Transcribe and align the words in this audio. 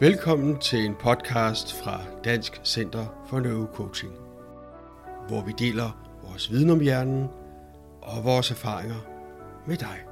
Velkommen 0.00 0.60
til 0.60 0.84
en 0.84 0.94
podcast 0.94 1.82
fra 1.82 2.20
Dansk 2.24 2.60
Center 2.64 3.26
for 3.28 3.40
Neurocoaching, 3.40 4.12
hvor 5.28 5.44
vi 5.46 5.52
deler 5.58 6.18
vores 6.22 6.50
viden 6.50 6.70
om 6.70 6.80
hjernen 6.80 7.28
og 8.02 8.24
vores 8.24 8.50
erfaringer 8.50 9.00
med 9.66 9.76
dig. 9.76 10.04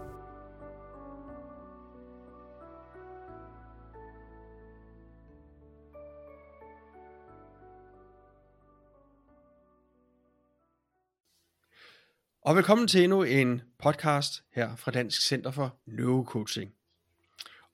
Og 12.43 12.57
velkommen 12.57 12.89
til 12.89 13.03
endnu 13.05 13.23
en 13.23 13.63
podcast 13.79 14.45
her 14.55 14.77
fra 14.77 14.91
Dansk 14.91 15.27
Center 15.29 15.51
for 15.51 15.81
Neurocoaching. 15.87 16.73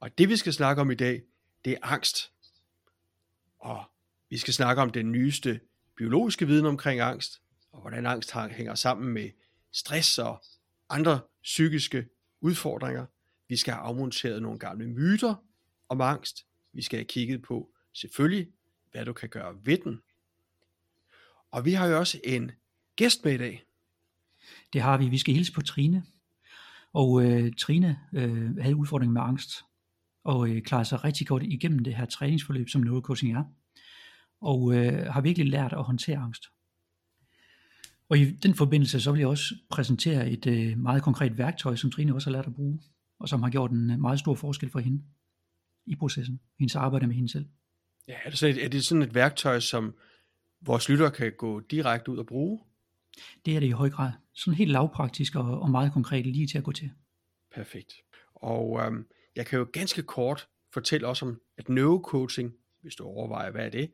Og 0.00 0.18
det 0.18 0.28
vi 0.28 0.36
skal 0.36 0.52
snakke 0.52 0.82
om 0.82 0.90
i 0.90 0.94
dag, 0.94 1.22
det 1.64 1.72
er 1.72 1.78
angst. 1.82 2.32
Og 3.58 3.84
vi 4.30 4.38
skal 4.38 4.54
snakke 4.54 4.82
om 4.82 4.90
den 4.90 5.12
nyeste 5.12 5.60
biologiske 5.96 6.46
viden 6.46 6.66
omkring 6.66 7.00
angst, 7.00 7.42
og 7.72 7.80
hvordan 7.80 8.06
angst 8.06 8.32
hænger 8.32 8.74
sammen 8.74 9.12
med 9.12 9.30
stress 9.72 10.18
og 10.18 10.44
andre 10.88 11.20
psykiske 11.42 12.08
udfordringer. 12.40 13.06
Vi 13.48 13.56
skal 13.56 13.74
have 13.74 13.82
afmonteret 13.82 14.42
nogle 14.42 14.58
gamle 14.58 14.86
myter 14.86 15.34
om 15.88 16.00
angst. 16.00 16.46
Vi 16.72 16.82
skal 16.82 16.98
have 16.98 17.04
kigget 17.04 17.42
på 17.42 17.70
selvfølgelig, 17.92 18.48
hvad 18.92 19.04
du 19.04 19.12
kan 19.12 19.28
gøre 19.28 19.56
ved 19.62 19.78
den. 19.78 20.02
Og 21.50 21.64
vi 21.64 21.72
har 21.72 21.86
jo 21.86 21.98
også 21.98 22.20
en 22.24 22.52
gæst 22.96 23.24
med 23.24 23.32
i 23.32 23.38
dag. 23.38 23.64
Det 24.72 24.80
har 24.80 24.98
vi. 24.98 25.08
Vi 25.08 25.18
skal 25.18 25.34
hilse 25.34 25.52
på 25.52 25.62
Trine. 25.62 26.04
Og 26.92 27.22
øh, 27.24 27.52
Trine 27.58 28.00
øh, 28.12 28.56
havde 28.56 28.76
udfordringer 28.76 29.12
med 29.12 29.22
angst, 29.22 29.64
og 30.24 30.48
øh, 30.48 30.62
klarede 30.62 30.84
sig 30.84 31.04
rigtig 31.04 31.26
godt 31.26 31.42
igennem 31.42 31.78
det 31.78 31.94
her 31.94 32.04
træningsforløb, 32.04 32.68
som 32.68 32.80
neurocoaching 32.80 33.36
er. 33.36 33.44
Og 34.40 34.74
øh, 34.74 35.06
har 35.06 35.20
virkelig 35.20 35.46
lært 35.46 35.72
at 35.72 35.84
håndtere 35.84 36.18
angst. 36.18 36.44
Og 38.08 38.18
i 38.18 38.30
den 38.30 38.54
forbindelse, 38.54 39.00
så 39.00 39.12
vil 39.12 39.18
jeg 39.18 39.28
også 39.28 39.54
præsentere 39.70 40.30
et 40.30 40.46
øh, 40.46 40.78
meget 40.78 41.02
konkret 41.02 41.38
værktøj, 41.38 41.76
som 41.76 41.90
Trine 41.90 42.14
også 42.14 42.30
har 42.30 42.36
lært 42.36 42.46
at 42.46 42.54
bruge, 42.54 42.80
og 43.18 43.28
som 43.28 43.42
har 43.42 43.50
gjort 43.50 43.70
en 43.70 44.00
meget 44.00 44.18
stor 44.18 44.34
forskel 44.34 44.70
for 44.70 44.78
hende 44.78 45.02
i 45.86 45.96
processen, 45.96 46.40
hendes 46.58 46.76
arbejde 46.76 47.06
med 47.06 47.14
hende 47.14 47.28
selv. 47.28 47.46
Ja, 48.08 48.16
et, 48.26 48.64
er 48.64 48.68
det 48.68 48.84
sådan 48.84 49.02
et 49.02 49.14
værktøj, 49.14 49.60
som 49.60 49.94
vores 50.60 50.88
lytter 50.88 51.10
kan 51.10 51.32
gå 51.38 51.60
direkte 51.60 52.10
ud 52.10 52.18
og 52.18 52.26
bruge? 52.26 52.60
Det 53.44 53.56
er 53.56 53.60
det 53.60 53.66
i 53.66 53.70
høj 53.70 53.90
grad. 53.90 54.12
Sådan 54.34 54.54
helt 54.54 54.70
lavpraktisk 54.70 55.36
og, 55.36 55.60
og 55.60 55.70
meget 55.70 55.92
konkret 55.92 56.26
lige 56.26 56.46
til 56.46 56.58
at 56.58 56.64
gå 56.64 56.72
til. 56.72 56.90
Perfekt. 57.54 57.92
Og 58.34 58.80
øhm, 58.84 59.06
jeg 59.36 59.46
kan 59.46 59.58
jo 59.58 59.66
ganske 59.72 60.02
kort 60.02 60.48
fortælle 60.72 61.06
også 61.06 61.24
om, 61.24 61.40
at 61.58 61.68
neurocoaching, 61.68 62.54
hvis 62.80 62.94
du 62.94 63.04
overvejer, 63.04 63.50
hvad 63.50 63.66
er 63.66 63.70
det, 63.70 63.92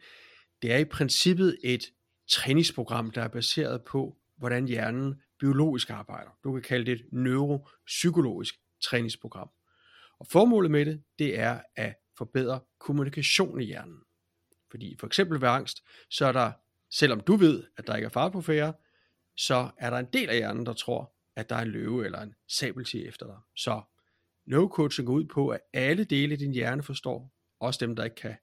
det 0.62 0.72
er 0.72 0.78
i 0.78 0.84
princippet 0.84 1.58
et 1.64 1.92
træningsprogram, 2.28 3.10
der 3.10 3.22
er 3.22 3.28
baseret 3.28 3.84
på, 3.84 4.16
hvordan 4.36 4.68
hjernen 4.68 5.22
biologisk 5.38 5.90
arbejder. 5.90 6.30
Du 6.44 6.52
kan 6.52 6.62
kalde 6.62 6.86
det 6.86 6.92
et 6.92 7.06
neuropsykologisk 7.12 8.54
træningsprogram. 8.82 9.50
Og 10.18 10.26
formålet 10.26 10.70
med 10.70 10.86
det, 10.86 11.02
det 11.18 11.38
er 11.38 11.60
at 11.76 11.94
forbedre 12.18 12.60
kommunikation 12.78 13.60
i 13.60 13.64
hjernen. 13.64 13.98
Fordi 14.70 14.96
for 15.00 15.06
eksempel 15.06 15.40
ved 15.40 15.48
angst, 15.48 15.82
så 16.10 16.26
er 16.26 16.32
der, 16.32 16.52
selvom 16.90 17.20
du 17.20 17.36
ved, 17.36 17.64
at 17.76 17.86
der 17.86 17.96
ikke 17.96 18.06
er 18.06 18.10
far 18.10 18.28
på 18.28 18.40
færre, 18.40 18.74
så 19.36 19.70
er 19.78 19.90
der 19.90 19.96
en 19.96 20.08
del 20.12 20.28
af 20.28 20.36
hjernen, 20.36 20.66
der 20.66 20.72
tror, 20.72 21.12
at 21.36 21.50
der 21.50 21.56
er 21.56 21.62
en 21.62 21.68
løve 21.68 22.04
eller 22.04 22.20
en 22.20 22.34
sabeltiger 22.48 23.08
efter 23.08 23.26
dig. 23.26 23.36
Så 23.56 23.82
neurocoaching 24.46 25.06
går 25.06 25.14
ud 25.14 25.24
på, 25.24 25.48
at 25.48 25.60
alle 25.72 26.04
dele 26.04 26.32
af 26.32 26.38
din 26.38 26.52
hjerne 26.52 26.82
forstår, 26.82 27.32
også 27.60 27.86
dem, 27.86 27.96
der 27.96 28.04
ikke 28.04 28.16
kan 28.16 28.36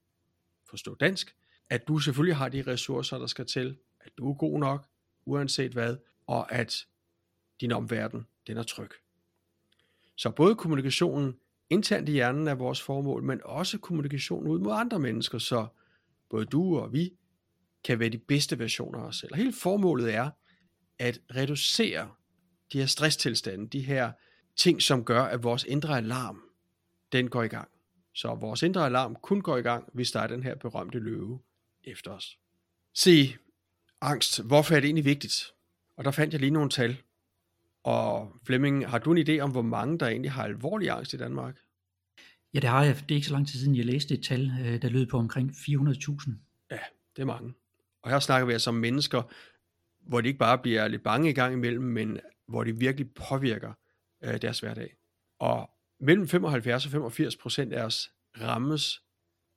forstå 0.69 0.95
dansk, 0.95 1.35
at 1.69 1.87
du 1.87 1.99
selvfølgelig 1.99 2.35
har 2.35 2.49
de 2.49 2.61
ressourcer, 2.67 3.17
der 3.17 3.27
skal 3.27 3.45
til, 3.45 3.77
at 3.99 4.11
du 4.17 4.29
er 4.29 4.33
god 4.33 4.59
nok, 4.59 4.87
uanset 5.25 5.71
hvad, 5.71 5.97
og 6.27 6.51
at 6.51 6.85
din 7.61 7.71
omverden, 7.71 8.27
den 8.47 8.57
er 8.57 8.63
tryg. 8.63 8.89
Så 10.15 10.29
både 10.29 10.55
kommunikationen 10.55 11.39
internt 11.69 12.09
i 12.09 12.11
hjernen 12.11 12.47
er 12.47 12.55
vores 12.55 12.81
formål, 12.81 13.23
men 13.23 13.41
også 13.45 13.77
kommunikationen 13.77 14.47
ud 14.47 14.59
mod 14.59 14.71
andre 14.73 14.99
mennesker, 14.99 15.37
så 15.37 15.67
både 16.29 16.45
du 16.45 16.79
og 16.79 16.93
vi 16.93 17.13
kan 17.83 17.99
være 17.99 18.09
de 18.09 18.17
bedste 18.17 18.59
versioner 18.59 18.99
af 18.99 19.07
os 19.07 19.15
selv. 19.15 19.31
Og 19.31 19.37
hele 19.37 19.53
formålet 19.53 20.13
er 20.13 20.29
at 20.99 21.21
reducere 21.35 22.11
de 22.73 22.79
her 22.79 22.85
stresstilstande, 22.85 23.67
de 23.69 23.81
her 23.81 24.11
ting, 24.55 24.81
som 24.81 25.05
gør, 25.05 25.23
at 25.23 25.43
vores 25.43 25.63
indre 25.63 25.97
alarm, 25.97 26.41
den 27.11 27.29
går 27.29 27.43
i 27.43 27.47
gang. 27.47 27.67
Så 28.13 28.35
vores 28.35 28.63
indre 28.63 28.85
alarm 28.85 29.15
kun 29.15 29.41
går 29.41 29.57
i 29.57 29.61
gang, 29.61 29.89
hvis 29.93 30.11
der 30.11 30.19
er 30.19 30.27
den 30.27 30.43
her 30.43 30.55
berømte 30.55 30.99
løve 30.99 31.39
efter 31.83 32.11
os. 32.11 32.37
Se, 32.93 33.35
angst, 34.01 34.43
hvorfor 34.43 34.75
er 34.75 34.79
det 34.79 34.87
egentlig 34.87 35.05
vigtigt? 35.05 35.53
Og 35.97 36.05
der 36.05 36.11
fandt 36.11 36.33
jeg 36.33 36.39
lige 36.39 36.51
nogle 36.51 36.69
tal. 36.69 36.97
Og 37.83 38.35
Flemming, 38.45 38.89
har 38.89 38.97
du 38.97 39.13
en 39.13 39.27
idé 39.27 39.39
om, 39.39 39.51
hvor 39.51 39.61
mange 39.61 39.99
der 39.99 40.07
egentlig 40.07 40.31
har 40.31 40.43
alvorlig 40.43 40.89
angst 40.89 41.13
i 41.13 41.17
Danmark? 41.17 41.55
Ja, 42.53 42.59
det 42.59 42.69
har 42.69 42.83
jeg. 42.83 42.95
Det 42.95 43.11
er 43.11 43.15
ikke 43.15 43.27
så 43.27 43.33
lang 43.33 43.47
tid 43.47 43.59
siden, 43.59 43.75
jeg 43.75 43.85
læste 43.85 44.13
et 44.13 44.23
tal, 44.23 44.51
øh, 44.65 44.81
der 44.81 44.89
lød 44.89 45.05
på 45.05 45.17
omkring 45.17 45.51
400.000. 45.51 46.31
Ja, 46.71 46.79
det 47.15 47.21
er 47.21 47.25
mange. 47.25 47.53
Og 48.01 48.09
her 48.09 48.19
snakker 48.19 48.45
vi 48.45 48.53
altså 48.53 48.69
om 48.69 48.75
mennesker, 48.75 49.21
hvor 49.99 50.21
de 50.21 50.27
ikke 50.27 50.39
bare 50.39 50.57
bliver 50.57 50.87
lidt 50.87 51.03
bange 51.03 51.29
i 51.29 51.33
gang 51.33 51.53
imellem, 51.53 51.83
men 51.83 52.19
hvor 52.47 52.63
det 52.63 52.79
virkelig 52.79 53.11
påvirker 53.11 53.73
øh, 54.23 54.41
deres 54.41 54.59
hverdag. 54.59 54.95
Og 55.39 55.69
mellem 55.99 56.27
75 56.27 56.85
og 56.85 56.91
85 56.91 57.37
procent 57.37 57.73
af 57.73 57.83
os 57.83 58.11
rammes 58.41 59.03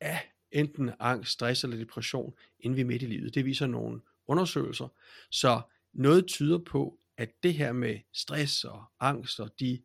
af 0.01 0.33
enten 0.53 0.91
angst, 0.99 1.33
stress 1.33 1.65
eller 1.65 1.77
depression, 1.77 2.35
inden 2.61 2.77
vi 2.77 2.81
er 2.81 2.85
midt 2.85 3.03
i 3.03 3.07
livet. 3.07 3.35
Det 3.35 3.45
viser 3.45 3.67
nogle 3.67 4.01
undersøgelser. 4.27 4.89
Så 5.31 5.61
noget 5.93 6.27
tyder 6.27 6.59
på, 6.59 7.01
at 7.17 7.43
det 7.43 7.55
her 7.55 7.73
med 7.73 7.99
stress 8.13 8.65
og 8.65 8.85
angst 9.01 9.41
og 9.41 9.61
de 9.61 9.83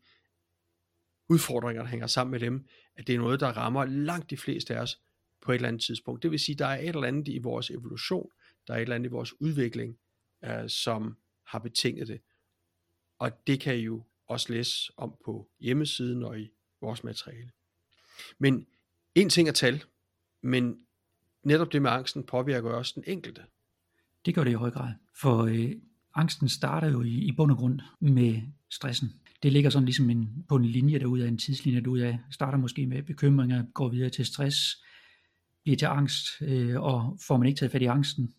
udfordringer, 1.29 1.81
der 1.83 1.89
hænger 1.89 2.07
sammen 2.07 2.31
med 2.31 2.39
dem, 2.39 2.65
at 2.95 3.07
det 3.07 3.15
er 3.15 3.19
noget, 3.19 3.39
der 3.39 3.47
rammer 3.47 3.85
langt 3.85 4.29
de 4.29 4.37
fleste 4.37 4.75
af 4.75 4.81
os 4.81 5.01
på 5.41 5.51
et 5.51 5.55
eller 5.55 5.67
andet 5.67 5.81
tidspunkt. 5.81 6.23
Det 6.23 6.31
vil 6.31 6.39
sige, 6.39 6.55
at 6.55 6.59
der 6.59 6.65
er 6.65 6.79
et 6.79 6.87
eller 6.87 7.07
andet 7.07 7.27
i 7.27 7.37
vores 7.37 7.69
evolution, 7.69 8.29
der 8.67 8.73
er 8.73 8.77
et 8.77 8.81
eller 8.81 8.95
andet 8.95 9.09
i 9.09 9.11
vores 9.11 9.41
udvikling, 9.41 9.97
øh, 10.43 10.69
som 10.69 11.17
har 11.43 11.59
betinget 11.59 12.07
det. 12.07 12.21
Og 13.19 13.47
det 13.47 13.59
kan 13.59 13.75
jo 13.75 14.03
også 14.31 14.53
læse 14.53 14.91
om 14.97 15.15
på 15.25 15.49
hjemmesiden 15.59 16.23
og 16.23 16.39
i 16.39 16.51
vores 16.81 17.03
materiale. 17.03 17.51
Men 18.39 18.67
en 19.15 19.29
ting 19.29 19.47
er 19.47 19.51
tal, 19.51 19.83
men 20.41 20.77
netop 21.43 21.71
det 21.71 21.81
med 21.81 21.91
angsten 21.91 22.23
påvirker 22.23 22.69
også 22.69 22.93
den 22.95 23.03
enkelte. 23.07 23.41
Det 24.25 24.35
gør 24.35 24.43
det 24.43 24.51
i 24.51 24.53
høj 24.53 24.71
grad, 24.71 24.93
for 25.21 25.43
øh, 25.43 25.71
angsten 26.15 26.49
starter 26.49 26.91
jo 26.91 27.01
i, 27.01 27.13
i 27.13 27.31
bund 27.31 27.51
og 27.51 27.57
grund 27.57 27.79
med 27.99 28.41
stressen. 28.69 29.09
Det 29.43 29.51
ligger 29.51 29.69
sådan 29.69 29.85
ligesom 29.85 30.09
en, 30.09 30.45
på 30.49 30.55
en 30.55 30.65
linje 30.65 30.99
derude 30.99 31.23
af, 31.23 31.27
en 31.27 31.37
tidslinje 31.37 31.81
derude 31.81 32.05
af. 32.07 32.19
Starter 32.31 32.57
måske 32.57 32.87
med 32.87 33.03
bekymringer, 33.03 33.65
går 33.73 33.89
videre 33.89 34.09
til 34.09 34.25
stress, 34.25 34.83
bliver 35.63 35.77
til 35.77 35.85
angst, 35.85 36.25
øh, 36.41 36.81
og 36.81 37.17
får 37.27 37.37
man 37.37 37.47
ikke 37.47 37.59
taget 37.59 37.71
fat 37.71 37.81
i 37.81 37.85
angsten, 37.85 38.33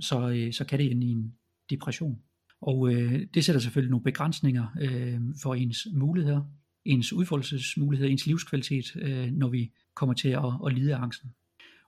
så, 0.00 0.28
øh, 0.28 0.52
så 0.52 0.64
kan 0.64 0.78
det 0.78 0.90
ende 0.90 1.06
i 1.06 1.10
en 1.10 1.34
depression. 1.70 2.22
Og 2.62 2.92
øh, 2.92 3.26
det 3.34 3.44
sætter 3.44 3.60
selvfølgelig 3.60 3.90
nogle 3.90 4.04
begrænsninger 4.04 4.66
øh, 4.80 5.20
for 5.42 5.54
ens 5.54 5.88
muligheder, 5.92 6.42
ens 6.84 7.12
udfoldelsesmuligheder, 7.12 8.10
ens 8.10 8.26
livskvalitet, 8.26 8.96
øh, 8.96 9.30
når 9.32 9.48
vi 9.48 9.72
kommer 9.94 10.14
til 10.14 10.28
at, 10.28 10.52
at 10.66 10.72
lide 10.74 10.94
af 10.94 11.02
angsten. 11.02 11.30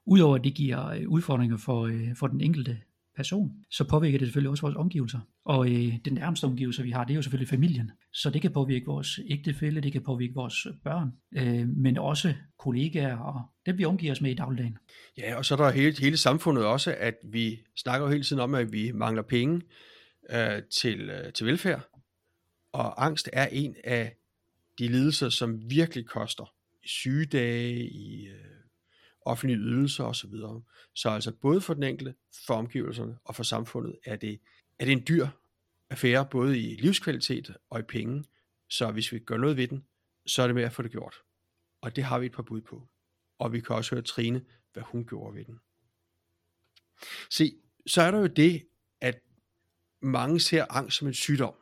Udover 0.05 0.35
at 0.35 0.43
det 0.43 0.53
giver 0.53 0.87
øh, 0.87 1.07
udfordringer 1.07 1.57
for, 1.57 1.85
øh, 1.85 2.15
for 2.15 2.27
den 2.27 2.41
enkelte 2.41 2.77
person, 3.15 3.51
så 3.69 3.83
påvirker 3.83 4.17
det 4.17 4.27
selvfølgelig 4.27 4.49
også 4.49 4.61
vores 4.61 4.75
omgivelser. 4.75 5.19
Og 5.45 5.71
øh, 5.71 5.93
den 6.05 6.13
nærmeste 6.13 6.45
omgivelser, 6.45 6.83
vi 6.83 6.91
har, 6.91 7.03
det 7.03 7.13
er 7.13 7.15
jo 7.15 7.21
selvfølgelig 7.21 7.49
familien. 7.49 7.91
Så 8.13 8.29
det 8.29 8.41
kan 8.41 8.51
påvirke 8.51 8.85
vores 8.85 9.19
ægtefælle, 9.29 9.81
det 9.81 9.91
kan 9.91 10.03
påvirke 10.03 10.33
vores 10.33 10.67
børn, 10.83 11.11
øh, 11.35 11.67
men 11.67 11.97
også 11.97 12.33
kollegaer 12.59 13.17
og 13.17 13.41
dem, 13.65 13.77
vi 13.77 13.85
omgiver 13.85 14.11
os 14.11 14.21
med 14.21 14.31
i 14.31 14.35
dagligdagen. 14.35 14.77
Ja, 15.17 15.35
og 15.35 15.45
så 15.45 15.55
er 15.55 15.57
der 15.57 15.71
hele, 15.71 15.95
hele 15.99 16.17
samfundet 16.17 16.65
også, 16.65 16.95
at 16.99 17.15
vi 17.31 17.59
snakker 17.75 18.07
jo 18.07 18.11
hele 18.11 18.23
tiden 18.23 18.41
om, 18.41 18.55
at 18.55 18.73
vi 18.73 18.91
mangler 18.91 19.23
penge 19.23 19.61
øh, 20.29 20.63
til, 20.63 21.09
øh, 21.09 21.33
til 21.33 21.45
velfærd. 21.45 21.89
Og 22.71 23.05
angst 23.05 23.29
er 23.33 23.47
en 23.47 23.75
af 23.83 24.15
de 24.79 24.87
lidelser, 24.87 25.29
som 25.29 25.69
virkelig 25.69 26.05
koster. 26.05 26.53
I 26.83 26.87
sygedage, 26.87 27.89
i 27.89 28.27
øh, 28.27 28.45
offentlige 29.21 29.59
ydelser 29.59 30.03
osv. 30.03 30.33
Så 30.93 31.09
altså 31.09 31.31
både 31.31 31.61
for 31.61 31.73
den 31.73 31.83
enkelte, 31.83 32.15
for 32.47 32.53
omgivelserne 32.53 33.17
og 33.23 33.35
for 33.35 33.43
samfundet 33.43 33.99
er 34.05 34.15
det, 34.15 34.39
er 34.79 34.85
det 34.85 34.91
en 34.91 35.03
dyr 35.07 35.27
affære, 35.89 36.25
både 36.31 36.59
i 36.59 36.75
livskvalitet 36.75 37.55
og 37.69 37.79
i 37.79 37.83
penge. 37.83 38.23
Så 38.69 38.91
hvis 38.91 39.11
vi 39.11 39.19
gør 39.19 39.37
noget 39.37 39.57
ved 39.57 39.67
den, 39.67 39.85
så 40.25 40.41
er 40.41 40.47
det 40.47 40.55
med 40.55 40.63
at 40.63 40.73
få 40.73 40.81
det 40.81 40.91
gjort. 40.91 41.15
Og 41.81 41.95
det 41.95 42.03
har 42.03 42.19
vi 42.19 42.25
et 42.25 42.31
par 42.31 42.43
bud 42.43 42.61
på. 42.61 42.87
Og 43.39 43.53
vi 43.53 43.59
kan 43.59 43.75
også 43.75 43.95
høre 43.95 44.01
Trine, 44.01 44.45
hvad 44.73 44.83
hun 44.83 45.05
gjorde 45.05 45.35
ved 45.35 45.45
den. 45.45 45.59
Se, 47.29 47.55
så 47.87 48.01
er 48.01 48.11
der 48.11 48.19
jo 48.19 48.27
det, 48.27 48.67
mange 50.01 50.39
ser 50.39 50.65
angst 50.69 50.97
som 50.97 51.07
en 51.07 51.13
sygdom. 51.13 51.53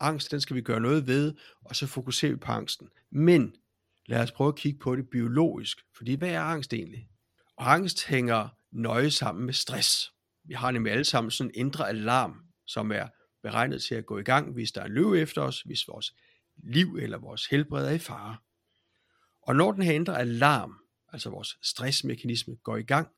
Angst, 0.00 0.30
den 0.30 0.40
skal 0.40 0.56
vi 0.56 0.60
gøre 0.60 0.80
noget 0.80 1.06
ved, 1.06 1.34
og 1.64 1.76
så 1.76 1.86
fokuserer 1.86 2.32
vi 2.32 2.38
på 2.38 2.52
angsten. 2.52 2.88
Men 3.10 3.54
lad 4.06 4.22
os 4.22 4.32
prøve 4.32 4.48
at 4.48 4.56
kigge 4.56 4.78
på 4.78 4.96
det 4.96 5.10
biologisk, 5.10 5.78
fordi 5.96 6.14
hvad 6.14 6.30
er 6.30 6.40
angst 6.40 6.72
egentlig? 6.72 7.08
Og 7.56 7.72
angst 7.72 8.06
hænger 8.06 8.48
nøje 8.72 9.10
sammen 9.10 9.46
med 9.46 9.54
stress. 9.54 10.12
Vi 10.44 10.54
har 10.54 10.70
nemlig 10.70 10.92
alle 10.92 11.04
sammen 11.04 11.30
sådan 11.30 11.50
en 11.50 11.66
indre 11.66 11.88
alarm, 11.88 12.42
som 12.66 12.92
er 12.92 13.08
beregnet 13.42 13.82
til 13.82 13.94
at 13.94 14.06
gå 14.06 14.18
i 14.18 14.22
gang, 14.22 14.52
hvis 14.52 14.72
der 14.72 14.82
er 14.82 14.88
løb 14.88 15.12
efter 15.12 15.42
os, 15.42 15.62
hvis 15.62 15.88
vores 15.88 16.14
liv 16.56 16.96
eller 16.96 17.18
vores 17.18 17.46
helbred 17.46 17.86
er 17.86 17.90
i 17.90 17.98
fare. 17.98 18.36
Og 19.42 19.56
når 19.56 19.72
den 19.72 19.82
her 19.82 19.92
indre 19.92 20.18
alarm, 20.18 20.74
altså 21.12 21.30
vores 21.30 21.58
stressmekanisme, 21.62 22.56
går 22.56 22.76
i 22.76 22.82
gang, 22.82 23.08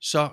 så 0.00 0.30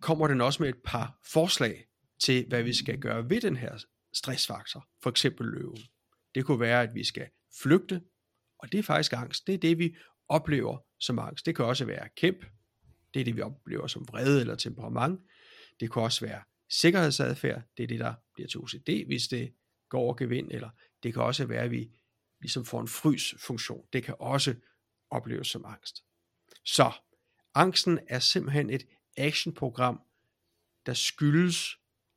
kommer 0.00 0.26
den 0.26 0.40
også 0.40 0.62
med 0.62 0.68
et 0.68 0.82
par 0.84 1.18
forslag 1.24 1.86
til, 2.24 2.46
hvad 2.48 2.62
vi 2.62 2.74
skal 2.74 3.00
gøre 3.00 3.30
ved 3.30 3.40
den 3.40 3.56
her 3.56 3.78
stressfaktor. 4.12 4.88
For 5.02 5.10
eksempel 5.10 5.46
løven. 5.46 5.78
Det 6.34 6.44
kunne 6.44 6.60
være, 6.60 6.82
at 6.82 6.94
vi 6.94 7.04
skal 7.04 7.28
flygte, 7.62 8.02
og 8.58 8.72
det 8.72 8.78
er 8.78 8.82
faktisk 8.82 9.12
angst. 9.12 9.46
Det 9.46 9.54
er 9.54 9.58
det, 9.58 9.78
vi 9.78 9.96
oplever 10.28 10.78
som 11.00 11.18
angst. 11.18 11.46
Det 11.46 11.56
kan 11.56 11.64
også 11.64 11.84
være 11.84 12.08
kæmp. 12.16 12.44
Det 13.14 13.20
er 13.20 13.24
det, 13.24 13.36
vi 13.36 13.40
oplever 13.40 13.86
som 13.86 14.08
vrede 14.08 14.40
eller 14.40 14.54
temperament. 14.54 15.20
Det 15.80 15.92
kan 15.92 16.02
også 16.02 16.26
være 16.26 16.42
sikkerhedsadfærd. 16.70 17.62
Det 17.76 17.82
er 17.82 17.86
det, 17.86 18.00
der 18.00 18.14
bliver 18.34 18.48
til 18.48 18.60
OCD, 18.60 19.06
hvis 19.06 19.28
det 19.28 19.54
går 19.88 20.00
over 20.00 20.14
gevind. 20.14 20.50
Eller 20.50 20.70
det 21.02 21.14
kan 21.14 21.22
også 21.22 21.44
være, 21.46 21.62
at 21.62 21.70
vi 21.70 21.90
ligesom 22.40 22.64
får 22.64 22.80
en 22.80 22.88
frysfunktion. 22.88 23.86
Det 23.92 24.04
kan 24.04 24.14
også 24.18 24.54
opleves 25.10 25.48
som 25.48 25.64
angst. 25.64 26.04
Så 26.64 26.92
angsten 27.54 27.98
er 28.08 28.18
simpelthen 28.18 28.70
et 28.70 28.86
actionprogram, 29.16 30.00
der 30.86 30.94
skyldes, 30.94 31.76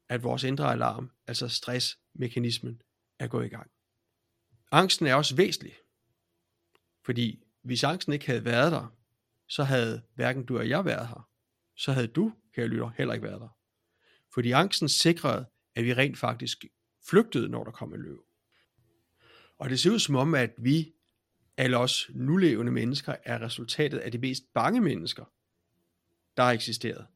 at 0.09 0.23
vores 0.23 0.43
indre 0.43 0.71
alarm, 0.71 1.11
altså 1.27 1.47
stressmekanismen, 1.47 2.81
er 3.19 3.27
gået 3.27 3.45
i 3.45 3.49
gang. 3.49 3.71
Angsten 4.71 5.07
er 5.07 5.15
også 5.15 5.35
væsentlig, 5.35 5.73
fordi 7.05 7.43
hvis 7.63 7.83
angsten 7.83 8.13
ikke 8.13 8.25
havde 8.25 8.45
været 8.45 8.71
der, 8.71 8.95
så 9.47 9.63
havde 9.63 10.01
hverken 10.15 10.45
du 10.45 10.57
og 10.57 10.69
jeg 10.69 10.85
været 10.85 11.07
her. 11.07 11.29
Så 11.75 11.91
havde 11.91 12.07
du, 12.07 12.33
kære 12.55 12.67
lytter, 12.67 12.89
heller 12.89 13.13
ikke 13.13 13.27
været 13.27 13.41
der. 13.41 13.57
Fordi 14.33 14.51
angsten 14.51 14.89
sikrede, 14.89 15.45
at 15.75 15.83
vi 15.83 15.93
rent 15.93 16.17
faktisk 16.17 16.65
flygtede, 17.09 17.49
når 17.49 17.63
der 17.63 17.71
kom 17.71 17.93
en 17.93 18.01
løv. 18.01 18.25
Og 19.57 19.69
det 19.69 19.79
ser 19.79 19.91
ud 19.91 19.99
som 19.99 20.15
om, 20.15 20.35
at 20.35 20.53
vi, 20.57 20.93
alle 21.57 21.77
os 21.77 22.09
nulevende 22.13 22.71
mennesker, 22.71 23.15
er 23.23 23.41
resultatet 23.41 23.97
af 23.97 24.11
de 24.11 24.17
mest 24.17 24.43
bange 24.53 24.81
mennesker, 24.81 25.25
der 26.37 26.43
har 26.43 26.51
eksisteret. 26.51 27.07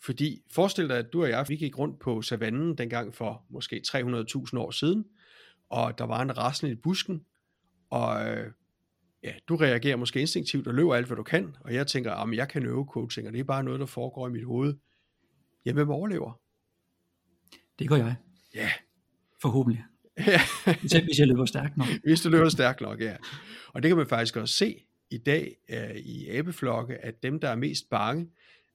Fordi 0.00 0.42
forestil 0.50 0.88
dig, 0.88 0.98
at 0.98 1.12
du 1.12 1.22
og 1.22 1.28
jeg, 1.28 1.44
vi 1.48 1.56
gik 1.56 1.78
rundt 1.78 1.98
på 1.98 2.22
savannen 2.22 2.78
dengang 2.78 3.14
for 3.14 3.44
måske 3.50 3.82
300.000 3.86 4.58
år 4.58 4.70
siden, 4.70 5.04
og 5.70 5.98
der 5.98 6.04
var 6.04 6.22
en 6.22 6.38
raslen 6.38 6.72
i 6.72 6.74
busken, 6.74 7.24
og 7.90 8.28
øh, 8.28 8.52
ja, 9.22 9.32
du 9.48 9.56
reagerer 9.56 9.96
måske 9.96 10.20
instinktivt 10.20 10.66
og 10.66 10.74
løber 10.74 10.94
alt, 10.94 11.06
hvad 11.06 11.16
du 11.16 11.22
kan, 11.22 11.56
og 11.60 11.74
jeg 11.74 11.86
tænker, 11.86 12.12
at 12.12 12.36
jeg 12.36 12.48
kan 12.48 12.66
øve 12.66 12.86
coaching, 12.90 13.26
og 13.26 13.32
det 13.32 13.40
er 13.40 13.44
bare 13.44 13.64
noget, 13.64 13.80
der 13.80 13.86
foregår 13.86 14.28
i 14.28 14.30
mit 14.30 14.44
hoved. 14.44 14.74
Jamen, 15.64 15.76
hvem 15.76 15.90
overlever? 15.90 16.40
Det 17.78 17.88
gør 17.88 17.96
jeg. 17.96 18.14
Ja. 18.54 18.70
Forhåbentlig. 19.42 19.84
Ja. 20.26 20.40
hvis 21.04 21.18
jeg 21.18 21.26
løber 21.26 21.44
stærkt 21.44 21.76
nok. 21.76 21.86
Hvis 22.04 22.20
du 22.20 22.28
løber 22.28 22.48
stærkt 22.48 22.80
nok, 22.80 23.00
ja. 23.00 23.16
Og 23.68 23.82
det 23.82 23.88
kan 23.88 23.96
man 23.96 24.06
faktisk 24.06 24.36
også 24.36 24.54
se 24.54 24.84
i 25.10 25.18
dag 25.18 25.56
uh, 25.72 25.96
i 25.96 26.28
abeflokke, 26.28 26.94
at 26.94 27.22
dem, 27.22 27.40
der 27.40 27.48
er 27.48 27.56
mest 27.56 27.90
bange, 27.90 28.30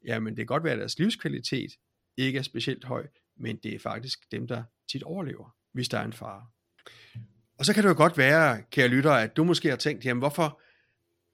jamen 0.05 0.27
det 0.27 0.37
kan 0.37 0.45
godt 0.45 0.63
være, 0.63 0.73
at 0.73 0.79
deres 0.79 0.99
livskvalitet 0.99 1.71
ikke 2.17 2.39
er 2.39 2.43
specielt 2.43 2.83
høj, 2.83 3.07
men 3.37 3.55
det 3.55 3.75
er 3.75 3.79
faktisk 3.79 4.31
dem, 4.31 4.47
der 4.47 4.63
tit 4.91 5.03
overlever, 5.03 5.55
hvis 5.71 5.89
der 5.89 5.99
er 5.99 6.05
en 6.05 6.13
fare. 6.13 6.45
Og 7.57 7.65
så 7.65 7.73
kan 7.73 7.83
det 7.83 7.89
jo 7.89 7.95
godt 7.97 8.17
være, 8.17 8.63
kære 8.71 8.87
lytter, 8.87 9.11
at 9.11 9.37
du 9.37 9.43
måske 9.43 9.69
har 9.69 9.75
tænkt, 9.75 10.05
jamen 10.05 10.19
hvorfor 10.19 10.61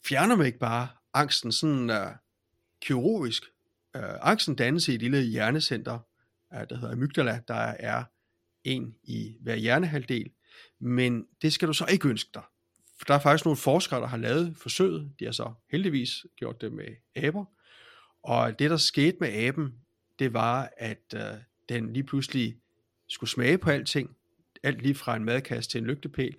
fjerner 0.05 0.35
man 0.35 0.45
ikke 0.45 0.59
bare 0.59 0.87
angsten 1.13 1.51
sådan 1.51 1.89
uh, 1.89 2.15
kirurgisk? 2.81 3.43
Uh, 3.97 4.03
angsten 4.21 4.55
dannes 4.55 4.87
i 4.87 4.93
et 4.93 5.01
lille 5.01 5.21
hjernecenter, 5.21 5.99
uh, 6.55 6.61
der 6.69 6.75
hedder 6.75 6.91
amygdala, 6.91 7.41
der 7.47 7.55
er 7.79 8.03
en 8.63 8.95
i 9.03 9.35
hver 9.41 9.55
hjernehalvdel, 9.55 10.31
men 10.79 11.25
det 11.41 11.53
skal 11.53 11.67
du 11.67 11.73
så 11.73 11.85
ikke 11.85 12.07
ønske 12.07 12.29
dig. 12.33 12.43
For 12.97 13.05
der 13.05 13.13
er 13.13 13.19
faktisk 13.19 13.45
nogle 13.45 13.57
forskere, 13.57 14.01
der 14.01 14.07
har 14.07 14.17
lavet 14.17 14.57
forsøget, 14.57 15.11
de 15.19 15.25
har 15.25 15.31
så 15.31 15.53
heldigvis 15.71 16.25
gjort 16.37 16.61
det 16.61 16.73
med 16.73 16.85
aber, 17.15 17.45
og 18.23 18.59
det 18.59 18.69
der 18.69 18.77
skete 18.77 19.17
med 19.19 19.33
aben, 19.33 19.75
det 20.19 20.33
var, 20.33 20.69
at 20.77 21.13
øh, 21.15 21.21
den 21.69 21.93
lige 21.93 22.03
pludselig 22.03 22.57
skulle 23.07 23.29
smage 23.29 23.57
på 23.57 23.69
alting, 23.69 24.15
alt 24.63 24.81
lige 24.81 24.95
fra 24.95 25.15
en 25.15 25.25
madkasse 25.25 25.69
til 25.69 25.77
en 25.77 25.87
lygtepæl, 25.87 26.35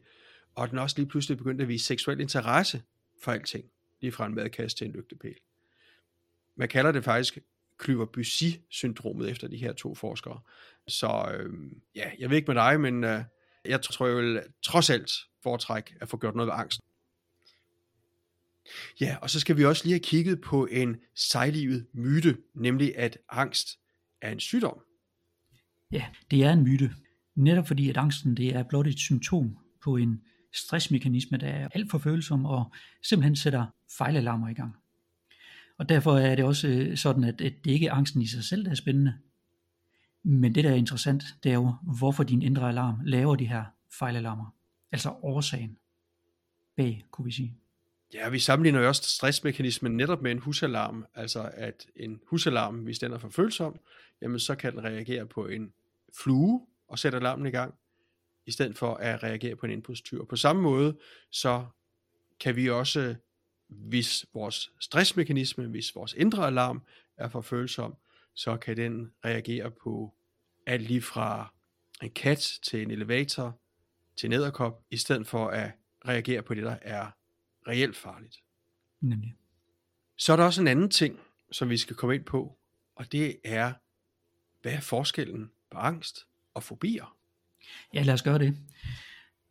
og 0.55 0.71
den 0.71 0.79
også 0.79 0.97
lige 0.99 1.09
pludselig 1.09 1.39
begyndte 1.39 1.63
at 1.63 1.69
vise 1.69 1.85
seksuel 1.85 2.21
interesse 2.21 2.83
for 3.23 3.33
alting, 3.33 3.65
lige 4.01 4.13
fra 4.13 4.27
en 4.27 4.35
madkasse 4.35 4.77
til 4.77 4.87
en 4.87 4.93
lygtepæl. 4.93 5.37
Man 6.57 6.69
kalder 6.69 6.93
det 6.93 7.05
faktisk 7.05 7.39
Klyver-Bussy-syndromet 7.83 9.31
efter 9.31 9.49
de 9.49 9.57
her 9.57 9.73
to 9.73 9.95
forskere. 9.95 10.41
Så 10.89 11.31
øh, 11.35 11.71
ja, 11.95 12.11
jeg 12.19 12.31
ved 12.31 12.37
ikke 12.37 12.55
med 12.55 12.63
dig, 12.63 12.81
men 12.81 13.05
øh, 13.05 13.23
jeg 13.65 13.83
tror, 13.83 14.07
jeg 14.07 14.17
vil 14.17 14.43
trods 14.63 14.91
alt 14.91 15.11
foretrække 15.43 15.95
at 16.01 16.09
få 16.09 16.17
gjort 16.17 16.35
noget 16.35 16.47
ved 16.47 16.55
angsten. 16.57 16.85
Ja, 19.01 19.17
og 19.23 19.31
så 19.31 19.41
skal 19.41 19.57
vi 19.57 19.65
også 19.65 19.85
lige 19.85 19.93
have 19.93 20.01
kigget 20.01 20.41
på 20.41 20.67
en 20.67 20.97
sejlivet 21.15 21.87
myte, 21.95 22.37
nemlig 22.55 22.97
at 22.97 23.19
angst 23.29 23.69
er 24.23 24.33
en 24.33 24.41
sygdom. 24.41 24.79
Ja, 25.93 26.07
det 26.31 26.45
er 26.45 26.53
en 26.53 26.65
myte. 26.65 26.91
Netop 27.37 27.67
fordi, 27.67 27.91
at 27.91 27.97
angsten 27.97 28.37
det 28.37 28.55
er 28.55 28.63
blot 28.63 28.87
et 28.87 28.99
symptom 28.99 29.57
på 29.83 29.97
en 29.97 30.21
stressmekanisme, 30.55 31.39
der 31.39 31.47
er 31.47 31.69
alt 31.69 31.91
for 31.91 31.99
følsom 31.99 32.45
og 32.45 32.73
simpelthen 33.03 33.37
sætter 33.37 33.67
fejlalarmer 33.99 34.49
i 34.49 34.55
gang. 34.55 34.77
Og 35.79 35.89
derfor 35.89 36.19
er 36.19 36.35
det 36.35 36.45
også 36.45 36.69
øh, 36.69 36.97
sådan, 36.97 37.25
at 37.25 37.39
det 37.39 37.67
ikke 37.67 37.87
er 37.87 37.93
angsten 37.93 38.23
i 38.23 38.27
sig 38.27 38.45
selv, 38.45 38.65
der 38.65 38.71
er 38.71 38.75
spændende. 38.75 39.15
Men 40.23 40.55
det, 40.55 40.65
der 40.65 40.71
er 40.71 40.75
interessant, 40.75 41.25
det 41.43 41.51
er 41.51 41.55
jo, 41.55 41.75
hvorfor 41.99 42.23
din 42.23 42.43
indre 42.43 42.69
alarm 42.69 43.01
laver 43.05 43.37
de 43.37 43.47
her 43.47 43.65
fejlalarmer. 43.99 44.55
Altså 44.93 45.11
årsagen 45.11 45.77
bag, 46.77 47.05
kunne 47.11 47.25
vi 47.25 47.33
sige. 47.33 47.57
Ja, 48.15 48.29
vi 48.29 48.39
sammenligner 48.39 48.81
jo 48.81 48.89
også 48.89 49.03
stressmekanismen 49.03 49.97
netop 49.97 50.23
med 50.23 50.31
en 50.31 50.39
husalarm. 50.39 51.07
Altså 51.15 51.51
at 51.55 51.87
en 51.97 52.21
husalarm, 52.27 52.79
hvis 52.79 52.99
den 52.99 53.13
er 53.13 53.19
for 53.19 53.29
følsom, 53.29 53.81
jamen 54.23 54.39
så 54.39 54.55
kan 54.55 54.73
den 54.73 54.85
reagere 54.85 55.27
på 55.27 55.47
en 55.47 55.73
flue, 56.23 56.67
og 56.89 56.99
sætte 56.99 57.19
alarmen 57.19 57.47
i 57.47 57.51
gang, 57.51 57.75
i 58.47 58.51
stedet 58.51 58.79
for 58.79 58.95
at 58.95 59.23
reagere 59.23 59.57
på 59.57 59.67
en 59.67 59.73
indbrudstyr. 59.73 60.25
På 60.25 60.37
samme 60.37 60.63
måde, 60.63 60.99
så 61.31 61.67
kan 62.41 62.57
vi 62.57 62.71
også, 62.71 63.15
hvis 63.69 64.27
vores 64.35 64.71
stressmekanisme, 64.81 65.67
hvis 65.67 65.95
vores 65.95 66.13
indre 66.13 66.47
alarm 66.47 66.83
er 67.17 67.29
for 67.29 67.41
følsom, 67.41 67.95
så 68.35 68.57
kan 68.57 68.77
den 68.77 69.13
reagere 69.25 69.71
på 69.71 70.15
alt 70.67 70.83
lige 70.83 71.03
fra 71.03 71.55
en 72.03 72.11
kat 72.11 72.59
til 72.63 72.83
en 72.83 72.91
elevator 72.91 73.59
til 74.17 74.27
en 74.27 74.33
æderkop, 74.33 74.83
i 74.91 74.97
stedet 74.97 75.27
for 75.27 75.49
at 75.49 75.71
reagere 76.09 76.43
på 76.43 76.55
det, 76.55 76.63
der 76.63 76.77
er 76.83 77.07
reelt 77.71 77.97
farligt. 77.97 78.37
Nemlig. 79.01 79.35
Så 80.17 80.33
er 80.33 80.37
der 80.37 80.45
også 80.45 80.61
en 80.61 80.69
anden 80.69 80.91
ting, 80.91 81.19
som 81.53 81.71
vi 81.71 81.77
skal 81.77 81.97
komme 81.97 82.15
ind 82.15 82.25
på, 82.25 82.59
og 82.95 83.13
det 83.13 83.37
er, 83.45 83.73
hvad 84.63 84.73
er 84.73 84.81
forskellen 84.81 85.51
på 85.71 85.79
angst 85.79 86.27
og 86.55 86.63
fobier? 86.63 87.17
Ja, 87.95 88.03
lad 88.03 88.15
os 88.15 88.23
gøre 88.23 88.39
det. 88.39 88.57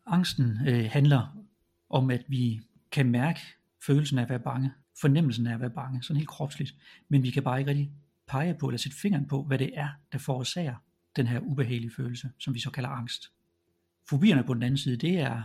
Angsten 0.06 0.68
øh, 0.68 0.90
handler 0.92 1.46
om, 1.90 2.10
at 2.10 2.26
vi 2.28 2.62
kan 2.92 3.12
mærke 3.12 3.40
følelsen 3.86 4.18
af 4.18 4.24
at 4.24 4.30
være 4.30 4.40
bange, 4.40 4.72
fornemmelsen 5.02 5.48
af 5.48 5.54
at 5.54 5.60
være 5.60 5.70
bange, 5.70 6.04
sådan 6.04 6.18
helt 6.18 6.30
kropsligt, 6.30 6.76
men 7.10 7.24
vi 7.24 7.30
kan 7.32 7.44
bare 7.44 7.60
ikke 7.60 7.72
rigtig 7.72 7.92
pege 8.28 8.56
på 8.60 8.68
eller 8.68 8.78
sætte 8.78 8.98
fingeren 8.98 9.28
på, 9.28 9.44
hvad 9.44 9.60
det 9.60 9.72
er, 9.74 9.90
der 10.12 10.18
forårsager 10.18 10.76
den 11.16 11.28
her 11.28 11.40
ubehagelige 11.40 11.92
følelse, 11.96 12.32
som 12.38 12.54
vi 12.54 12.60
så 12.60 12.72
kalder 12.72 12.90
angst. 12.90 13.32
Fobierne 14.10 14.44
på 14.44 14.54
den 14.54 14.64
anden 14.64 14.78
side, 14.78 14.98
det 14.98 15.20
er 15.20 15.44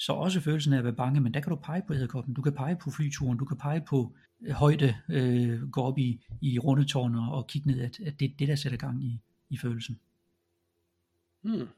så 0.00 0.12
også 0.12 0.40
følelsen 0.40 0.72
af 0.72 0.78
at 0.78 0.84
være 0.84 0.92
bange, 0.92 1.20
men 1.20 1.34
der 1.34 1.40
kan 1.40 1.50
du 1.50 1.56
pege 1.56 1.82
på 1.86 1.94
æderkoppen, 1.94 2.34
du 2.34 2.42
kan 2.42 2.54
pege 2.54 2.76
på 2.76 2.90
flyturen, 2.90 3.38
du 3.38 3.44
kan 3.44 3.56
pege 3.56 3.82
på 3.88 4.16
øh, 4.42 4.52
højde, 4.52 4.96
øh, 5.10 5.70
gå 5.70 5.82
op 5.82 5.98
i, 5.98 6.20
i 6.40 6.58
rundetårn 6.58 7.14
og 7.14 7.46
kigge 7.46 7.68
ned, 7.68 7.80
at, 7.80 8.00
at 8.00 8.20
det 8.20 8.30
er 8.30 8.36
det, 8.38 8.48
der 8.48 8.54
sætter 8.54 8.78
gang 8.78 9.04
i, 9.04 9.20
i 9.50 9.56
følelsen. 9.56 10.00
Hmm, 11.42 11.68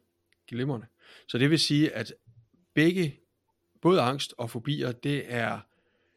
glimrende. 0.46 0.86
Så 1.28 1.38
det 1.38 1.50
vil 1.50 1.58
sige, 1.58 1.92
at 1.94 2.12
begge, 2.74 3.16
både 3.80 4.00
angst 4.00 4.34
og 4.38 4.50
fobier, 4.50 4.92
det 4.92 5.32
er 5.32 5.60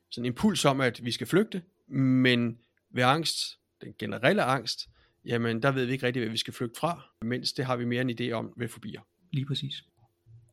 sådan 0.09 0.25
en 0.25 0.25
impuls 0.25 0.65
om, 0.65 0.81
at 0.81 1.05
vi 1.05 1.12
skal 1.12 1.27
flygte, 1.27 1.62
men 1.88 2.57
ved 2.89 3.03
angst, 3.03 3.59
den 3.81 3.93
generelle 4.00 4.43
angst, 4.43 4.89
jamen 5.25 5.62
der 5.62 5.71
ved 5.71 5.85
vi 5.85 5.91
ikke 5.91 6.05
rigtig, 6.05 6.21
hvad 6.21 6.31
vi 6.31 6.38
skal 6.38 6.53
flygte 6.53 6.79
fra, 6.79 7.01
mens 7.21 7.53
det 7.53 7.65
har 7.65 7.75
vi 7.75 7.85
mere 7.85 8.01
en 8.01 8.09
idé 8.19 8.31
om 8.31 8.53
ved 8.57 8.67
fobier. 8.67 9.01
Lige 9.31 9.45
præcis. 9.45 9.83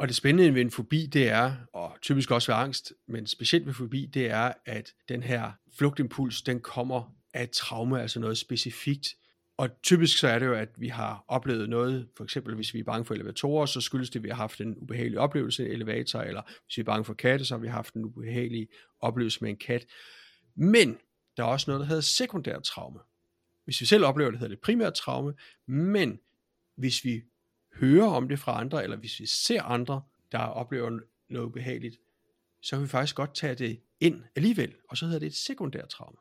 Og 0.02 0.08
det 0.08 0.16
spændende 0.16 0.54
ved 0.54 0.60
en 0.60 0.70
fobi, 0.70 1.06
det 1.06 1.28
er, 1.28 1.54
og 1.72 1.96
typisk 2.02 2.30
også 2.30 2.52
ved 2.52 2.58
angst, 2.58 2.92
men 3.08 3.26
specielt 3.26 3.66
ved 3.66 3.74
fobi, 3.74 4.06
det 4.06 4.30
er, 4.30 4.52
at 4.66 4.92
den 5.08 5.22
her 5.22 5.52
flugtimpuls, 5.78 6.42
den 6.42 6.60
kommer 6.60 7.16
af 7.34 7.42
et 7.42 7.50
traume, 7.50 8.00
altså 8.00 8.20
noget 8.20 8.38
specifikt, 8.38 9.08
og 9.56 9.82
typisk 9.82 10.18
så 10.18 10.28
er 10.28 10.38
det 10.38 10.46
jo, 10.46 10.54
at 10.54 10.68
vi 10.76 10.88
har 10.88 11.24
oplevet 11.28 11.68
noget, 11.68 12.08
for 12.16 12.24
eksempel 12.24 12.54
hvis 12.54 12.74
vi 12.74 12.78
er 12.78 12.84
bange 12.84 13.04
for 13.04 13.14
elevatorer, 13.14 13.66
så 13.66 13.80
skyldes 13.80 14.10
det, 14.10 14.18
at 14.18 14.22
vi 14.22 14.28
har 14.28 14.36
haft 14.36 14.60
en 14.60 14.76
ubehagelig 14.76 15.18
oplevelse 15.18 15.62
i 15.62 15.66
en 15.66 15.72
elevator, 15.72 16.20
eller 16.20 16.42
hvis 16.66 16.76
vi 16.76 16.80
er 16.80 16.84
bange 16.84 17.04
for 17.04 17.14
katte, 17.14 17.44
så 17.44 17.54
har 17.54 17.60
vi 17.60 17.68
haft 17.68 17.94
en 17.94 18.04
ubehagelig 18.04 18.68
oplevelse 19.00 19.38
med 19.40 19.50
en 19.50 19.56
kat. 19.56 19.86
Men 20.54 20.98
der 21.36 21.42
er 21.42 21.48
også 21.48 21.70
noget, 21.70 21.80
der 21.80 21.86
hedder 21.86 22.02
sekundært 22.02 22.62
traume. 22.62 22.98
Hvis 23.64 23.80
vi 23.80 23.86
selv 23.86 24.04
oplever 24.04 24.30
det, 24.30 24.40
hedder 24.40 24.54
det 24.54 24.62
primært 24.62 24.94
traume, 24.94 25.34
men 25.66 26.18
hvis 26.76 27.04
vi 27.04 27.22
hører 27.80 28.08
om 28.08 28.28
det 28.28 28.38
fra 28.38 28.60
andre, 28.60 28.82
eller 28.82 28.96
hvis 28.96 29.20
vi 29.20 29.26
ser 29.26 29.62
andre, 29.62 30.02
der 30.32 30.38
oplever 30.38 31.00
noget 31.28 31.46
ubehageligt, 31.46 31.96
så 32.60 32.76
kan 32.76 32.82
vi 32.82 32.88
faktisk 32.88 33.16
godt 33.16 33.34
tage 33.34 33.54
det 33.54 33.80
ind 34.00 34.22
alligevel, 34.36 34.74
og 34.88 34.96
så 34.96 35.04
hedder 35.04 35.18
det 35.18 35.26
et 35.26 35.34
sekundært 35.34 35.88
traume. 35.88 36.16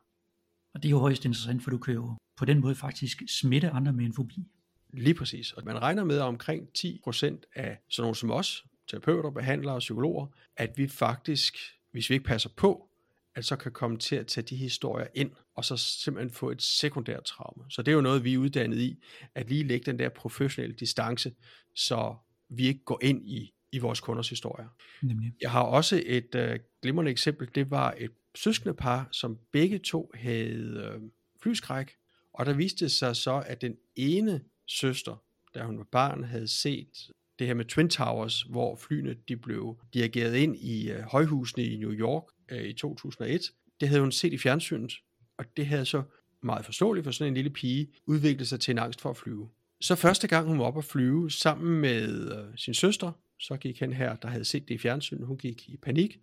Og 0.74 0.82
det 0.82 0.88
er 0.88 0.90
jo 0.90 0.98
højst 0.98 1.24
interessant, 1.24 1.62
for 1.62 1.70
du 1.70 1.78
kan 1.78 1.94
jo 1.94 2.16
på 2.36 2.44
den 2.44 2.60
måde 2.60 2.74
faktisk 2.74 3.22
smitte 3.28 3.70
andre 3.70 3.92
med 3.92 4.04
en 4.04 4.12
fobi. 4.12 4.46
Lige 4.92 5.14
præcis. 5.14 5.52
Og 5.52 5.64
man 5.64 5.82
regner 5.82 6.04
med, 6.04 6.16
at 6.16 6.22
omkring 6.22 6.68
10% 6.78 7.24
af 7.54 7.78
sådan 7.88 8.02
nogle 8.02 8.16
som 8.16 8.30
os, 8.30 8.64
terapeuter, 8.88 9.30
behandlere 9.30 9.74
og 9.74 9.78
psykologer, 9.78 10.26
at 10.56 10.78
vi 10.78 10.88
faktisk, 10.88 11.56
hvis 11.90 12.10
vi 12.10 12.14
ikke 12.14 12.26
passer 12.26 12.48
på, 12.56 12.88
at 13.34 13.44
så 13.44 13.56
kan 13.56 13.72
komme 13.72 13.98
til 13.98 14.16
at 14.16 14.26
tage 14.26 14.44
de 14.44 14.56
historier 14.56 15.06
ind, 15.14 15.30
og 15.54 15.64
så 15.64 15.76
simpelthen 15.76 16.30
få 16.30 16.50
et 16.50 16.62
sekundært 16.62 17.24
traume. 17.24 17.64
Så 17.70 17.82
det 17.82 17.92
er 17.92 17.96
jo 17.96 18.00
noget, 18.00 18.24
vi 18.24 18.34
er 18.34 18.38
uddannet 18.38 18.78
i, 18.78 19.02
at 19.34 19.48
lige 19.48 19.64
lægge 19.64 19.86
den 19.86 19.98
der 19.98 20.08
professionelle 20.08 20.76
distance, 20.76 21.32
så 21.74 22.14
vi 22.48 22.66
ikke 22.66 22.84
går 22.84 22.98
ind 23.02 23.28
i, 23.28 23.54
i 23.72 23.78
vores 23.78 24.00
kunders 24.00 24.28
historier. 24.28 24.68
Nemlig. 25.02 25.32
Jeg 25.40 25.50
har 25.50 25.62
også 25.62 26.02
et 26.06 26.34
øh, 26.34 26.58
glimrende 26.82 27.10
eksempel, 27.10 27.48
det 27.54 27.70
var 27.70 27.94
et 27.98 28.10
søskende 28.34 28.74
par, 28.74 29.08
som 29.12 29.38
begge 29.52 29.78
to 29.78 30.10
havde 30.14 30.92
øh, 30.94 31.00
flyskræk, 31.42 31.90
og 32.34 32.46
der 32.46 32.52
viste 32.52 32.88
sig 32.88 33.16
så, 33.16 33.44
at 33.46 33.60
den 33.60 33.76
ene 33.96 34.40
søster, 34.68 35.22
da 35.54 35.64
hun 35.64 35.78
var 35.78 35.86
barn, 35.92 36.24
havde 36.24 36.48
set 36.48 37.10
det 37.38 37.46
her 37.46 37.54
med 37.54 37.64
Twin 37.64 37.88
Towers, 37.88 38.42
hvor 38.42 38.76
flyene 38.76 39.16
de 39.28 39.36
blev 39.36 39.78
dirigeret 39.94 40.36
ind 40.36 40.56
i 40.56 40.90
øh, 40.90 41.00
højhusene 41.00 41.64
i 41.64 41.76
New 41.76 41.92
York 41.92 42.24
øh, 42.52 42.64
i 42.64 42.72
2001. 42.72 43.52
Det 43.80 43.88
havde 43.88 44.00
hun 44.00 44.12
set 44.12 44.32
i 44.32 44.38
fjernsynet, 44.38 44.92
og 45.36 45.56
det 45.56 45.66
havde 45.66 45.84
så 45.84 46.02
meget 46.42 46.64
forståeligt 46.64 47.04
for 47.04 47.10
sådan 47.10 47.30
en 47.30 47.34
lille 47.34 47.50
pige 47.50 47.88
udviklet 48.06 48.48
sig 48.48 48.60
til 48.60 48.72
en 48.72 48.78
angst 48.78 49.00
for 49.00 49.10
at 49.10 49.16
flyve. 49.16 49.50
Så 49.80 49.94
første 49.94 50.28
gang 50.28 50.46
hun 50.46 50.58
var 50.58 50.64
op 50.64 50.78
at 50.78 50.84
flyve 50.84 51.30
sammen 51.30 51.80
med 51.80 52.32
øh, 52.32 52.56
sin 52.56 52.74
søster, 52.74 53.12
så 53.38 53.56
gik 53.56 53.80
han 53.80 53.92
her, 53.92 54.16
der 54.16 54.28
havde 54.28 54.44
set 54.44 54.68
det 54.68 54.74
i 54.74 54.78
fjernsynet, 54.78 55.26
hun 55.26 55.38
gik 55.38 55.68
i 55.68 55.76
panik. 55.76 56.20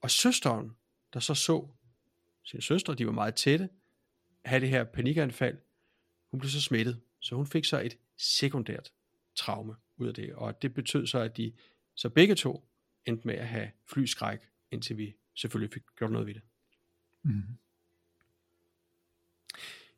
Og 0.00 0.10
søsteren, 0.10 0.70
der 1.12 1.20
så 1.20 1.34
så 1.34 1.68
sin 2.44 2.60
søster, 2.60 2.94
de 2.94 3.06
var 3.06 3.12
meget 3.12 3.34
tætte, 3.34 3.68
have 4.44 4.60
det 4.60 4.68
her 4.68 4.84
panikanfald, 4.84 5.58
hun 6.30 6.40
blev 6.40 6.50
så 6.50 6.60
smittet. 6.60 7.00
Så 7.20 7.34
hun 7.34 7.46
fik 7.46 7.64
så 7.64 7.80
et 7.80 7.98
sekundært 8.18 8.92
traume 9.36 9.74
ud 9.96 10.08
af 10.08 10.14
det. 10.14 10.34
Og 10.34 10.62
det 10.62 10.74
betød 10.74 11.06
så, 11.06 11.18
at 11.18 11.36
de 11.36 11.52
så 11.94 12.08
begge 12.08 12.34
to 12.34 12.64
endte 13.06 13.26
med 13.26 13.34
at 13.34 13.48
have 13.48 13.70
flyskræk, 13.86 14.40
indtil 14.70 14.98
vi 14.98 15.14
selvfølgelig 15.36 15.72
fik 15.72 15.82
gjort 15.98 16.12
noget 16.12 16.26
ved 16.26 16.34
det. 16.34 16.42
Mm. 17.22 17.42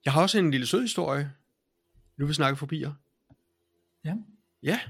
Jeg 0.05 0.13
har 0.13 0.23
også 0.23 0.39
en 0.39 0.51
lille 0.51 0.67
sød 0.67 0.81
historie. 0.81 1.33
Nu 2.17 2.27
vil 2.27 2.35
snakke 2.35 2.57
forbier. 2.57 2.93
Ja. 4.05 4.15
Ja, 4.63 4.81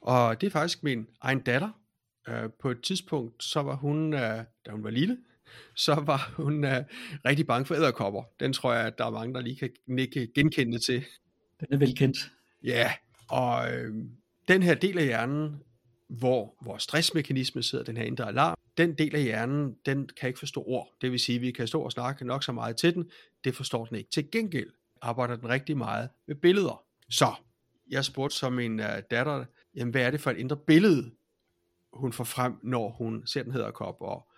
og 0.00 0.40
det 0.40 0.46
er 0.46 0.50
faktisk 0.50 0.82
min 0.82 1.06
egen 1.20 1.40
datter. 1.40 1.70
Uh, 2.28 2.50
på 2.60 2.70
et 2.70 2.82
tidspunkt, 2.82 3.44
så 3.44 3.62
var 3.62 3.76
hun, 3.76 4.14
uh, 4.14 4.20
da 4.20 4.70
hun 4.70 4.84
var 4.84 4.90
lille, 4.90 5.18
så 5.74 5.94
var 5.94 6.32
hun 6.36 6.64
uh, 6.64 6.70
rigtig 7.24 7.46
bange 7.46 7.66
for 7.66 7.74
æderkopper. 7.74 8.22
Den 8.40 8.52
tror 8.52 8.72
jeg, 8.72 8.86
at 8.86 8.98
der 8.98 9.06
er 9.06 9.10
mange, 9.10 9.34
der 9.34 9.40
lige 9.40 9.56
kan 9.56 9.70
nikke 9.86 10.32
genkende 10.34 10.78
til. 10.78 11.04
Den 11.60 11.68
er 11.70 11.76
velkendt. 11.76 12.32
Ja, 12.62 12.92
og 13.28 13.72
øh, 13.72 13.94
den 14.48 14.62
her 14.62 14.74
del 14.74 14.98
af 14.98 15.04
hjernen, 15.04 15.62
hvor 16.18 16.54
vores 16.64 16.82
stressmekanisme 16.82 17.62
sidder, 17.62 17.84
den 17.84 17.96
her 17.96 18.04
indre 18.04 18.28
alarm, 18.28 18.56
den 18.78 18.94
del 18.94 19.16
af 19.16 19.22
hjernen, 19.22 19.76
den 19.86 20.08
kan 20.16 20.28
ikke 20.28 20.38
forstå 20.38 20.64
ord. 20.66 20.88
Det 21.00 21.12
vil 21.12 21.20
sige, 21.20 21.36
at 21.36 21.42
vi 21.42 21.50
kan 21.50 21.66
stå 21.66 21.82
og 21.82 21.92
snakke 21.92 22.26
nok 22.26 22.44
så 22.44 22.52
meget 22.52 22.76
til 22.76 22.94
den, 22.94 23.10
det 23.44 23.56
forstår 23.56 23.84
den 23.84 23.96
ikke. 23.96 24.10
Til 24.10 24.30
gengæld 24.30 24.70
arbejder 25.02 25.36
den 25.36 25.48
rigtig 25.48 25.76
meget 25.76 26.08
med 26.26 26.34
billeder. 26.34 26.84
Så, 27.10 27.34
jeg 27.90 28.04
spurgte 28.04 28.36
så 28.36 28.50
min 28.50 28.80
uh, 28.80 28.86
datter, 29.10 29.44
jamen 29.74 29.90
hvad 29.90 30.02
er 30.02 30.10
det 30.10 30.20
for 30.20 30.30
et 30.30 30.36
indre 30.36 30.56
billede, 30.56 31.10
hun 31.92 32.12
får 32.12 32.24
frem, 32.24 32.58
når 32.62 32.88
hun 32.88 33.26
ser 33.26 33.42
den 33.42 33.52
hedderkop, 33.52 33.96
og 34.00 34.28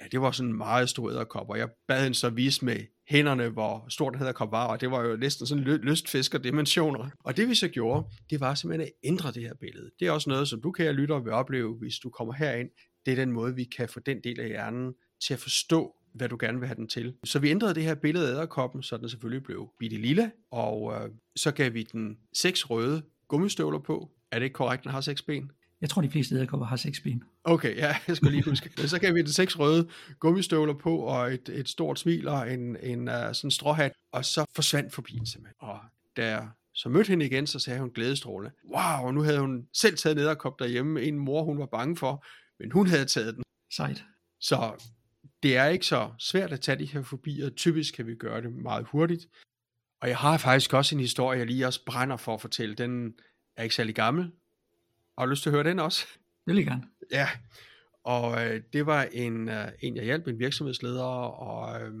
ja, 0.00 0.06
det 0.12 0.20
var 0.20 0.30
sådan 0.30 0.50
en 0.50 0.56
meget 0.56 0.88
stor 0.88 1.10
æderkop, 1.10 1.50
og 1.50 1.58
jeg 1.58 1.68
bad 1.88 2.02
hende 2.02 2.18
så 2.18 2.30
vise 2.30 2.64
med 2.64 2.76
hænderne, 3.08 3.48
hvor 3.48 3.86
stor 3.88 4.10
den 4.10 4.22
æderkop 4.22 4.52
var, 4.52 4.66
og 4.66 4.80
det 4.80 4.90
var 4.90 5.04
jo 5.08 5.16
næsten 5.16 5.46
sådan 5.46 5.64
lø- 5.64 5.76
lystfisker-dimensioner. 5.82 7.10
Og 7.24 7.36
det 7.36 7.48
vi 7.48 7.54
så 7.54 7.68
gjorde, 7.68 8.06
det 8.30 8.40
var 8.40 8.54
simpelthen 8.54 8.86
at 8.86 9.08
ændre 9.08 9.32
det 9.32 9.42
her 9.42 9.54
billede. 9.54 9.90
Det 10.00 10.08
er 10.08 10.12
også 10.12 10.30
noget, 10.30 10.48
som 10.48 10.62
du 10.62 10.72
kan 10.72 10.94
lytte 10.94 11.12
og 11.12 11.24
vil 11.24 11.32
opleve, 11.32 11.74
hvis 11.74 11.98
du 11.98 12.10
kommer 12.10 12.34
herind. 12.34 12.68
Det 13.06 13.12
er 13.12 13.16
den 13.16 13.32
måde, 13.32 13.54
vi 13.54 13.64
kan 13.64 13.88
få 13.88 14.00
den 14.00 14.20
del 14.24 14.40
af 14.40 14.48
hjernen 14.48 14.94
til 15.26 15.34
at 15.34 15.40
forstå, 15.40 15.94
hvad 16.14 16.28
du 16.28 16.36
gerne 16.40 16.58
vil 16.58 16.66
have 16.68 16.76
den 16.76 16.88
til. 16.88 17.14
Så 17.24 17.38
vi 17.38 17.50
ændrede 17.50 17.74
det 17.74 17.82
her 17.82 17.94
billede 17.94 18.28
af 18.28 18.32
æderkoppen, 18.32 18.82
så 18.82 18.96
den 18.96 19.08
selvfølgelig 19.08 19.42
blev 19.42 19.68
bitte 19.78 19.96
lille, 19.96 20.32
og 20.50 20.94
øh, 20.94 21.10
så 21.36 21.50
gav 21.50 21.74
vi 21.74 21.82
den 21.82 22.18
seks 22.32 22.70
røde 22.70 23.02
gummistøvler 23.28 23.78
på. 23.78 24.10
Er 24.32 24.38
det 24.38 24.44
ikke 24.44 24.54
korrekt, 24.54 24.82
den 24.82 24.90
har 24.90 25.00
seks 25.00 25.22
ben? 25.22 25.50
Jeg 25.80 25.90
tror, 25.90 26.02
de 26.02 26.10
fleste 26.10 26.34
æderkopper 26.34 26.66
har 26.66 26.76
seks 26.76 27.00
ben. 27.00 27.24
Okay, 27.44 27.76
ja, 27.76 27.96
jeg 28.08 28.16
skal 28.16 28.30
lige 28.30 28.44
huske. 28.44 28.88
så 28.88 29.00
kan 29.00 29.14
vi 29.14 29.20
den 29.20 29.32
seks 29.32 29.58
røde 29.58 29.88
gummistøvler 30.18 30.74
på, 30.74 30.96
og 30.96 31.34
et, 31.34 31.48
et 31.48 31.68
stort 31.68 31.98
smil 31.98 32.28
og 32.28 32.52
en, 32.52 32.76
en 32.82 33.08
uh, 33.08 33.14
sådan 33.32 33.50
stråhat, 33.50 33.92
og 34.12 34.24
så 34.24 34.44
forsvandt 34.54 34.94
forbi 34.94 35.12
simpelthen. 35.12 35.54
Og 35.58 35.80
da 36.16 36.48
så 36.74 36.88
mødte 36.88 37.08
hende 37.08 37.26
igen, 37.26 37.46
så 37.46 37.58
sagde 37.58 37.80
hun 37.80 37.90
glædestrålende, 37.90 38.56
wow, 38.74 39.10
nu 39.10 39.22
havde 39.22 39.40
hun 39.40 39.66
selv 39.74 39.96
taget 39.96 40.16
nederkop 40.16 40.58
derhjemme, 40.58 41.02
en 41.02 41.18
mor 41.18 41.42
hun 41.42 41.58
var 41.58 41.66
bange 41.66 41.96
for, 41.96 42.24
men 42.60 42.72
hun 42.72 42.86
havde 42.86 43.04
taget 43.04 43.34
den. 43.34 43.42
Sejt. 43.72 44.04
Så 44.40 44.84
det 45.42 45.56
er 45.56 45.66
ikke 45.66 45.86
så 45.86 46.10
svært 46.18 46.52
at 46.52 46.60
tage 46.60 46.78
de 46.78 46.84
her 46.84 47.02
fobier. 47.02 47.50
Typisk 47.50 47.94
kan 47.94 48.06
vi 48.06 48.14
gøre 48.14 48.42
det 48.42 48.52
meget 48.52 48.86
hurtigt. 48.86 49.26
Og 50.02 50.08
jeg 50.08 50.16
har 50.16 50.38
faktisk 50.38 50.74
også 50.74 50.94
en 50.94 51.00
historie, 51.00 51.38
jeg 51.38 51.46
lige 51.46 51.66
også 51.66 51.84
brænder 51.84 52.16
for 52.16 52.34
at 52.34 52.40
fortælle. 52.40 52.74
Den 52.74 53.14
er 53.56 53.62
ikke 53.62 53.74
særlig 53.74 53.94
gammel, 53.94 54.32
har 55.18 55.26
du 55.26 55.30
lyst 55.30 55.42
til 55.42 55.50
at 55.50 55.54
høre 55.54 55.64
den 55.64 55.78
også? 55.78 56.06
Det 56.46 56.54
vil 56.54 56.56
jeg 56.56 56.66
gerne. 56.66 56.82
Ja, 57.12 57.28
og 58.04 58.46
øh, 58.46 58.62
det 58.72 58.86
var 58.86 59.02
en, 59.02 59.48
øh, 59.48 59.68
en, 59.80 59.96
jeg 59.96 60.04
hjalp, 60.04 60.26
en 60.26 60.38
virksomhedsleder, 60.38 61.04
og 61.04 61.82
øh, 61.82 61.92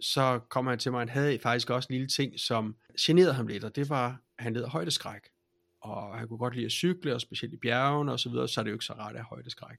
så 0.00 0.40
kom 0.48 0.66
han 0.66 0.78
til 0.78 0.92
mig, 0.92 1.00
han 1.00 1.08
havde 1.08 1.38
faktisk 1.38 1.70
også 1.70 1.86
en 1.90 1.94
lille 1.94 2.08
ting, 2.08 2.40
som 2.40 2.76
generede 3.00 3.34
ham 3.34 3.46
lidt, 3.46 3.64
og 3.64 3.76
det 3.76 3.88
var, 3.88 4.20
han 4.38 4.52
led 4.52 4.62
af 4.62 4.70
højdeskræk. 4.70 5.20
Og 5.80 6.18
han 6.18 6.28
kunne 6.28 6.38
godt 6.38 6.54
lide 6.54 6.66
at 6.66 6.72
cykle, 6.72 7.14
og 7.14 7.20
specielt 7.20 7.54
i 7.54 7.56
bjergene 7.56 8.12
og 8.12 8.20
så 8.20 8.28
videre, 8.28 8.48
så 8.48 8.60
er 8.60 8.62
det 8.62 8.70
jo 8.70 8.74
ikke 8.74 8.84
så 8.84 8.92
rart 8.92 9.16
have 9.16 9.24
højdeskræk. 9.24 9.78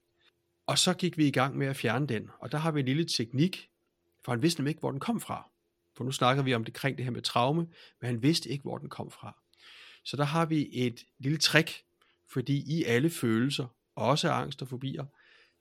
Og 0.67 0.77
så 0.77 0.93
gik 0.93 1.17
vi 1.17 1.27
i 1.27 1.31
gang 1.31 1.57
med 1.57 1.67
at 1.67 1.75
fjerne 1.75 2.07
den, 2.07 2.29
og 2.39 2.51
der 2.51 2.57
har 2.57 2.71
vi 2.71 2.79
en 2.79 2.85
lille 2.85 3.05
teknik, 3.05 3.69
for 4.25 4.31
han 4.31 4.41
vidste 4.41 4.61
nemlig 4.61 4.71
ikke, 4.71 4.79
hvor 4.79 4.91
den 4.91 4.99
kom 4.99 5.19
fra. 5.19 5.49
For 5.97 6.03
nu 6.03 6.11
snakker 6.11 6.43
vi 6.43 6.53
om 6.53 6.63
det 6.63 6.73
kring 6.73 6.97
det 6.97 7.05
her 7.05 7.11
med 7.11 7.21
traume, 7.21 7.61
men 8.01 8.05
han 8.05 8.23
vidste 8.23 8.49
ikke, 8.49 8.61
hvor 8.61 8.77
den 8.77 8.89
kom 8.89 9.11
fra. 9.11 9.37
Så 10.05 10.17
der 10.17 10.23
har 10.23 10.45
vi 10.45 10.69
et 10.71 11.05
lille 11.19 11.37
trick, 11.37 11.83
fordi 12.33 12.77
i 12.77 12.83
alle 12.83 13.09
følelser, 13.09 13.67
også 13.95 14.29
angst 14.29 14.61
og 14.61 14.67
fobier, 14.67 15.05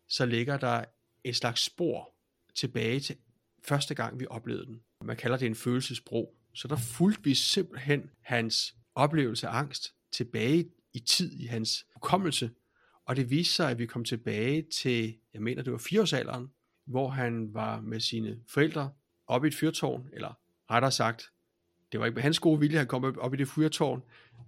så 0.09 0.27
ligger 0.27 0.57
der 0.57 0.85
et 1.25 1.37
slags 1.37 1.61
spor 1.61 2.15
tilbage 2.55 3.01
til 3.01 3.17
første 3.65 3.95
gang, 3.95 4.21
vi 4.21 4.27
oplevede 4.31 4.67
den. 4.67 4.81
Man 5.05 5.17
kalder 5.17 5.37
det 5.37 5.47
en 5.47 5.55
følelsesbro. 5.55 6.37
Så 6.55 6.69
der 6.69 6.77
fulgte 6.77 7.25
vi 7.25 7.35
simpelthen 7.35 8.11
hans 8.23 8.75
oplevelse 8.95 9.49
af 9.49 9.59
angst 9.59 9.95
tilbage 10.13 10.71
i 10.95 10.99
tid 10.99 11.33
i 11.33 11.47
hans 11.47 11.87
hukommelse. 11.95 12.51
Og 13.07 13.17
det 13.17 13.31
viste 13.31 13.55
sig, 13.55 13.71
at 13.71 13.79
vi 13.79 13.87
kom 13.87 14.05
tilbage 14.05 14.67
til, 14.83 15.19
jeg 15.35 15.43
mener 15.43 15.63
det 15.63 15.73
var 15.73 15.79
fireårsalderen, 15.79 16.49
hvor 16.87 17.09
han 17.09 17.55
var 17.55 17.81
med 17.81 18.01
sine 18.01 18.41
forældre 18.49 18.93
oppe 19.27 19.47
i 19.47 19.49
et 19.49 19.55
fyrtårn, 19.55 20.09
eller 20.13 20.39
rettere 20.71 20.93
sagt, 20.93 21.31
det 21.93 22.01
var 22.01 22.07
ikke 22.07 22.15
med 22.15 22.23
hans 22.23 22.39
gode 22.39 22.61
vilje, 22.61 22.79
han 22.79 22.87
kom 22.87 23.05
op 23.19 23.35
i 23.35 23.37
det 23.37 23.49
fyrtårn, 23.49 24.03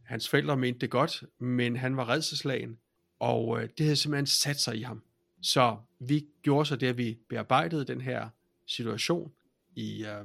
Hans 0.08 0.28
forældre 0.28 0.56
mente 0.56 0.80
det 0.80 0.90
godt, 0.90 1.24
men 1.38 1.76
han 1.76 1.96
var 1.96 2.08
redselslagen, 2.08 2.78
og 3.18 3.62
øh, 3.62 3.68
det 3.78 3.86
havde 3.86 3.96
simpelthen 3.96 4.26
sat 4.26 4.60
sig 4.60 4.76
i 4.76 4.82
ham. 4.82 5.02
Så 5.42 5.76
vi 5.98 6.26
gjorde 6.42 6.66
så 6.66 6.76
det, 6.76 6.86
at 6.86 6.98
vi 6.98 7.18
bearbejdede 7.28 7.84
den 7.84 8.00
her 8.00 8.28
situation 8.66 9.32
i 9.76 10.04
øh, 10.04 10.24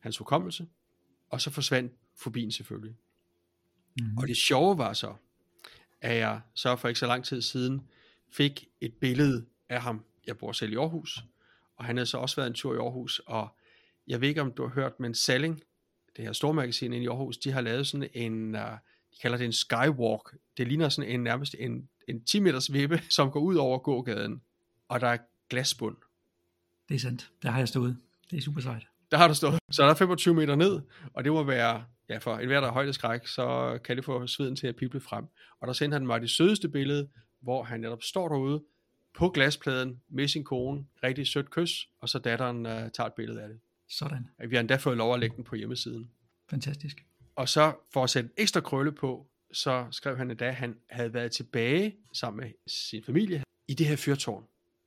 hans 0.00 0.18
hukommelse, 0.18 0.66
og 1.30 1.40
så 1.40 1.50
forsvandt 1.50 1.92
fobien 2.16 2.52
selvfølgelig. 2.52 2.96
Mm. 4.00 4.18
Og 4.18 4.28
det 4.28 4.36
sjove 4.36 4.78
var 4.78 4.92
så, 4.92 5.14
at 6.00 6.16
jeg 6.16 6.40
så 6.54 6.76
for 6.76 6.88
ikke 6.88 7.00
så 7.00 7.06
lang 7.06 7.24
tid 7.24 7.42
siden 7.42 7.88
fik 8.32 8.68
et 8.80 8.94
billede 9.00 9.46
af 9.68 9.82
ham. 9.82 10.04
Jeg 10.26 10.38
bor 10.38 10.52
selv 10.52 10.72
i 10.72 10.76
Aarhus, 10.76 11.24
og 11.76 11.84
han 11.84 11.96
havde 11.96 12.06
så 12.06 12.18
også 12.18 12.36
været 12.36 12.48
en 12.48 12.54
tur 12.54 12.74
i 12.74 12.78
Aarhus, 12.78 13.18
og 13.26 13.48
jeg 14.06 14.20
ved 14.20 14.28
ikke, 14.28 14.40
om 14.40 14.52
du 14.52 14.62
har 14.62 14.74
hørt, 14.74 15.00
men 15.00 15.14
Salling, 15.14 15.62
det 16.18 16.26
her 16.26 16.32
stormagasin 16.32 16.92
i 16.92 17.06
Aarhus, 17.06 17.38
de 17.38 17.52
har 17.52 17.60
lavet 17.60 17.86
sådan 17.86 18.08
en, 18.14 18.54
uh, 18.54 18.60
de 19.12 19.18
kalder 19.22 19.38
det 19.38 19.44
en 19.44 19.52
skywalk. 19.52 20.36
Det 20.56 20.68
ligner 20.68 20.88
sådan 20.88 21.10
en 21.10 21.22
nærmest 21.22 21.54
en, 21.58 21.88
en 22.08 22.24
10 22.24 22.40
meters 22.40 22.72
vippe, 22.72 23.02
som 23.16 23.30
går 23.30 23.40
ud 23.40 23.56
over 23.56 23.78
gågaden, 23.78 24.42
og 24.88 25.00
der 25.00 25.06
er 25.06 25.18
glasbund. 25.48 25.96
Det 26.88 26.94
er 26.94 26.98
sandt. 26.98 27.30
Der 27.42 27.50
har 27.50 27.58
jeg 27.58 27.68
stået. 27.68 27.96
Det 28.30 28.36
er 28.36 28.42
super 28.42 28.60
sejt. 28.60 28.86
Der 29.10 29.16
har 29.16 29.28
du 29.28 29.34
stået. 29.34 29.58
Så 29.70 29.82
der 29.82 29.90
er 29.90 29.94
25 29.94 30.34
meter 30.34 30.56
ned, 30.56 30.80
og 31.12 31.24
det 31.24 31.32
må 31.32 31.42
være, 31.42 31.84
ja, 32.08 32.18
for 32.18 32.36
en 32.36 32.46
hver 32.46 32.60
der 32.60 32.68
er 32.68 32.72
højdeskræk, 32.72 33.26
så 33.26 33.78
kan 33.84 33.96
det 33.96 34.04
få 34.04 34.26
sveden 34.26 34.56
til 34.56 34.66
at 34.66 34.76
pible 34.76 35.00
frem. 35.00 35.24
Og 35.60 35.66
der 35.66 35.72
sendte 35.72 35.94
han 35.94 36.06
mig 36.06 36.20
det 36.20 36.30
sødeste 36.30 36.68
billede, 36.68 37.08
hvor 37.40 37.62
han 37.62 37.80
netop 37.80 38.02
står 38.02 38.28
derude 38.28 38.62
på 39.14 39.28
glaspladen 39.28 40.00
med 40.08 40.28
sin 40.28 40.44
kone, 40.44 40.84
rigtig 41.02 41.26
sødt 41.26 41.50
kys, 41.50 41.88
og 42.00 42.08
så 42.08 42.18
datteren 42.18 42.66
uh, 42.66 42.72
tager 42.72 43.06
et 43.06 43.12
billede 43.12 43.42
af 43.42 43.48
det. 43.48 43.60
Sådan. 43.88 44.28
Vi 44.48 44.56
har 44.56 44.60
endda 44.60 44.76
fået 44.76 44.96
lov 44.96 45.14
at 45.14 45.20
lægge 45.20 45.36
den 45.36 45.44
på 45.44 45.56
hjemmesiden. 45.56 46.10
Fantastisk. 46.50 47.06
Og 47.36 47.48
så 47.48 47.74
for 47.92 48.04
at 48.04 48.10
sætte 48.10 48.30
ekstra 48.36 48.60
krølle 48.60 48.92
på, 48.92 49.26
så 49.52 49.86
skrev 49.90 50.16
han 50.16 50.30
endda, 50.30 50.46
at 50.46 50.54
han 50.54 50.76
havde 50.90 51.14
været 51.14 51.32
tilbage 51.32 51.96
sammen 52.12 52.44
med 52.44 52.52
sin 52.66 53.04
familie 53.04 53.44
i 53.68 53.74
det 53.74 53.86
her 53.86 53.96
fyrtårn. 53.96 54.44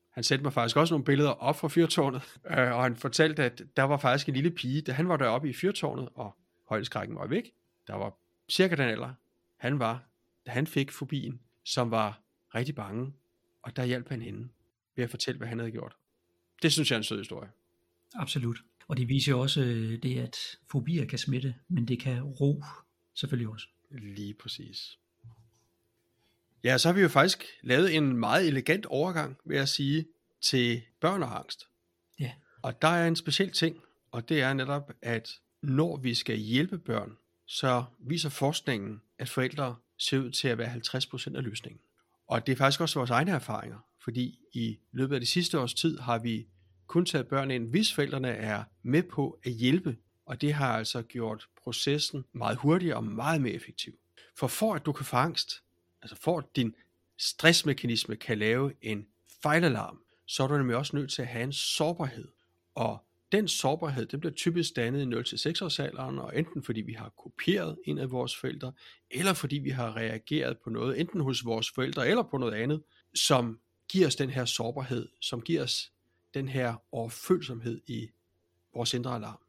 Han 0.09 0.23
sendte 0.23 0.43
mig 0.43 0.53
faktisk 0.53 0.77
også 0.77 0.93
nogle 0.93 1.05
billeder 1.05 1.29
op 1.29 1.55
fra 1.55 1.67
fyrtårnet, 1.67 2.21
øh, 2.57 2.71
og 2.71 2.83
han 2.83 2.95
fortalte, 2.95 3.43
at 3.43 3.61
der 3.77 3.83
var 3.83 3.97
faktisk 3.97 4.27
en 4.27 4.33
lille 4.33 4.51
pige, 4.51 4.81
da 4.81 4.91
han 4.91 5.09
var 5.09 5.17
deroppe 5.17 5.49
i 5.49 5.53
fyrtårnet, 5.53 6.09
og 6.15 6.35
højdeskrækken 6.69 7.15
var 7.15 7.27
væk. 7.27 7.53
Der 7.87 7.95
var 7.95 8.17
cirka 8.51 8.75
den 8.75 8.85
alder, 8.89 9.13
han 9.57 9.79
var, 9.79 10.03
da 10.45 10.51
han 10.51 10.67
fik 10.67 10.91
fobien, 10.91 11.41
som 11.63 11.91
var 11.91 12.21
rigtig 12.55 12.75
bange, 12.75 13.13
og 13.61 13.75
der 13.75 13.83
hjalp 13.83 14.09
han 14.09 14.21
hende 14.21 14.49
ved 14.95 15.03
at 15.03 15.09
fortælle, 15.09 15.37
hvad 15.37 15.47
han 15.47 15.59
havde 15.59 15.71
gjort. 15.71 15.95
Det 16.61 16.71
synes 16.71 16.91
jeg 16.91 16.95
er 16.95 16.99
en 16.99 17.03
sød 17.03 17.17
historie. 17.17 17.49
Absolut. 18.15 18.63
Og 18.91 18.97
det 18.97 19.09
viser 19.09 19.31
jo 19.31 19.39
også 19.39 19.61
øh, 19.61 20.03
det, 20.03 20.19
at 20.19 20.37
fobier 20.71 21.05
kan 21.05 21.19
smitte, 21.19 21.55
men 21.67 21.87
det 21.87 21.99
kan 21.99 22.23
ro 22.23 22.63
selvfølgelig 23.13 23.49
også. 23.49 23.67
Lige 23.91 24.33
præcis. 24.33 24.97
Ja, 26.63 26.77
så 26.77 26.87
har 26.87 26.93
vi 26.93 27.01
jo 27.01 27.07
faktisk 27.07 27.43
lavet 27.61 27.95
en 27.95 28.17
meget 28.17 28.47
elegant 28.47 28.85
overgang, 28.85 29.37
vil 29.45 29.57
jeg 29.57 29.67
sige, 29.67 30.05
til 30.41 30.81
børn 31.01 31.23
og 31.23 31.39
angst. 31.39 31.67
Ja. 32.19 32.31
Og 32.61 32.81
der 32.81 32.87
er 32.87 33.07
en 33.07 33.15
speciel 33.15 33.51
ting, 33.51 33.77
og 34.11 34.29
det 34.29 34.41
er 34.41 34.53
netop, 34.53 34.91
at 35.01 35.29
når 35.61 35.97
vi 35.97 36.13
skal 36.13 36.37
hjælpe 36.37 36.77
børn, 36.77 37.17
så 37.45 37.83
viser 37.99 38.29
forskningen, 38.29 39.01
at 39.19 39.29
forældre 39.29 39.75
ser 39.97 40.19
ud 40.19 40.31
til 40.31 40.47
at 40.47 40.57
være 40.57 40.73
50% 40.73 41.35
af 41.35 41.43
løsningen. 41.43 41.81
Og 42.27 42.47
det 42.47 42.51
er 42.51 42.57
faktisk 42.57 42.81
også 42.81 42.99
vores 42.99 43.11
egne 43.11 43.31
erfaringer, 43.31 43.79
fordi 44.03 44.39
i 44.53 44.79
løbet 44.91 45.15
af 45.15 45.21
de 45.21 45.27
sidste 45.27 45.59
års 45.59 45.73
tid 45.73 45.99
har 45.99 46.17
vi 46.17 46.47
kun 46.91 47.05
taget 47.05 47.27
børn 47.27 47.51
ind, 47.51 47.69
hvis 47.69 47.93
forældrene 47.93 48.29
er 48.29 48.63
med 48.83 49.03
på 49.03 49.39
at 49.43 49.51
hjælpe, 49.51 49.97
og 50.25 50.41
det 50.41 50.53
har 50.53 50.77
altså 50.77 51.01
gjort 51.01 51.47
processen 51.63 52.25
meget 52.33 52.57
hurtigere 52.57 52.95
og 52.95 53.03
meget 53.03 53.41
mere 53.41 53.53
effektiv. 53.53 53.93
For 54.35 54.47
for 54.47 54.73
at 54.73 54.85
du 54.85 54.91
kan 54.91 55.05
få 55.05 55.15
angst, 55.15 55.63
altså 56.01 56.15
for 56.15 56.37
at 56.37 56.45
din 56.55 56.75
stressmekanisme 57.17 58.15
kan 58.15 58.37
lave 58.37 58.73
en 58.81 59.07
fejlalarm, 59.43 59.99
så 60.25 60.43
er 60.43 60.47
du 60.47 60.57
nemlig 60.57 60.75
også 60.75 60.95
nødt 60.95 61.11
til 61.11 61.21
at 61.21 61.27
have 61.27 61.43
en 61.43 61.53
sårbarhed. 61.53 62.27
Og 62.75 63.05
den 63.31 63.47
sårbarhed, 63.47 64.05
den 64.05 64.19
bliver 64.19 64.33
typisk 64.33 64.75
dannet 64.75 65.01
i 65.01 65.35
0-6 65.35 65.65
års 65.65 65.79
alderen, 65.79 66.19
og 66.19 66.37
enten 66.37 66.63
fordi 66.63 66.81
vi 66.81 66.93
har 66.93 67.09
kopieret 67.09 67.77
en 67.85 67.97
af 67.97 68.11
vores 68.11 68.35
forældre, 68.35 68.73
eller 69.11 69.33
fordi 69.33 69.55
vi 69.57 69.69
har 69.69 69.95
reageret 69.95 70.57
på 70.63 70.69
noget, 70.69 70.99
enten 70.99 71.21
hos 71.21 71.45
vores 71.45 71.71
forældre 71.71 72.07
eller 72.07 72.23
på 72.23 72.37
noget 72.37 72.53
andet, 72.53 72.83
som 73.15 73.59
giver 73.89 74.07
os 74.07 74.15
den 74.15 74.29
her 74.29 74.45
sårbarhed, 74.45 75.07
som 75.21 75.41
giver 75.41 75.63
os 75.63 75.91
den 76.33 76.47
her 76.47 76.75
overfølsomhed 76.91 77.81
i 77.87 78.09
vores 78.73 78.93
indre 78.93 79.15
alarm. 79.15 79.39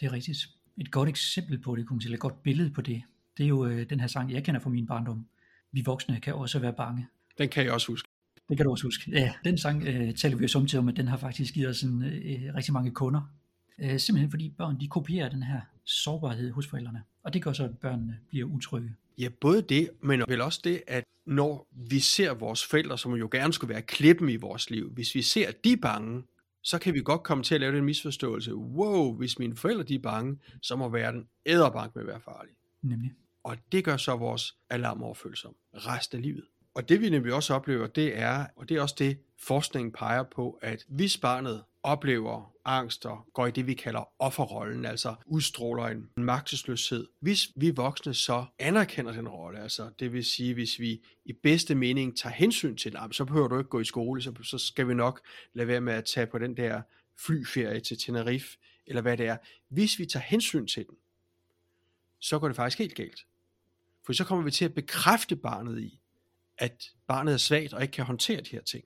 Det 0.00 0.06
er 0.06 0.12
rigtigt. 0.12 0.38
Et 0.76 0.90
godt 0.90 1.08
eksempel 1.08 1.58
på 1.58 1.76
det, 1.76 1.86
kunne 1.86 1.96
man 1.96 2.00
sige, 2.00 2.14
et 2.14 2.20
godt 2.20 2.42
billede 2.42 2.70
på 2.70 2.80
det, 2.80 3.02
det 3.38 3.44
er 3.44 3.48
jo 3.48 3.66
øh, 3.66 3.90
den 3.90 4.00
her 4.00 4.06
sang, 4.06 4.32
jeg 4.32 4.44
kender 4.44 4.60
fra 4.60 4.70
min 4.70 4.86
barndom. 4.86 5.26
Vi 5.72 5.82
voksne 5.86 6.20
kan 6.20 6.34
også 6.34 6.58
være 6.58 6.72
bange. 6.72 7.06
Den 7.38 7.48
kan 7.48 7.64
jeg 7.64 7.72
også 7.72 7.92
huske. 7.92 8.08
Det 8.48 8.56
kan 8.56 8.64
du 8.64 8.70
også 8.70 8.86
huske. 8.86 9.10
Ja, 9.10 9.32
den 9.44 9.58
sang 9.58 9.82
øh, 9.86 10.14
taler 10.14 10.36
vi 10.36 10.42
jo 10.42 10.48
samtidig 10.48 10.78
om, 10.78 10.88
at 10.88 10.96
den 10.96 11.08
har 11.08 11.16
faktisk 11.16 11.54
givet 11.54 11.68
os 11.68 11.82
en, 11.82 12.02
øh, 12.02 12.54
rigtig 12.54 12.72
mange 12.72 12.90
kunder. 12.90 13.20
Øh, 13.78 13.98
simpelthen 13.98 14.30
fordi 14.30 14.54
børn, 14.58 14.80
de 14.80 14.88
kopierer 14.88 15.28
den 15.28 15.42
her 15.42 15.60
sårbarhed 15.84 16.50
hos 16.50 16.66
forældrene. 16.66 17.02
Og 17.22 17.34
det 17.34 17.42
gør 17.42 17.52
så, 17.52 17.64
at 17.64 17.78
børnene 17.78 18.18
bliver 18.28 18.46
utrygge. 18.46 18.94
Ja, 19.18 19.28
både 19.40 19.62
det, 19.62 19.90
men 20.00 20.22
vel 20.28 20.40
også 20.40 20.60
det, 20.64 20.82
at 20.86 21.04
når 21.26 21.68
vi 21.70 22.00
ser 22.00 22.34
vores 22.34 22.66
forældre, 22.66 22.98
som 22.98 23.14
jo 23.14 23.28
gerne 23.32 23.52
skulle 23.52 23.74
være 23.74 23.82
klippen 23.82 24.28
i 24.28 24.36
vores 24.36 24.70
liv, 24.70 24.90
hvis 24.90 25.14
vi 25.14 25.22
ser, 25.22 25.48
at 25.48 25.64
de 25.64 25.72
er 25.72 25.76
bange, 25.76 26.22
så 26.62 26.78
kan 26.78 26.94
vi 26.94 27.02
godt 27.02 27.22
komme 27.22 27.44
til 27.44 27.54
at 27.54 27.60
lave 27.60 27.76
den 27.76 27.84
misforståelse. 27.84 28.54
Wow, 28.54 29.16
hvis 29.16 29.38
mine 29.38 29.56
forældre 29.56 29.82
de 29.82 29.94
er 29.94 29.98
bange, 29.98 30.38
så 30.62 30.76
må 30.76 30.88
verden 30.88 31.28
æderbank 31.46 31.94
med 31.94 32.02
at 32.02 32.08
være 32.08 32.20
farlig. 32.20 32.54
Nemlig. 32.82 33.12
Og 33.44 33.56
det 33.72 33.84
gør 33.84 33.96
så 33.96 34.16
vores 34.16 34.56
alarmoverfølsom 34.70 35.54
resten 35.74 36.16
af 36.16 36.22
livet. 36.22 36.44
Og 36.74 36.88
det 36.88 37.00
vi 37.00 37.10
nemlig 37.10 37.34
også 37.34 37.54
oplever, 37.54 37.86
det 37.86 38.18
er, 38.18 38.46
og 38.56 38.68
det 38.68 38.76
er 38.76 38.82
også 38.82 38.94
det 38.98 39.18
forskningen 39.38 39.92
peger 39.92 40.22
på, 40.22 40.58
at 40.62 40.84
hvis 40.88 41.18
barnet 41.18 41.64
oplever 41.82 42.51
angst 42.64 43.06
og 43.06 43.26
går 43.32 43.46
i 43.46 43.50
det, 43.50 43.66
vi 43.66 43.74
kalder 43.74 44.08
offerrollen, 44.18 44.84
altså 44.84 45.14
udstråler 45.26 45.84
en 45.84 46.08
magtesløshed. 46.16 47.08
Hvis 47.20 47.48
vi 47.56 47.70
voksne 47.70 48.14
så 48.14 48.44
anerkender 48.58 49.12
den 49.12 49.28
rolle, 49.28 49.60
altså 49.60 49.90
det 49.98 50.12
vil 50.12 50.24
sige, 50.24 50.54
hvis 50.54 50.78
vi 50.78 51.02
i 51.24 51.32
bedste 51.32 51.74
mening 51.74 52.18
tager 52.18 52.34
hensyn 52.34 52.76
til 52.76 52.92
den, 52.92 53.00
ah, 53.00 53.12
så 53.12 53.24
behøver 53.24 53.48
du 53.48 53.58
ikke 53.58 53.70
gå 53.70 53.80
i 53.80 53.84
skole, 53.84 54.22
så, 54.22 54.34
så 54.42 54.58
skal 54.58 54.88
vi 54.88 54.94
nok 54.94 55.20
lade 55.52 55.68
være 55.68 55.80
med 55.80 55.92
at 55.92 56.04
tage 56.04 56.26
på 56.26 56.38
den 56.38 56.56
der 56.56 56.82
flyferie 57.18 57.80
til 57.80 57.98
Tenerife, 57.98 58.58
eller 58.86 59.02
hvad 59.02 59.16
det 59.16 59.26
er. 59.26 59.36
Hvis 59.68 59.98
vi 59.98 60.06
tager 60.06 60.24
hensyn 60.24 60.66
til 60.66 60.86
den, 60.86 60.96
så 62.18 62.38
går 62.38 62.46
det 62.46 62.56
faktisk 62.56 62.78
helt 62.78 62.94
galt. 62.94 63.26
For 64.06 64.12
så 64.12 64.24
kommer 64.24 64.44
vi 64.44 64.50
til 64.50 64.64
at 64.64 64.74
bekræfte 64.74 65.36
barnet 65.36 65.80
i, 65.80 66.00
at 66.58 66.90
barnet 67.06 67.34
er 67.34 67.38
svagt 67.38 67.72
og 67.72 67.82
ikke 67.82 67.92
kan 67.92 68.04
håndtere 68.04 68.40
de 68.40 68.50
her 68.50 68.62
ting. 68.62 68.84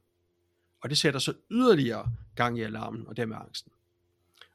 Og 0.81 0.91
det 0.91 0.99
sætter 0.99 1.21
så 1.21 1.35
yderligere 1.51 2.13
gang 2.35 2.59
i 2.59 2.63
alarmen 2.63 3.07
og 3.07 3.17
dermed 3.17 3.37
angsten. 3.37 3.73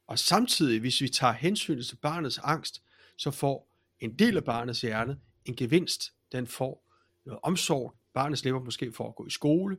Og 0.08 0.20
samtidig, 0.20 0.80
hvis 0.80 1.02
vi 1.02 1.10
tager 1.10 1.34
hensyn 1.34 1.84
til 1.84 1.96
barnets 1.96 2.38
angst, 2.38 2.84
så 3.18 3.32
får 3.32 3.72
en 4.00 4.14
del 4.14 4.38
af 4.38 4.44
barnets 4.44 4.82
hjerne 4.82 5.20
en 5.46 5.56
gevinst. 5.56 6.14
Den 6.32 6.48
får 6.48 6.92
noget 7.26 7.40
omsorg. 7.44 7.96
Barnet 8.14 8.40
slipper 8.40 8.62
måske 8.62 8.92
for 8.92 9.08
at 9.08 9.16
gå 9.16 9.28
i 9.28 9.30
skole, 9.30 9.78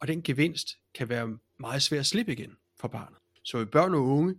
og 0.00 0.08
den 0.08 0.22
gevinst 0.22 0.78
kan 0.94 1.08
være 1.08 1.38
meget 1.58 1.82
svær 1.82 2.00
at 2.00 2.06
slippe 2.06 2.32
igen 2.32 2.56
for 2.80 2.88
barnet. 2.88 3.18
Så 3.42 3.58
i 3.58 3.64
børn 3.64 3.94
og 3.94 4.06
unge, 4.06 4.34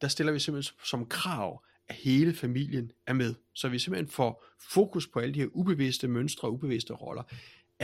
der 0.00 0.08
stiller 0.08 0.32
vi 0.32 0.38
simpelthen 0.38 0.78
som 0.84 1.06
krav, 1.06 1.64
at 1.88 1.94
hele 1.94 2.34
familien 2.34 2.92
er 3.06 3.12
med. 3.12 3.34
Så 3.52 3.68
vi 3.68 3.78
simpelthen 3.78 4.08
får 4.08 4.44
fokus 4.60 5.06
på 5.06 5.18
alle 5.18 5.34
de 5.34 5.40
her 5.40 5.48
ubevidste 5.52 6.08
mønstre 6.08 6.48
og 6.48 6.52
ubevidste 6.52 6.92
roller 6.92 7.22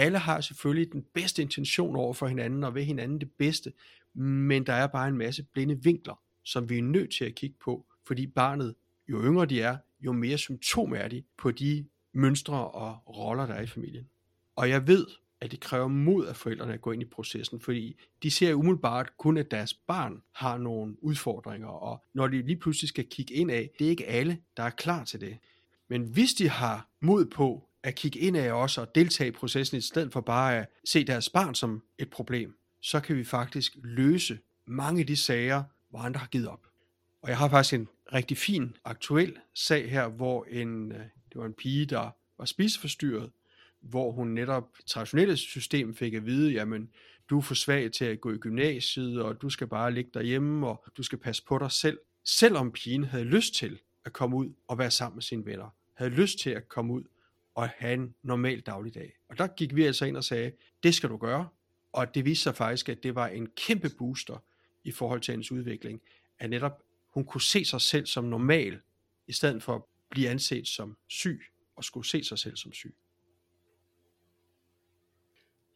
alle 0.00 0.18
har 0.18 0.40
selvfølgelig 0.40 0.92
den 0.92 1.04
bedste 1.14 1.42
intention 1.42 1.96
over 1.96 2.12
for 2.12 2.26
hinanden 2.26 2.64
og 2.64 2.74
ved 2.74 2.84
hinanden 2.84 3.20
det 3.20 3.30
bedste, 3.38 3.72
men 4.14 4.66
der 4.66 4.72
er 4.72 4.86
bare 4.86 5.08
en 5.08 5.16
masse 5.16 5.42
blinde 5.42 5.82
vinkler, 5.82 6.20
som 6.44 6.68
vi 6.68 6.78
er 6.78 6.82
nødt 6.82 7.12
til 7.12 7.24
at 7.24 7.34
kigge 7.34 7.56
på, 7.64 7.86
fordi 8.06 8.26
barnet, 8.26 8.74
jo 9.08 9.22
yngre 9.22 9.46
de 9.46 9.62
er, 9.62 9.76
jo 10.00 10.12
mere 10.12 10.38
symptom 10.38 10.92
er 10.92 11.08
de 11.08 11.22
på 11.38 11.50
de 11.50 11.86
mønstre 12.14 12.70
og 12.70 13.16
roller, 13.16 13.46
der 13.46 13.54
er 13.54 13.62
i 13.62 13.66
familien. 13.66 14.08
Og 14.56 14.70
jeg 14.70 14.86
ved, 14.86 15.06
at 15.40 15.50
det 15.50 15.60
kræver 15.60 15.88
mod 15.88 16.26
af 16.26 16.36
forældrene 16.36 16.74
at 16.74 16.80
gå 16.80 16.92
ind 16.92 17.02
i 17.02 17.04
processen, 17.04 17.60
fordi 17.60 18.00
de 18.22 18.30
ser 18.30 18.54
umiddelbart 18.54 19.16
kun, 19.18 19.36
at 19.36 19.50
deres 19.50 19.74
barn 19.74 20.22
har 20.32 20.58
nogle 20.58 21.04
udfordringer, 21.04 21.68
og 21.68 22.04
når 22.14 22.28
de 22.28 22.42
lige 22.42 22.56
pludselig 22.56 22.88
skal 22.88 23.06
kigge 23.10 23.34
ind 23.34 23.50
af, 23.50 23.70
det 23.78 23.86
er 23.86 23.90
ikke 23.90 24.06
alle, 24.06 24.38
der 24.56 24.62
er 24.62 24.70
klar 24.70 25.04
til 25.04 25.20
det. 25.20 25.38
Men 25.88 26.02
hvis 26.02 26.34
de 26.34 26.48
har 26.48 26.88
mod 27.00 27.26
på 27.26 27.69
at 27.82 27.94
kigge 27.94 28.18
ind 28.18 28.36
af 28.36 28.52
os 28.52 28.78
og 28.78 28.94
deltage 28.94 29.28
i 29.28 29.30
processen, 29.30 29.78
i 29.78 29.80
stedet 29.80 30.12
for 30.12 30.20
bare 30.20 30.58
at 30.58 30.66
se 30.84 31.04
deres 31.04 31.28
barn 31.28 31.54
som 31.54 31.82
et 31.98 32.10
problem, 32.10 32.56
så 32.80 33.00
kan 33.00 33.16
vi 33.16 33.24
faktisk 33.24 33.76
løse 33.82 34.38
mange 34.66 35.00
af 35.00 35.06
de 35.06 35.16
sager, 35.16 35.62
hvor 35.90 35.98
andre 35.98 36.20
har 36.20 36.26
givet 36.26 36.48
op. 36.48 36.66
Og 37.22 37.28
jeg 37.28 37.38
har 37.38 37.48
faktisk 37.48 37.74
en 37.74 37.88
rigtig 38.12 38.36
fin 38.36 38.76
aktuel 38.84 39.36
sag 39.54 39.90
her, 39.90 40.08
hvor 40.08 40.44
en, 40.44 40.92
øh, 40.92 40.98
det 40.98 41.34
var 41.34 41.46
en 41.46 41.52
pige, 41.52 41.86
der 41.86 42.10
var 42.38 42.44
spiseforstyrret, 42.44 43.30
hvor 43.80 44.12
hun 44.12 44.28
netop 44.28 44.68
traditionelle 44.86 45.36
system 45.36 45.94
fik 45.94 46.14
at 46.14 46.26
vide, 46.26 46.52
jamen 46.52 46.90
du 47.30 47.38
er 47.38 47.42
for 47.42 47.54
svag 47.54 47.92
til 47.92 48.04
at 48.04 48.20
gå 48.20 48.32
i 48.32 48.36
gymnasiet, 48.36 49.22
og 49.22 49.42
du 49.42 49.50
skal 49.50 49.66
bare 49.66 49.94
ligge 49.94 50.10
derhjemme, 50.14 50.66
og 50.66 50.84
du 50.96 51.02
skal 51.02 51.18
passe 51.18 51.44
på 51.44 51.58
dig 51.58 51.72
selv. 51.72 51.98
Selvom 52.24 52.72
pigen 52.72 53.04
havde 53.04 53.24
lyst 53.24 53.54
til 53.54 53.78
at 54.04 54.12
komme 54.12 54.36
ud 54.36 54.52
og 54.68 54.78
være 54.78 54.90
sammen 54.90 55.16
med 55.16 55.22
sine 55.22 55.46
venner, 55.46 55.74
havde 55.94 56.10
lyst 56.10 56.38
til 56.38 56.50
at 56.50 56.68
komme 56.68 56.92
ud 56.92 57.02
at 57.62 57.70
have 57.76 57.94
en 57.94 58.14
normal 58.22 58.60
dagligdag. 58.60 59.12
Og 59.28 59.38
der 59.38 59.46
gik 59.46 59.76
vi 59.76 59.84
altså 59.84 60.04
ind 60.04 60.16
og 60.16 60.24
sagde, 60.24 60.52
det 60.82 60.94
skal 60.94 61.08
du 61.08 61.16
gøre. 61.16 61.48
Og 61.92 62.14
det 62.14 62.24
viste 62.24 62.42
sig 62.42 62.56
faktisk, 62.56 62.88
at 62.88 63.02
det 63.02 63.14
var 63.14 63.26
en 63.26 63.46
kæmpe 63.46 63.90
booster 63.98 64.44
i 64.84 64.92
forhold 64.92 65.20
til 65.20 65.32
hendes 65.32 65.52
udvikling, 65.52 66.00
at 66.38 66.50
netop 66.50 66.82
hun 67.08 67.24
kunne 67.24 67.40
se 67.40 67.64
sig 67.64 67.80
selv 67.80 68.06
som 68.06 68.24
normal, 68.24 68.80
i 69.26 69.32
stedet 69.32 69.62
for 69.62 69.74
at 69.74 69.82
blive 70.10 70.28
anset 70.28 70.68
som 70.68 70.96
syg, 71.08 71.42
og 71.76 71.84
skulle 71.84 72.06
se 72.06 72.24
sig 72.24 72.38
selv 72.38 72.56
som 72.56 72.72
syg. 72.72 72.94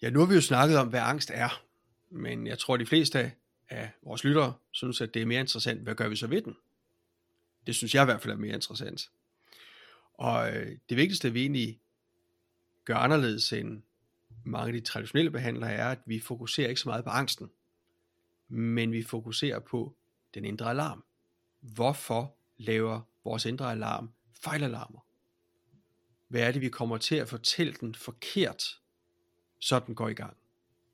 Ja, 0.02 0.10
nu 0.10 0.18
har 0.18 0.26
vi 0.26 0.34
jo 0.34 0.40
snakket 0.40 0.78
om, 0.78 0.88
hvad 0.88 1.00
angst 1.00 1.30
er, 1.34 1.62
men 2.10 2.46
jeg 2.46 2.58
tror, 2.58 2.74
at 2.74 2.80
de 2.80 2.86
fleste 2.86 3.32
af 3.68 3.90
vores 4.02 4.24
lyttere 4.24 4.54
synes, 4.70 5.00
at 5.00 5.14
det 5.14 5.22
er 5.22 5.26
mere 5.26 5.40
interessant, 5.40 5.80
hvad 5.80 5.94
gør 5.94 6.08
vi 6.08 6.16
så 6.16 6.26
ved 6.26 6.42
den? 6.42 6.56
Det 7.66 7.74
synes 7.74 7.94
jeg 7.94 8.02
i 8.02 8.04
hvert 8.04 8.22
fald 8.22 8.32
er 8.32 8.38
mere 8.38 8.54
interessant. 8.54 9.10
Og 10.14 10.56
øh, 10.56 10.78
det 10.88 10.96
vigtigste, 10.96 11.32
vi 11.32 11.40
egentlig 11.40 11.80
gør 12.84 12.94
anderledes 12.94 13.52
end 13.52 13.82
mange 14.44 14.66
af 14.66 14.72
de 14.72 14.80
traditionelle 14.80 15.30
behandlere, 15.30 15.72
er, 15.72 15.88
at 15.90 15.98
vi 16.06 16.20
fokuserer 16.20 16.68
ikke 16.68 16.80
så 16.80 16.88
meget 16.88 17.04
på 17.04 17.10
angsten, 17.10 17.50
men 18.48 18.92
vi 18.92 19.02
fokuserer 19.02 19.58
på 19.58 19.96
den 20.34 20.44
indre 20.44 20.70
alarm. 20.70 21.04
Hvorfor 21.60 22.36
laver 22.56 23.00
vores 23.24 23.44
indre 23.44 23.72
alarm 23.72 24.12
fejlalarmer? 24.42 25.06
Hvad 26.28 26.40
er 26.42 26.52
det, 26.52 26.60
vi 26.60 26.68
kommer 26.68 26.98
til 26.98 27.16
at 27.16 27.28
fortælle 27.28 27.72
den 27.72 27.94
forkert, 27.94 28.80
så 29.58 29.80
den 29.86 29.94
går 29.94 30.08
i 30.08 30.14
gang? 30.14 30.36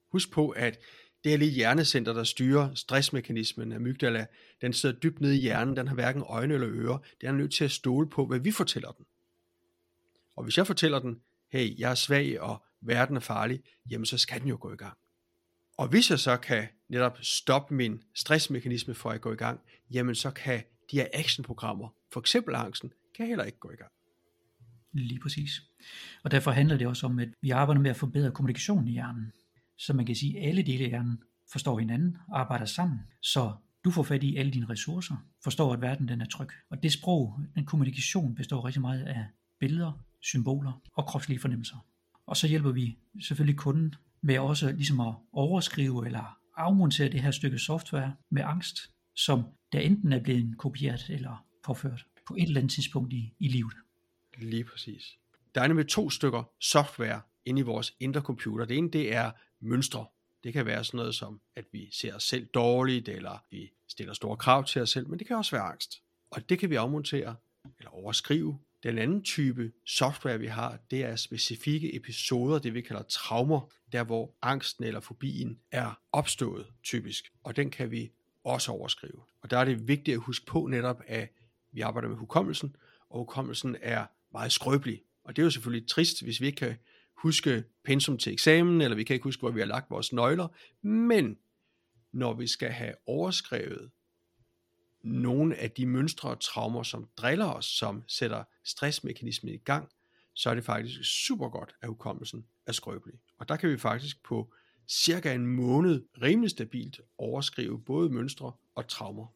Husk 0.09 0.31
på, 0.31 0.49
at 0.49 0.79
det 1.25 1.35
er 1.35 1.39
lige 1.39 1.51
hjernecenter, 1.51 2.13
der 2.13 2.25
styrer 2.25 2.75
stressmekanismen. 2.75 3.73
Amygdala, 3.73 4.27
den 4.61 4.73
sidder 4.73 5.01
dybt 5.01 5.21
nede 5.21 5.37
i 5.37 5.41
hjernen, 5.41 5.77
den 5.77 5.89
har 5.89 5.95
hverken 5.95 6.23
øjne 6.27 6.55
eller 6.55 6.69
ører. 6.71 6.99
Den 7.21 7.29
er 7.29 7.33
nødt 7.33 7.53
til 7.53 7.65
at 7.65 7.71
stole 7.71 8.09
på, 8.09 8.27
hvad 8.27 8.39
vi 8.39 8.51
fortæller 8.51 8.93
den. 8.93 9.07
Og 10.37 10.45
hvis 10.45 10.59
jeg 10.59 10.67
fortæller 10.67 10.99
den, 10.99 11.21
hey, 11.53 11.79
jeg 11.79 11.91
er 11.91 11.95
svag, 11.95 12.41
og 12.41 12.63
verden 12.81 13.17
er 13.17 13.21
farlig, 13.21 13.63
jamen 13.91 14.07
så 14.07 14.19
skal 14.19 14.41
den 14.41 14.49
jo 14.49 14.59
gå 14.61 14.73
i 14.73 14.77
gang. 14.77 14.99
Og 15.79 15.89
hvis 15.89 16.11
jeg 16.11 16.19
så 16.19 16.37
kan 16.37 16.69
netop 16.89 17.19
stoppe 17.23 17.75
min 17.75 18.03
stressmekanisme 18.15 18.95
for 18.95 19.11
at 19.11 19.21
gå 19.21 19.33
i 19.33 19.37
gang, 19.37 19.61
jamen 19.91 20.15
så 20.15 20.31
kan 20.31 20.63
de 20.91 20.97
her 20.97 21.07
actionprogrammer, 21.13 21.89
for 22.13 22.21
eksempel 22.21 22.55
angsten, 22.55 22.93
kan 23.17 23.27
heller 23.27 23.45
ikke 23.45 23.59
gå 23.59 23.71
i 23.71 23.77
gang. 23.77 23.93
Lige 24.93 25.21
præcis. 25.21 25.63
Og 26.23 26.31
derfor 26.31 26.51
handler 26.51 26.77
det 26.77 26.87
også 26.87 27.07
om, 27.07 27.19
at 27.19 27.29
vi 27.43 27.51
arbejder 27.51 27.81
med 27.81 27.91
at 27.91 27.97
forbedre 27.97 28.33
kommunikationen 28.33 28.89
i 28.89 28.93
hjernen. 28.93 29.33
Så 29.87 29.93
man 29.93 30.07
kan 30.07 30.17
sige, 30.17 30.39
at 30.39 30.49
alle 30.49 30.63
dele 30.63 30.85
af 30.85 30.91
hjernen 30.91 31.19
forstår 31.53 31.79
hinanden, 31.79 32.17
arbejder 32.33 32.65
sammen, 32.65 32.99
så 33.23 33.53
du 33.85 33.91
får 33.91 34.03
fat 34.03 34.23
i 34.23 34.37
alle 34.37 34.53
dine 34.53 34.69
ressourcer, 34.69 35.17
forstår, 35.45 35.73
at 35.73 35.81
verden 35.81 36.09
den 36.09 36.21
er 36.21 36.27
tryg. 36.27 36.49
Og 36.71 36.83
det 36.83 36.93
sprog, 36.93 37.41
den 37.55 37.67
kommunikation 37.67 38.35
består 38.35 38.67
rigtig 38.67 38.81
meget 38.81 39.03
af 39.03 39.27
billeder, 39.61 39.93
symboler 40.23 40.83
og 40.97 41.07
kropslige 41.07 41.41
fornemmelser. 41.41 41.87
Og 42.27 42.37
så 42.37 42.49
hjælper 42.49 42.73
vi 42.73 42.99
selvfølgelig 43.21 43.59
kunden 43.59 43.95
med 44.23 44.39
også 44.39 44.73
ligesom 44.73 45.01
at 45.01 45.15
overskrive 45.33 46.07
eller 46.07 46.39
afmontere 46.57 47.09
det 47.09 47.23
her 47.23 47.31
stykke 47.31 47.59
software 47.59 48.15
med 48.31 48.43
angst, 48.43 48.79
som 49.17 49.45
der 49.73 49.81
enten 49.81 50.13
er 50.13 50.21
blevet 50.21 50.59
kopieret 50.59 51.11
eller 51.11 51.47
påført 51.65 52.07
på 52.27 52.35
et 52.39 52.43
eller 52.43 52.61
andet 52.61 52.73
tidspunkt 52.73 53.13
i, 53.13 53.35
i 53.39 53.49
livet. 53.49 53.75
Lige 54.39 54.65
præcis. 54.65 55.03
Der 55.55 55.61
er 55.61 55.69
nemlig 55.69 55.89
to 55.89 56.11
stykker 56.11 56.51
software 56.61 57.21
inde 57.45 57.61
i 57.61 57.63
vores 57.63 57.95
indre 58.01 58.21
computer. 58.21 58.65
Det 58.65 58.77
ene 58.77 58.91
det 58.91 59.15
er 59.15 59.31
mønstre. 59.61 60.07
Det 60.45 60.53
kan 60.53 60.67
være 60.67 60.85
sådan 60.85 60.99
noget 60.99 61.15
som, 61.15 61.41
at 61.57 61.65
vi 61.73 61.89
ser 61.93 62.15
os 62.15 62.25
selv 62.25 62.47
dårligt, 62.47 63.09
eller 63.09 63.45
vi 63.51 63.71
stiller 63.89 64.15
store 64.15 64.37
krav 64.37 64.65
til 64.65 64.83
os 64.83 64.91
selv, 64.91 65.09
men 65.09 65.19
det 65.19 65.27
kan 65.27 65.37
også 65.37 65.57
være 65.57 65.65
angst. 65.65 66.03
Og 66.31 66.49
det 66.49 66.59
kan 66.59 66.71
vi 66.71 66.75
afmontere 66.75 67.37
eller 67.79 67.91
overskrive. 67.91 68.59
Den 68.83 68.99
anden 68.99 69.23
type 69.23 69.73
software, 69.87 70.39
vi 70.39 70.47
har, 70.47 70.79
det 70.91 71.05
er 71.05 71.17
specifikke 71.17 71.97
episoder, 71.97 72.59
det 72.59 72.75
vi 72.75 72.81
kalder 72.81 73.03
traumer, 73.03 73.73
der 73.93 74.05
hvor 74.05 74.35
angsten 74.43 74.85
eller 74.85 75.01
fobien 75.01 75.59
er 75.71 76.01
opstået 76.13 76.67
typisk. 76.83 77.33
Og 77.45 77.57
den 77.57 77.71
kan 77.71 77.91
vi 77.91 78.13
også 78.45 78.73
overskrive. 78.73 79.23
Og 79.43 79.51
der 79.51 79.59
er 79.59 79.65
det 79.65 79.89
vigtigt 79.89 80.15
at 80.15 80.21
huske 80.21 80.47
på 80.47 80.67
netop, 80.67 81.03
at 81.07 81.29
vi 81.73 81.81
arbejder 81.81 82.09
med 82.09 82.17
hukommelsen, 82.17 82.77
og 83.11 83.19
hukommelsen 83.19 83.77
er 83.83 84.07
meget 84.33 84.53
skrøbelig. 84.53 85.03
Og 85.25 85.37
det 85.37 85.43
er 85.43 85.47
jo 85.47 85.51
selvfølgelig 85.51 85.89
trist, 85.89 86.23
hvis 86.23 86.41
vi 86.41 86.47
ikke 86.47 86.57
kan 86.57 86.77
huske 87.23 87.65
pensum 87.85 88.19
til 88.19 88.33
eksamen, 88.33 88.81
eller 88.81 88.97
vi 88.97 89.05
kan 89.05 89.15
ikke 89.15 89.25
huske, 89.25 89.41
hvor 89.41 89.51
vi 89.51 89.61
har 89.61 89.67
lagt 89.67 89.91
vores 89.91 90.13
nøgler. 90.13 90.49
Men 90.87 91.39
når 92.13 92.35
vi 92.35 92.47
skal 92.47 92.71
have 92.71 92.95
overskrevet 93.07 93.91
nogle 95.03 95.57
af 95.57 95.71
de 95.71 95.87
mønstre 95.87 96.31
og 96.31 96.41
traumer, 96.41 96.83
som 96.83 97.09
driller 97.17 97.47
os, 97.47 97.67
som 97.67 98.03
sætter 98.07 98.45
stressmekanismen 98.65 99.55
i 99.55 99.57
gang, 99.57 99.89
så 100.35 100.51
er 100.51 100.55
det 100.55 100.65
faktisk 100.65 101.25
super 101.25 101.49
godt, 101.49 101.75
at 101.81 101.89
hukommelsen 101.89 102.47
er 102.67 102.73
skrøbelig. 102.73 103.19
Og 103.39 103.49
der 103.49 103.57
kan 103.57 103.71
vi 103.71 103.77
faktisk 103.77 104.23
på 104.23 104.53
cirka 104.89 105.35
en 105.35 105.47
måned 105.47 106.05
rimelig 106.23 106.51
stabilt 106.51 107.01
overskrive 107.19 107.83
både 107.83 108.11
mønstre 108.11 108.53
og 108.75 108.89
traumer. 108.89 109.27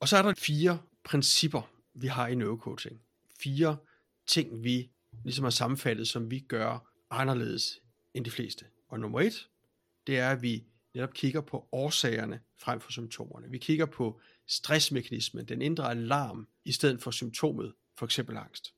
Og 0.00 0.08
så 0.08 0.16
er 0.16 0.22
der 0.22 0.34
fire 0.34 0.78
principper, 1.04 1.70
vi 1.94 2.06
har 2.06 2.28
i 2.28 2.34
neurocoaching. 2.34 3.00
Fire 3.40 3.76
ting, 4.30 4.64
vi 4.64 4.90
ligesom 5.24 5.42
har 5.42 5.50
sammenfattet, 5.50 6.08
som 6.08 6.30
vi 6.30 6.38
gør 6.38 6.92
anderledes 7.10 7.80
end 8.14 8.24
de 8.24 8.30
fleste. 8.30 8.64
Og 8.88 9.00
nummer 9.00 9.20
et, 9.20 9.48
det 10.06 10.18
er, 10.18 10.30
at 10.30 10.42
vi 10.42 10.64
netop 10.94 11.14
kigger 11.14 11.40
på 11.40 11.68
årsagerne 11.72 12.40
frem 12.58 12.80
for 12.80 12.92
symptomerne. 12.92 13.50
Vi 13.50 13.58
kigger 13.58 13.86
på 13.86 14.20
stressmekanismen, 14.46 15.44
den 15.44 15.62
indre 15.62 15.90
alarm, 15.90 16.48
i 16.64 16.72
stedet 16.72 17.02
for 17.02 17.10
symptomet, 17.10 17.72
for 17.98 18.06
eksempel 18.06 18.36
angst. 18.36 18.74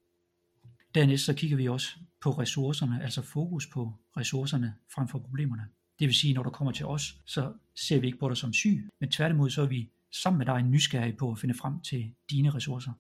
Dernæst 0.95 1.25
så 1.25 1.35
kigger 1.35 1.57
vi 1.57 1.69
også 1.69 1.89
på 2.21 2.31
ressourcerne, 2.31 3.03
altså 3.03 3.23
fokus 3.23 3.67
på 3.67 3.93
ressourcerne 4.17 4.75
frem 4.95 5.09
for 5.09 5.19
problemerne. 5.19 5.69
Det 5.99 6.07
vil 6.07 6.15
sige, 6.15 6.35
når 6.35 6.43
du 6.43 6.51
kommer 6.51 6.73
til 6.73 6.87
os, 6.87 7.17
så 7.25 7.53
ser 7.75 8.01
vi 8.01 8.07
ikke 8.07 8.19
på 8.19 8.29
dig 8.29 8.37
som 8.37 8.53
syg, 8.53 8.89
men 9.01 9.11
tværtimod 9.11 9.51
så 9.51 9.63
er 9.63 9.67
vi 9.67 9.91
sammen 10.13 10.39
med 10.39 10.47
dig 10.47 10.63
nysgerrige 10.63 11.17
på 11.17 11.31
at 11.31 11.39
finde 11.39 11.55
frem 11.55 11.81
til 11.81 12.15
dine 12.31 12.51
ressourcer. 12.51 12.93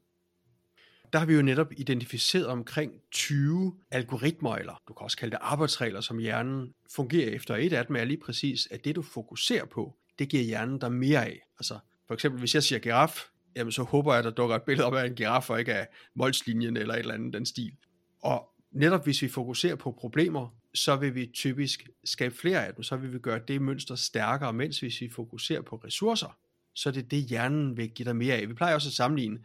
Der 1.13 1.19
har 1.19 1.27
vi 1.27 1.35
jo 1.35 1.43
netop 1.43 1.73
identificeret 1.77 2.47
omkring 2.47 2.93
20 3.11 3.75
algoritmer, 3.91 4.57
eller 4.57 4.83
du 4.89 4.93
kan 4.93 5.05
også 5.05 5.17
kalde 5.17 5.31
det 5.31 5.39
arbejdsregler, 5.43 6.01
som 6.01 6.19
hjernen 6.19 6.75
fungerer 6.91 7.31
efter. 7.31 7.57
Et 7.57 7.73
af 7.73 7.87
dem 7.87 7.97
er 7.97 8.05
lige 8.05 8.21
præcis, 8.21 8.69
at 8.71 8.85
det 8.85 8.97
du 8.97 9.03
fokuserer 9.03 9.65
på, 9.65 9.97
det 10.19 10.29
giver 10.29 10.43
hjernen 10.43 10.81
der 10.81 10.89
mere 10.89 11.27
af. 11.27 11.41
Altså 11.59 11.79
for 12.07 12.15
eksempel, 12.15 12.39
hvis 12.39 12.55
jeg 12.55 12.63
siger 12.63 12.79
giraf, 12.79 13.21
jamen 13.57 13.73
så 13.73 13.83
håber 13.83 14.13
jeg, 14.13 14.19
at 14.19 14.25
der 14.25 14.31
dukker 14.31 14.57
et 14.57 14.63
billede 14.63 14.87
op 14.87 14.95
af 14.95 15.07
en 15.07 15.15
giraf, 15.15 15.51
og 15.51 15.59
ikke 15.59 15.75
af 15.75 15.89
målslinjen 16.15 16.77
eller 16.77 16.95
et 16.95 17.01
eller 17.01 17.15
andet 17.15 17.33
den 17.33 17.47
stil. 17.47 17.73
Og 18.21 18.49
netop 18.73 19.05
hvis 19.05 19.23
vi 19.23 19.29
fokuserer 19.29 19.77
på 19.77 19.93
problemer, 19.93 20.57
så 20.75 20.97
vil 20.97 21.15
vi 21.15 21.31
typisk 21.35 21.89
skabe 22.05 22.35
flere 22.35 22.67
af 22.67 22.75
dem, 22.75 22.83
så 22.83 22.97
vil 22.97 23.13
vi 23.13 23.19
gøre 23.19 23.41
det 23.49 23.63
mønster 23.63 23.95
stærkere, 23.95 24.53
mens 24.53 24.81
hvis 24.81 25.01
vi 25.01 25.09
fokuserer 25.09 25.63
på 25.63 25.77
ressourcer, 25.77 26.39
så 26.75 26.89
er 26.89 26.93
det 26.93 27.11
det, 27.11 27.25
hjernen 27.25 27.77
vil 27.77 27.91
give 27.91 28.07
dig 28.07 28.17
mere 28.17 28.35
af. 28.35 28.49
Vi 28.49 28.55
plejer 28.55 28.75
også 28.75 28.89
at 28.89 28.93
sammenligne 28.93 29.39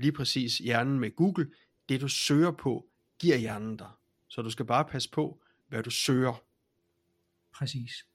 lige 0.00 0.12
præcis 0.12 0.58
hjernen 0.58 1.00
med 1.00 1.16
Google. 1.16 1.50
Det 1.88 2.00
du 2.00 2.08
søger 2.08 2.50
på, 2.50 2.86
giver 3.18 3.36
hjernen 3.36 3.76
dig. 3.76 3.88
Så 4.28 4.42
du 4.42 4.50
skal 4.50 4.64
bare 4.64 4.84
passe 4.84 5.10
på, 5.10 5.42
hvad 5.68 5.82
du 5.82 5.90
søger. 5.90 6.42
Præcis. 7.52 8.06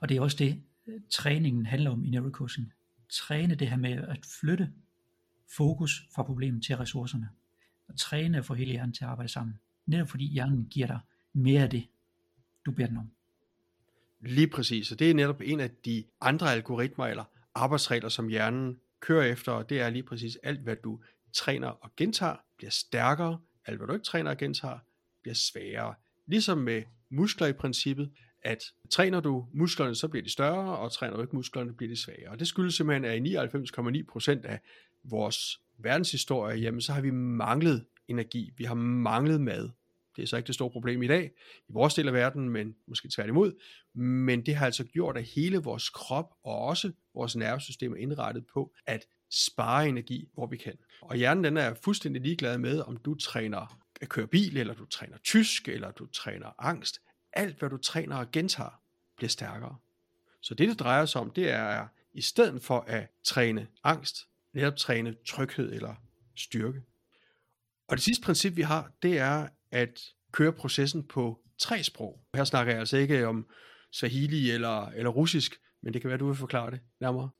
Og 0.00 0.08
det 0.08 0.16
er 0.16 0.20
også 0.20 0.36
det, 0.36 0.62
træningen 1.10 1.66
handler 1.66 1.90
om 1.90 2.04
i 2.04 2.10
neurocoaching. 2.10 2.72
Træne 3.08 3.54
det 3.54 3.68
her 3.68 3.76
med 3.76 3.92
at 3.92 4.26
flytte 4.40 4.72
fokus 5.56 6.06
fra 6.14 6.22
problemet 6.22 6.64
til 6.64 6.76
ressourcerne. 6.76 7.28
Og 7.88 7.98
træne 7.98 8.38
at 8.38 8.44
få 8.44 8.54
hele 8.54 8.70
hjernen 8.70 8.92
til 8.92 9.04
at 9.04 9.10
arbejde 9.10 9.32
sammen. 9.32 9.60
Netop 9.86 10.08
fordi 10.08 10.24
hjernen 10.24 10.66
giver 10.70 10.86
dig 10.86 11.00
mere 11.32 11.62
af 11.62 11.70
det, 11.70 11.86
du 12.66 12.70
beder 12.70 12.88
den 12.88 12.96
om. 12.96 13.10
Lige 14.20 14.48
præcis, 14.48 14.92
og 14.92 14.98
det 14.98 15.10
er 15.10 15.14
netop 15.14 15.40
en 15.44 15.60
af 15.60 15.70
de 15.70 16.04
andre 16.20 16.52
algoritmer 16.52 17.06
eller 17.06 17.24
arbejdsregler, 17.54 18.08
som 18.08 18.28
hjernen 18.28 18.80
kører 19.00 19.24
efter, 19.24 19.52
og 19.52 19.68
det 19.68 19.80
er 19.80 19.90
lige 19.90 20.02
præcis 20.02 20.36
alt, 20.42 20.60
hvad 20.60 20.76
du 20.76 21.00
træner 21.32 21.68
og 21.68 21.90
gentager, 21.96 22.36
bliver 22.56 22.70
stærkere. 22.70 23.40
Alt, 23.66 23.78
hvad 23.78 23.86
du 23.86 23.92
ikke 23.92 24.04
træner 24.04 24.30
og 24.30 24.36
gentager, 24.36 24.78
bliver 25.22 25.34
sværere. 25.34 25.94
Ligesom 26.26 26.58
med 26.58 26.82
muskler 27.10 27.46
i 27.46 27.52
princippet, 27.52 28.12
at 28.42 28.64
træner 28.90 29.20
du 29.20 29.46
musklerne, 29.54 29.94
så 29.94 30.08
bliver 30.08 30.22
de 30.24 30.30
større, 30.30 30.78
og 30.78 30.92
træner 30.92 31.16
du 31.16 31.22
ikke 31.22 31.36
musklerne, 31.36 31.74
bliver 31.74 31.90
de 31.90 32.02
svagere. 32.02 32.30
Og 32.30 32.38
det 32.38 32.48
skyldes 32.48 32.74
simpelthen, 32.74 33.04
at 33.04 33.26
i 33.26 33.36
99,9% 33.36 34.46
af 34.46 34.60
vores 35.04 35.60
verdenshistorie, 35.78 36.60
jamen 36.60 36.80
så 36.80 36.92
har 36.92 37.00
vi 37.00 37.10
manglet 37.10 37.84
energi, 38.08 38.50
vi 38.56 38.64
har 38.64 38.74
manglet 38.74 39.40
mad. 39.40 39.70
Det 40.16 40.22
er 40.22 40.26
så 40.26 40.36
ikke 40.36 40.46
det 40.46 40.54
store 40.54 40.70
problem 40.70 41.02
i 41.02 41.06
dag, 41.06 41.30
i 41.68 41.72
vores 41.72 41.94
del 41.94 42.08
af 42.08 42.14
verden, 42.14 42.48
men 42.48 42.74
måske 42.86 43.08
tværtimod. 43.08 43.52
Men 43.94 44.46
det 44.46 44.54
har 44.54 44.66
altså 44.66 44.84
gjort, 44.84 45.16
at 45.16 45.24
hele 45.24 45.58
vores 45.58 45.90
krop 45.90 46.34
og 46.44 46.58
også 46.58 46.92
vores 47.14 47.36
nervesystem 47.36 47.92
er 47.92 47.96
indrettet 47.96 48.44
på 48.54 48.74
at 48.86 49.04
spare 49.32 49.88
energi, 49.88 50.28
hvor 50.34 50.46
vi 50.46 50.56
kan. 50.56 50.78
Og 51.02 51.16
hjernen 51.16 51.44
den 51.44 51.56
er 51.56 51.74
fuldstændig 51.74 52.22
ligeglad 52.22 52.58
med, 52.58 52.80
om 52.80 52.96
du 52.96 53.14
træner 53.14 53.62
øh, 53.62 53.68
at 54.00 54.08
køre 54.08 54.26
bil, 54.26 54.56
eller 54.56 54.74
du 54.74 54.84
træner 54.84 55.18
tysk, 55.18 55.68
eller 55.68 55.90
du 55.90 56.06
træner 56.06 56.52
angst. 56.58 57.00
Alt, 57.32 57.58
hvad 57.58 57.70
du 57.70 57.76
træner 57.76 58.16
og 58.16 58.30
gentager, 58.30 58.82
bliver 59.16 59.28
stærkere. 59.28 59.76
Så 60.40 60.54
det, 60.54 60.68
det 60.68 60.78
drejer 60.78 61.06
sig 61.06 61.20
om, 61.20 61.30
det 61.30 61.50
er, 61.50 61.86
i 62.14 62.20
stedet 62.20 62.62
for 62.62 62.80
at 62.80 63.08
træne 63.24 63.66
angst, 63.84 64.16
netop 64.54 64.76
træne 64.76 65.16
tryghed 65.26 65.72
eller 65.72 65.94
styrke. 66.36 66.82
Og 67.88 67.96
det 67.96 68.04
sidste 68.04 68.24
princip, 68.24 68.56
vi 68.56 68.62
har, 68.62 68.92
det 69.02 69.18
er 69.18 69.48
at 69.70 70.00
køre 70.32 70.52
processen 70.52 71.08
på 71.08 71.40
tre 71.58 71.82
sprog. 71.82 72.24
Her 72.34 72.44
snakker 72.44 72.72
jeg 72.72 72.80
altså 72.80 72.96
ikke 72.96 73.26
om 73.26 73.46
Swahili 73.92 74.50
eller, 74.50 74.86
eller 74.86 75.10
russisk, 75.10 75.60
men 75.82 75.92
det 75.92 76.00
kan 76.00 76.08
være, 76.08 76.18
du 76.18 76.26
vil 76.26 76.36
forklare 76.36 76.70
det 76.70 76.80
nærmere. 77.00 77.30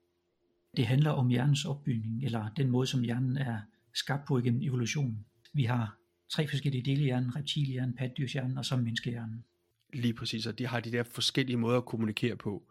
Det 0.77 0.87
handler 0.87 1.11
om 1.11 1.29
hjernens 1.29 1.65
opbygning, 1.65 2.25
eller 2.25 2.49
den 2.57 2.71
måde, 2.71 2.87
som 2.87 3.03
hjernen 3.03 3.37
er 3.37 3.61
skabt 3.95 4.27
på 4.27 4.39
igennem 4.39 4.63
evolutionen. 4.63 5.27
Vi 5.53 5.65
har 5.65 5.97
tre 6.29 6.49
forskellige 6.49 6.85
dele 6.85 7.01
i 7.01 7.05
hjernen, 7.05 7.37
reptilhjernen, 7.37 7.95
patdyrshjernen 7.95 8.59
og 8.59 8.65
så 8.65 8.77
menneskehjernen. 8.77 9.45
Lige 9.93 10.15
præcis, 10.15 10.47
og 10.47 10.59
de 10.59 10.67
har 10.67 10.81
de 10.81 10.93
der 10.93 11.03
forskellige 11.03 11.57
måder 11.57 11.79
at 11.79 11.85
kommunikere 11.85 12.37
på. 12.37 12.63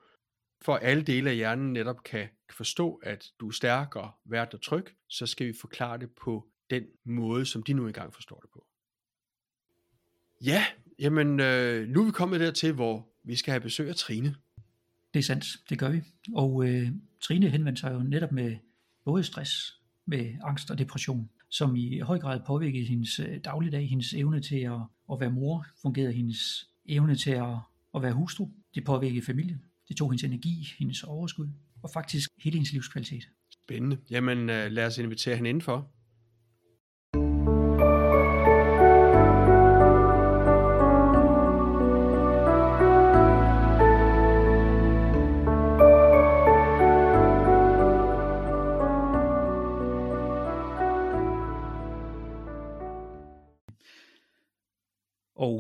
For 0.62 0.76
at 0.76 0.84
alle 0.84 1.04
dele 1.04 1.30
af 1.30 1.36
hjernen 1.36 1.74
netop 1.74 2.04
kan 2.04 2.28
forstå, 2.58 2.96
at 3.04 3.26
du 3.40 3.48
er 3.48 3.52
stærk 3.52 3.96
og 3.96 4.12
værd 4.26 4.54
og 4.54 4.62
tryg, 4.62 4.86
så 5.08 5.26
skal 5.26 5.48
vi 5.48 5.54
forklare 5.62 5.98
det 5.98 6.10
på 6.12 6.48
den 6.70 6.84
måde, 7.06 7.46
som 7.46 7.64
de 7.64 7.74
nu 7.74 7.88
engang 7.88 8.14
forstår 8.14 8.40
det 8.40 8.50
på. 8.54 8.66
Ja, 10.46 10.66
jamen 11.00 11.40
øh, 11.40 11.88
nu 11.88 12.02
er 12.02 12.06
vi 12.06 12.12
kommet 12.12 12.40
dertil, 12.40 12.74
hvor 12.74 13.10
vi 13.24 13.36
skal 13.36 13.52
have 13.52 13.62
besøg 13.62 13.90
af 13.90 13.96
Trine. 13.96 14.36
Det 15.14 15.20
er 15.20 15.24
sandt, 15.24 15.46
det 15.70 15.80
gør 15.80 15.90
vi. 15.90 16.02
Og 16.34 16.68
øh, 16.68 16.90
Trine 17.22 17.50
henvendte 17.50 17.80
sig 17.80 17.94
jo 17.94 18.00
netop 18.00 18.32
med 18.32 18.56
både 19.06 19.24
stress, 19.24 19.80
med 20.06 20.34
angst 20.44 20.72
og 20.72 20.78
depression, 20.78 21.30
som 21.50 21.76
i 21.76 22.00
høj 22.00 22.20
grad 22.20 22.40
påvirkede 22.48 22.86
hendes 22.86 23.20
øh, 23.20 23.40
dagligdag, 23.46 23.90
hendes 23.90 24.14
evne 24.14 24.42
til 24.42 24.60
at, 24.60 24.80
at 25.12 25.20
være 25.20 25.32
mor, 25.32 25.66
fungerede 25.82 26.14
hendes 26.14 26.70
evne 26.86 27.16
til 27.16 27.32
at 27.32 27.58
at 27.96 28.02
være 28.02 28.14
hustru. 28.14 28.48
Det 28.76 28.84
påvirkede 28.84 29.26
familien. 29.26 29.62
Det 29.88 29.98
tog 29.98 30.12
hendes 30.12 30.24
energi, 30.24 30.74
hendes 30.80 31.04
overskud 31.04 31.48
og 31.84 31.90
faktisk 31.94 32.30
hele 32.44 32.54
hendes 32.54 32.74
livskvalitet. 32.74 33.30
Spændende. 33.64 33.98
Jamen 34.10 34.50
øh, 34.50 34.72
lad 34.72 34.86
os 34.86 34.98
invitere 34.98 35.36
hende 35.36 35.50
indenfor. 35.50 35.92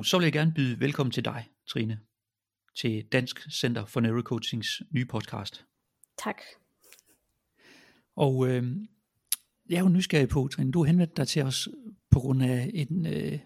Og 0.01 0.05
så 0.05 0.17
vil 0.17 0.25
jeg 0.25 0.33
gerne 0.33 0.53
byde 0.55 0.79
velkommen 0.79 1.11
til 1.11 1.25
dig, 1.25 1.49
Trine, 1.67 1.99
til 2.75 3.05
Dansk 3.11 3.51
Center 3.51 3.85
for 3.85 3.99
Neurocoachings 3.99 4.81
nye 4.91 5.05
podcast. 5.05 5.65
Tak. 6.17 6.41
Og 8.15 8.47
øh, 8.47 8.63
jeg 9.69 9.77
er 9.77 9.81
jo 9.81 9.89
nysgerrig 9.89 10.29
på, 10.29 10.47
Trine, 10.47 10.71
du 10.71 10.79
har 10.79 10.87
henvendt 10.87 11.17
dig 11.17 11.27
til 11.27 11.43
os 11.43 11.69
på 12.09 12.19
grund 12.19 12.43
af 12.43 12.71
en 12.73 13.05
øh, 13.05 13.39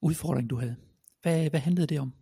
udfordring, 0.00 0.50
du 0.50 0.56
havde. 0.56 0.76
Hvad, 1.22 1.50
hvad 1.50 1.60
handlede 1.60 1.86
det 1.86 2.00
om? 2.00 2.12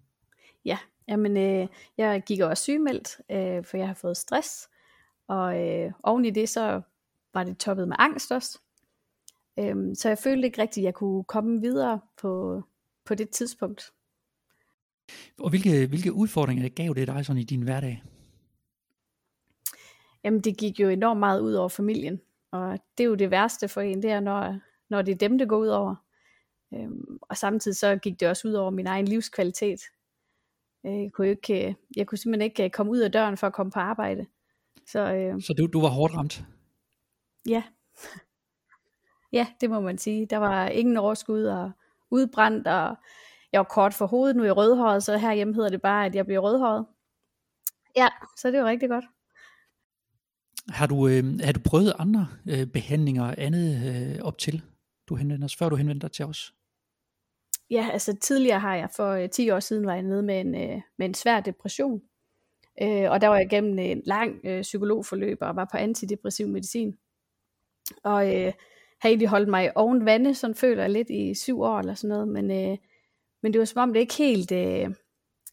Ja, 0.65 0.79
jamen, 1.09 1.37
øh, 1.37 1.69
jeg 1.97 2.23
gik 2.27 2.41
også 2.41 2.63
sygemeldt, 2.63 3.21
øh, 3.31 3.65
for 3.65 3.77
jeg 3.77 3.87
har 3.87 3.95
fået 3.95 4.17
stress. 4.17 4.69
Og 5.29 5.69
øh, 5.69 5.93
oven 6.03 6.25
i 6.25 6.31
det, 6.31 6.49
så 6.49 6.83
var 7.35 7.45
det 7.45 7.59
toppet 7.59 7.89
med 7.89 7.97
angst 7.99 8.33
også. 8.33 8.59
Øh, 9.59 9.77
så 9.95 10.09
jeg 10.09 10.19
følte 10.19 10.47
ikke 10.47 10.63
rigtigt, 10.63 10.85
at 10.85 10.87
jeg 10.87 10.95
kunne 10.95 11.25
komme 11.25 11.61
videre 11.61 12.01
på, 12.21 12.63
på 13.09 13.15
det 13.15 13.31
tidspunkt. 13.31 13.93
Og 15.39 15.51
hvilke, 15.51 15.87
hvilke 15.87 16.13
udfordringer 16.13 16.69
gav 16.69 16.95
det 16.95 17.09
dig 17.09 17.27
sådan 17.27 17.43
i 17.43 17.45
din 17.45 17.63
hverdag? 17.63 18.03
Jamen 20.25 20.41
det 20.41 20.59
gik 20.59 20.81
jo 20.81 20.89
enormt 20.89 21.21
meget 21.21 21.41
ud 21.41 21.55
over 21.55 21.69
familien, 21.69 22.21
og 22.51 22.79
det 22.99 23.05
er 23.05 23.09
jo 23.09 23.15
det 23.15 23.31
værste 23.31 23.69
for 23.69 23.81
en, 23.81 24.03
det 24.03 24.11
er 24.11 24.21
når, 24.21 24.59
når 24.91 25.03
det 25.03 25.13
er 25.13 25.29
dem, 25.29 25.39
det 25.39 25.49
går 25.49 25.59
ud 25.59 25.69
over. 25.69 25.95
Øhm, 26.75 27.19
og 27.23 27.37
samtidig 27.37 27.77
så 27.77 27.97
gik 27.97 28.21
det 28.21 28.29
også 28.29 28.49
ud 28.49 28.53
over 28.53 28.71
min 28.71 28.87
egen 28.87 29.09
livskvalitet. 29.09 29.81
Øh, 30.87 31.03
jeg 31.03 31.13
kunne, 31.13 31.29
ikke, 31.29 31.77
jeg 31.97 32.07
kunne 32.07 32.19
simpelthen 32.19 32.51
ikke 32.51 32.65
øh, 32.65 32.71
komme 32.71 32.93
ud 32.93 32.99
af 32.99 33.13
døren 33.13 33.37
for 33.37 33.47
at 33.47 33.53
komme 33.53 33.73
på 33.73 33.79
arbejde. 33.79 34.27
Så, 34.87 35.15
øh, 35.15 35.41
så 35.41 35.55
du, 35.59 35.67
du 35.67 35.81
var 35.81 35.89
hårdt 35.89 36.15
ramt? 36.15 36.45
Ja. 37.49 37.63
ja, 39.39 39.47
det 39.61 39.71
må 39.71 39.81
man 39.81 39.99
sige. 39.99 40.27
Der 40.27 40.37
var 40.37 40.69
ingen 40.69 40.97
overskud 40.97 41.45
og 41.45 41.71
udbrændt, 42.11 42.67
og 42.67 42.97
jeg 43.53 43.59
var 43.59 43.65
kort 43.65 43.95
for 43.95 44.07
hovedet, 44.07 44.37
nu 44.37 44.43
er 44.43 44.47
jeg 44.47 44.57
rødhåret, 44.57 45.03
så 45.03 45.17
herhjemme 45.17 45.55
hedder 45.55 45.71
det 45.71 45.83
bare, 45.83 46.07
at 46.07 46.15
jeg 46.15 46.27
bliver 46.27 46.41
rødhåret. 46.41 46.87
Ja, 47.97 48.09
så 48.37 48.51
det 48.51 48.61
var 48.61 48.67
rigtig 48.67 48.89
godt. 48.89 49.05
Har 50.69 50.87
du, 50.87 51.09
øh, 51.09 51.25
har 51.45 51.53
du 51.53 51.61
prøvet 51.65 51.93
andre 51.99 52.29
øh, 52.49 52.67
behandlinger 52.67 53.25
og 53.25 53.35
andet 53.39 53.87
øh, 53.87 54.25
op 54.25 54.39
til, 54.39 54.63
du 55.09 55.15
henvender 55.15 55.45
os, 55.45 55.57
før 55.57 55.69
du 55.69 55.77
henvender 55.77 56.09
dig 56.09 56.13
til 56.13 56.25
os? 56.25 56.55
Ja, 57.71 57.89
altså 57.93 58.17
tidligere 58.17 58.61
har 58.61 58.75
jeg, 58.75 58.89
for 58.97 59.11
øh, 59.11 59.31
10 59.31 59.51
år 59.51 59.61
siden 59.61 59.87
var 59.87 59.95
jeg 59.95 60.03
nede 60.03 60.23
med 60.23 60.41
en, 60.41 60.55
øh, 60.55 60.81
med 60.99 61.07
en 61.07 61.15
svær 61.15 61.41
depression. 61.41 62.03
Øh, 62.83 63.11
og 63.11 63.21
der 63.21 63.29
var 63.29 63.37
jeg 63.37 63.47
igennem 63.53 63.79
en 63.79 64.03
lang 64.05 64.41
øh, 64.45 64.63
psykologforløb 64.63 65.39
og 65.41 65.57
var 65.57 65.69
på 65.73 65.77
antidepressiv 65.77 66.49
medicin. 66.49 66.97
Og 68.05 68.37
øh, 68.37 68.53
har 69.01 69.09
egentlig 69.09 69.29
holdt 69.29 69.49
mig 69.49 69.77
oven 69.77 70.05
vande, 70.05 70.35
sådan 70.35 70.55
føler 70.55 70.83
jeg 70.83 70.91
lidt 70.91 71.11
i 71.11 71.35
syv 71.35 71.61
år 71.61 71.79
eller 71.79 71.95
sådan 71.95 72.09
noget. 72.09 72.29
Men, 72.29 72.51
øh, 72.51 72.79
men 73.43 73.53
det 73.53 73.59
var 73.59 73.65
som 73.65 73.83
om 73.83 73.93
det 73.93 74.01
ikke 74.01 74.15
helt, 74.15 74.53
øh, 74.53 74.95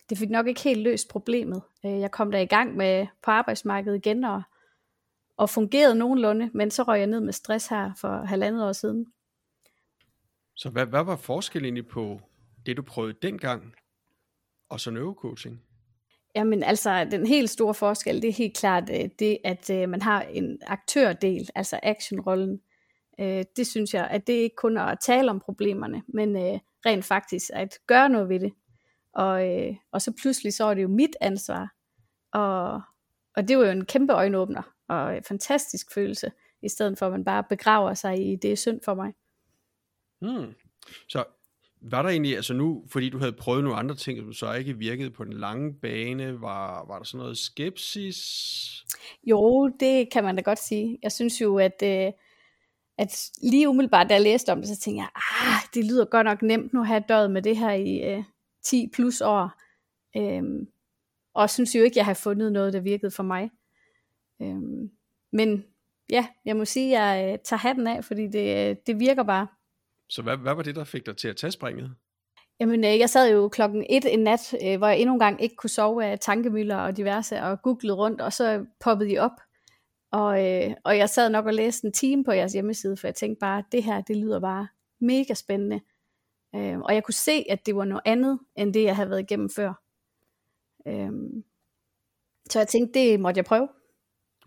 det 0.10 0.18
fik 0.18 0.30
nok 0.30 0.48
ikke 0.48 0.62
helt 0.62 0.82
løst 0.82 1.10
problemet. 1.10 1.62
Øh, 1.86 2.00
jeg 2.00 2.12
kom 2.12 2.32
der 2.32 2.40
i 2.40 2.46
gang 2.46 2.76
med 2.76 3.08
på 3.24 3.32
arbejdsmarkedet 3.32 3.98
igen 3.98 4.24
og, 4.24 4.42
og 5.38 5.50
fungerede 5.50 5.96
nogenlunde, 5.96 6.50
men 6.54 6.72
så 6.72 6.84
røg 6.84 7.00
jeg 7.00 7.08
ned 7.08 7.20
med 7.20 7.34
stress 7.34 7.68
her 7.68 7.92
for 7.98 8.26
halvandet 8.26 8.68
år 8.68 8.72
siden. 8.72 9.06
Så 10.56 10.70
hvad, 10.70 10.86
hvad 10.86 11.04
var 11.04 11.16
forskellen 11.16 11.66
egentlig 11.66 11.88
på 11.88 12.20
det, 12.66 12.78
du 12.78 12.82
prøvede 12.82 13.18
dengang, 13.22 13.74
og 14.70 14.80
så 14.80 14.92
neurocoaching? 14.92 15.62
Jamen 16.36 16.64
altså, 16.64 17.08
den 17.12 17.26
helt 17.26 17.50
store 17.50 17.74
forskel, 17.74 18.22
det 18.22 18.28
er 18.28 18.34
helt 18.34 18.58
klart 18.58 18.90
øh, 18.90 19.10
det, 19.20 19.38
at 19.44 19.70
øh, 19.70 19.90
man 19.90 20.02
har 20.02 20.22
en 20.22 20.60
aktørdel, 20.68 21.50
altså 21.56 21.80
actionrollen. 21.84 22.62
Øh, 23.20 23.44
det 23.56 23.68
synes 23.68 23.94
jeg, 23.94 24.08
at 24.08 24.28
det 24.28 24.34
ikke 24.34 24.56
kun 24.56 24.78
er 24.78 24.82
at 24.82 24.98
tale 25.02 25.32
om 25.32 25.40
problemerne, 25.40 26.04
men 26.08 26.36
øh, 26.36 26.60
rent 26.86 27.06
faktisk 27.06 27.50
at 27.54 27.78
gøre 27.88 28.10
noget 28.10 28.30
ved 28.30 28.40
det. 28.40 28.54
Og, 29.14 29.50
øh, 29.50 29.76
og 29.92 30.02
så 30.02 30.12
pludselig 30.22 30.54
så 30.54 30.66
er 30.66 30.74
det 30.74 30.84
jo 30.84 30.88
mit 30.88 31.16
ansvar. 31.22 31.74
Og, 32.32 32.82
og 33.36 33.48
det 33.48 33.58
var 33.58 33.66
jo 33.66 33.72
en 33.72 33.86
kæmpe 33.86 34.14
øjenåbner, 34.14 34.62
og 34.88 35.18
en 35.18 35.24
fantastisk 35.24 35.94
følelse, 35.94 36.32
i 36.62 36.70
stedet 36.70 36.98
for 36.98 37.06
at 37.06 37.12
man 37.12 37.26
bare 37.26 37.44
begraver 37.50 37.94
sig 37.94 38.32
i, 38.32 38.36
det 38.36 38.52
er 38.52 38.56
synd 38.56 38.80
for 38.86 38.94
mig. 38.94 39.14
Hmm. 40.22 40.54
Så 41.08 41.24
var 41.82 42.02
der 42.02 42.10
egentlig, 42.10 42.36
altså 42.36 42.54
nu, 42.54 42.84
fordi 42.88 43.10
du 43.10 43.18
havde 43.18 43.34
prøvet 43.34 43.64
nogle 43.64 43.80
andre 43.80 43.96
ting, 43.96 44.20
som 44.20 44.34
så 44.34 44.54
ikke 44.54 44.78
virkede 44.78 45.12
på 45.12 45.24
den 45.24 45.34
lange 45.34 45.74
bane, 45.74 46.42
var, 46.42 46.86
var 46.86 46.98
der 46.98 47.06
sådan 47.06 47.20
noget 47.20 47.38
skepsis? 47.38 48.20
Jo, 49.24 49.72
det 49.80 50.12
kan 50.12 50.24
man 50.24 50.36
da 50.36 50.42
godt 50.42 50.60
sige. 50.60 51.00
Jeg 51.04 51.12
synes 51.12 51.42
jo, 51.42 51.58
at, 51.58 51.84
øh, 51.84 52.12
at 52.98 53.30
lige 53.42 53.70
umiddelbart, 53.70 54.10
da 54.10 54.14
jeg 54.14 54.24
læste 54.24 54.52
om 54.52 54.58
det, 54.58 54.68
så 54.68 54.78
tænkte 54.78 55.02
jeg, 55.02 55.10
ah, 55.16 55.62
det 55.74 55.86
lyder 55.86 56.06
godt 56.06 56.26
nok 56.26 56.42
nemt 56.42 56.74
nu 56.74 56.82
at 56.82 56.88
have 56.88 57.04
døjet 57.10 57.32
med 57.32 57.42
det 57.42 57.58
her 57.58 57.72
i 57.72 58.14
øh, 58.14 58.24
10 58.64 58.90
plus 58.94 59.22
år. 59.22 59.52
Øhm, 60.18 60.68
og 61.34 61.50
synes 61.50 61.76
jo 61.76 61.84
ikke, 61.84 61.98
jeg 61.98 62.06
har 62.06 62.14
fundet 62.14 62.52
noget, 62.52 62.74
der 62.74 62.80
virkede 62.80 63.12
for 63.12 63.24
mig. 63.24 63.52
Øhm, 64.42 64.92
men 65.32 65.66
ja, 66.10 66.28
jeg 66.46 66.56
må 66.56 66.66
sige, 66.66 66.98
at 66.98 67.18
jeg 67.18 67.34
øh, 67.34 67.40
tager 67.44 67.60
hatten 67.60 67.88
af, 67.88 68.06
fordi 68.06 68.28
det, 68.28 68.70
øh, 68.70 68.76
det 68.88 69.00
virker 69.00 69.24
bare. 69.24 69.48
Så 70.10 70.22
hvad, 70.22 70.38
hvad 70.38 70.56
var 70.56 70.64
det, 70.64 70.76
der 70.76 70.84
fik 70.84 71.06
dig 71.06 71.18
til 71.18 71.28
at 71.28 71.38
tage 71.38 71.52
springet? 71.52 71.96
Jamen, 72.60 72.84
øh, 72.84 73.00
jeg 73.00 73.10
sad 73.10 73.32
jo 73.32 73.50
klokken 73.50 73.86
et 73.90 74.14
en 74.14 74.20
nat, 74.20 74.56
øh, 74.64 74.78
hvor 74.78 74.88
jeg 74.88 75.00
endnu 75.00 75.14
en 75.14 75.20
gang 75.20 75.42
ikke 75.42 75.56
kunne 75.56 75.70
sove 75.70 76.06
af 76.06 76.20
tankemøller 76.20 76.78
og 76.78 76.98
diverse, 76.98 77.42
og 77.42 77.62
googlede 77.62 77.96
rundt, 77.96 78.22
og 78.22 78.34
så 78.34 78.66
poppede 78.80 79.10
de 79.10 79.18
op. 79.18 79.32
Og, 80.12 80.46
øh, 80.46 80.76
og 80.84 80.98
jeg 80.98 81.10
sad 81.10 81.30
nok 81.30 81.46
og 81.46 81.54
læste 81.54 81.86
en 81.88 81.94
time 81.94 82.24
på 82.24 82.32
jeres 82.32 82.54
hjemmeside, 82.54 82.98
for 82.98 83.08
jeg 83.08 83.16
tænkte 83.16 83.40
bare, 83.40 83.64
det 83.72 83.84
her, 83.84 84.02
det 84.02 84.18
lyder 84.18 84.40
bare 84.40 84.68
mega 85.00 85.34
spændende. 85.34 85.82
Øh, 86.56 86.80
og 86.80 86.94
jeg 86.94 87.04
kunne 87.04 87.14
se, 87.14 87.46
at 87.50 87.66
det 87.66 87.76
var 87.76 87.86
noget 87.86 88.02
andet, 88.06 88.40
end 88.56 88.74
det 88.74 88.84
jeg 88.84 88.96
havde 88.96 89.10
været 89.10 89.22
igennem 89.22 89.50
før. 89.50 89.74
Øh, 90.88 91.12
så 92.50 92.60
jeg 92.60 92.68
tænkte, 92.68 93.00
det 93.00 93.20
måtte 93.20 93.38
jeg 93.38 93.46
prøve. 93.46 93.68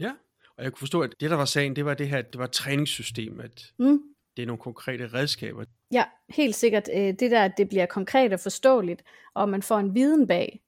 Ja, 0.01 0.13
og 0.57 0.65
jeg 0.65 0.73
kunne 0.73 0.79
forstå, 0.79 1.01
at 1.01 1.15
det 1.21 1.31
der 1.31 1.37
var 1.37 1.45
sagen, 1.45 1.77
det 1.77 1.85
var 1.85 1.95
det 1.95 2.09
her, 2.09 2.23
det 2.23 2.39
var 2.39 2.45
et 2.45 2.53
træningssystem, 2.53 3.41
at 3.41 3.73
mm. 3.79 4.03
det 4.37 4.43
er 4.43 4.47
nogle 4.47 4.61
konkrete 4.61 5.07
redskaber. 5.07 5.65
Ja, 5.93 6.05
helt 6.29 6.55
sikkert. 6.55 6.89
Øh, 6.95 7.01
det 7.01 7.31
der, 7.31 7.45
at 7.45 7.53
det 7.57 7.69
bliver 7.69 7.87
konkret 7.87 8.33
og 8.33 8.41
forståeligt, 8.41 9.03
og 9.35 9.49
man 9.49 9.63
får 9.63 9.79
en 9.79 9.95
viden 9.95 10.27
bag. 10.27 10.63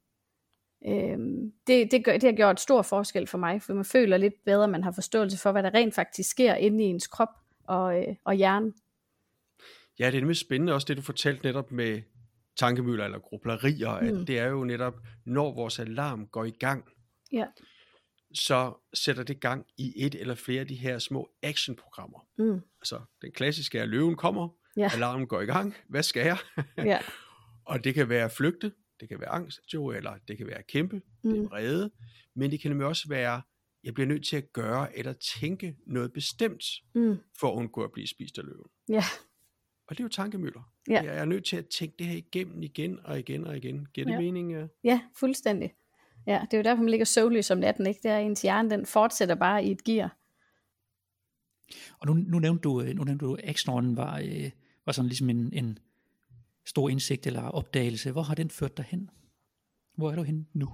Øh, 0.86 1.18
det, 1.66 1.90
det, 1.90 2.04
gør, 2.04 2.12
det 2.12 2.22
har 2.22 2.32
gjort 2.32 2.60
stor 2.60 2.82
forskel 2.82 3.26
for 3.26 3.38
mig, 3.38 3.62
for 3.62 3.74
man 3.74 3.84
føler 3.84 4.16
lidt 4.16 4.34
bedre, 4.44 4.64
at 4.64 4.70
man 4.70 4.84
har 4.84 4.92
forståelse 4.92 5.38
for, 5.38 5.52
hvad 5.52 5.62
der 5.62 5.74
rent 5.74 5.94
faktisk 5.94 6.30
sker 6.30 6.54
inde 6.54 6.84
i 6.84 6.86
ens 6.86 7.06
krop 7.06 7.28
og, 7.64 7.98
øh, 7.98 8.16
og 8.24 8.34
hjerne. 8.34 8.72
Ja, 9.98 10.06
det 10.06 10.14
er 10.14 10.20
nemlig 10.20 10.36
spændende 10.36 10.74
også 10.74 10.84
det, 10.88 10.96
du 10.96 11.02
fortalte 11.02 11.44
netop 11.44 11.72
med 11.72 12.02
tankemøller 12.56 13.04
eller 13.04 13.18
grublerier, 13.18 14.00
mm. 14.00 14.20
at 14.20 14.26
det 14.26 14.38
er 14.38 14.46
jo 14.46 14.64
netop, 14.64 14.94
når 15.26 15.54
vores 15.54 15.78
alarm 15.78 16.26
går 16.26 16.44
i 16.44 16.50
gang, 16.50 16.84
ja. 17.32 17.46
så 18.34 18.74
sætter 18.94 19.22
det 19.22 19.40
gang 19.40 19.66
i 19.78 19.92
et 19.96 20.14
eller 20.14 20.34
flere 20.34 20.60
af 20.60 20.66
de 20.66 20.74
her 20.74 20.98
små 20.98 21.30
actionprogrammer. 21.42 22.26
Mm. 22.38 22.60
Altså, 22.80 23.00
den 23.22 23.32
klassiske 23.32 23.78
er, 23.78 23.84
løven 23.84 24.16
kommer, 24.16 24.48
ja. 24.76 24.90
alarmen 24.94 25.26
går 25.26 25.40
i 25.40 25.46
gang, 25.46 25.74
hvad 25.88 26.02
skal 26.02 26.26
jeg? 26.26 26.38
ja. 26.76 26.98
og 27.70 27.84
det 27.84 27.94
kan 27.94 28.08
være 28.08 28.30
flygte, 28.30 28.72
det 29.00 29.08
kan 29.08 29.20
være 29.20 29.28
angst, 29.28 29.60
jo, 29.74 29.90
eller 29.90 30.14
det 30.28 30.38
kan 30.38 30.46
være 30.46 30.62
kæmpe, 30.62 31.02
mm. 31.24 31.30
det 31.30 31.38
er 31.38 31.48
vrede, 31.48 31.90
men 32.34 32.50
det 32.50 32.60
kan 32.60 32.70
nemlig 32.70 32.86
også 32.86 33.08
være, 33.08 33.42
jeg 33.84 33.94
bliver 33.94 34.06
nødt 34.06 34.26
til 34.26 34.36
at 34.36 34.52
gøre 34.52 34.98
eller 34.98 35.12
tænke 35.40 35.76
noget 35.86 36.12
bestemt, 36.12 36.64
mm. 36.94 37.18
for 37.40 37.52
at 37.52 37.56
undgå 37.56 37.84
at 37.84 37.92
blive 37.92 38.06
spist 38.06 38.38
af 38.38 38.44
løven. 38.44 38.68
Ja. 38.88 39.04
Og 39.86 39.96
det 39.96 40.00
er 40.00 40.04
jo 40.04 40.08
tankemøller. 40.08 40.72
Ja. 40.88 41.02
Jeg 41.02 41.16
er 41.18 41.24
nødt 41.24 41.44
til 41.44 41.56
at 41.56 41.66
tænke 41.66 41.94
det 41.98 42.06
her 42.06 42.16
igennem 42.16 42.62
igen 42.62 42.98
og 43.04 43.18
igen 43.18 43.46
og 43.46 43.56
igen. 43.56 43.86
Giver 43.94 44.04
det 44.04 44.12
ja. 44.12 44.20
mening? 44.20 44.52
Ja? 44.52 44.66
ja, 44.84 45.00
fuldstændig. 45.16 45.74
Ja, 46.26 46.40
det 46.50 46.54
er 46.54 46.58
jo 46.58 46.62
derfor, 46.62 46.82
man 46.82 46.90
ligger 46.90 47.04
søvnløs 47.04 47.50
om 47.50 47.58
natten, 47.58 47.86
ikke? 47.86 48.00
Det 48.02 48.10
er 48.10 48.18
ens 48.18 48.42
hjerne, 48.42 48.70
den 48.70 48.86
fortsætter 48.86 49.34
bare 49.34 49.64
i 49.64 49.70
et 49.70 49.84
gear. 49.84 50.16
Og 51.98 52.06
nu, 52.06 52.14
nu 52.14 52.38
nævnte 52.38 52.62
du, 52.62 52.82
nu 52.94 53.04
nævnte 53.04 53.26
du, 53.26 53.34
at 53.34 53.64
var, 53.96 54.18
øh, 54.18 54.50
var 54.86 54.92
sådan 54.92 55.08
ligesom 55.08 55.30
en, 55.30 55.52
en 55.52 55.78
stor 56.66 56.88
indsigt 56.88 57.26
eller 57.26 57.42
opdagelse. 57.42 58.12
Hvor 58.12 58.22
har 58.22 58.34
den 58.34 58.50
ført 58.50 58.76
dig 58.76 58.84
hen? 58.88 59.10
Hvor 59.96 60.10
er 60.10 60.16
du 60.16 60.22
henne 60.22 60.46
nu? 60.52 60.68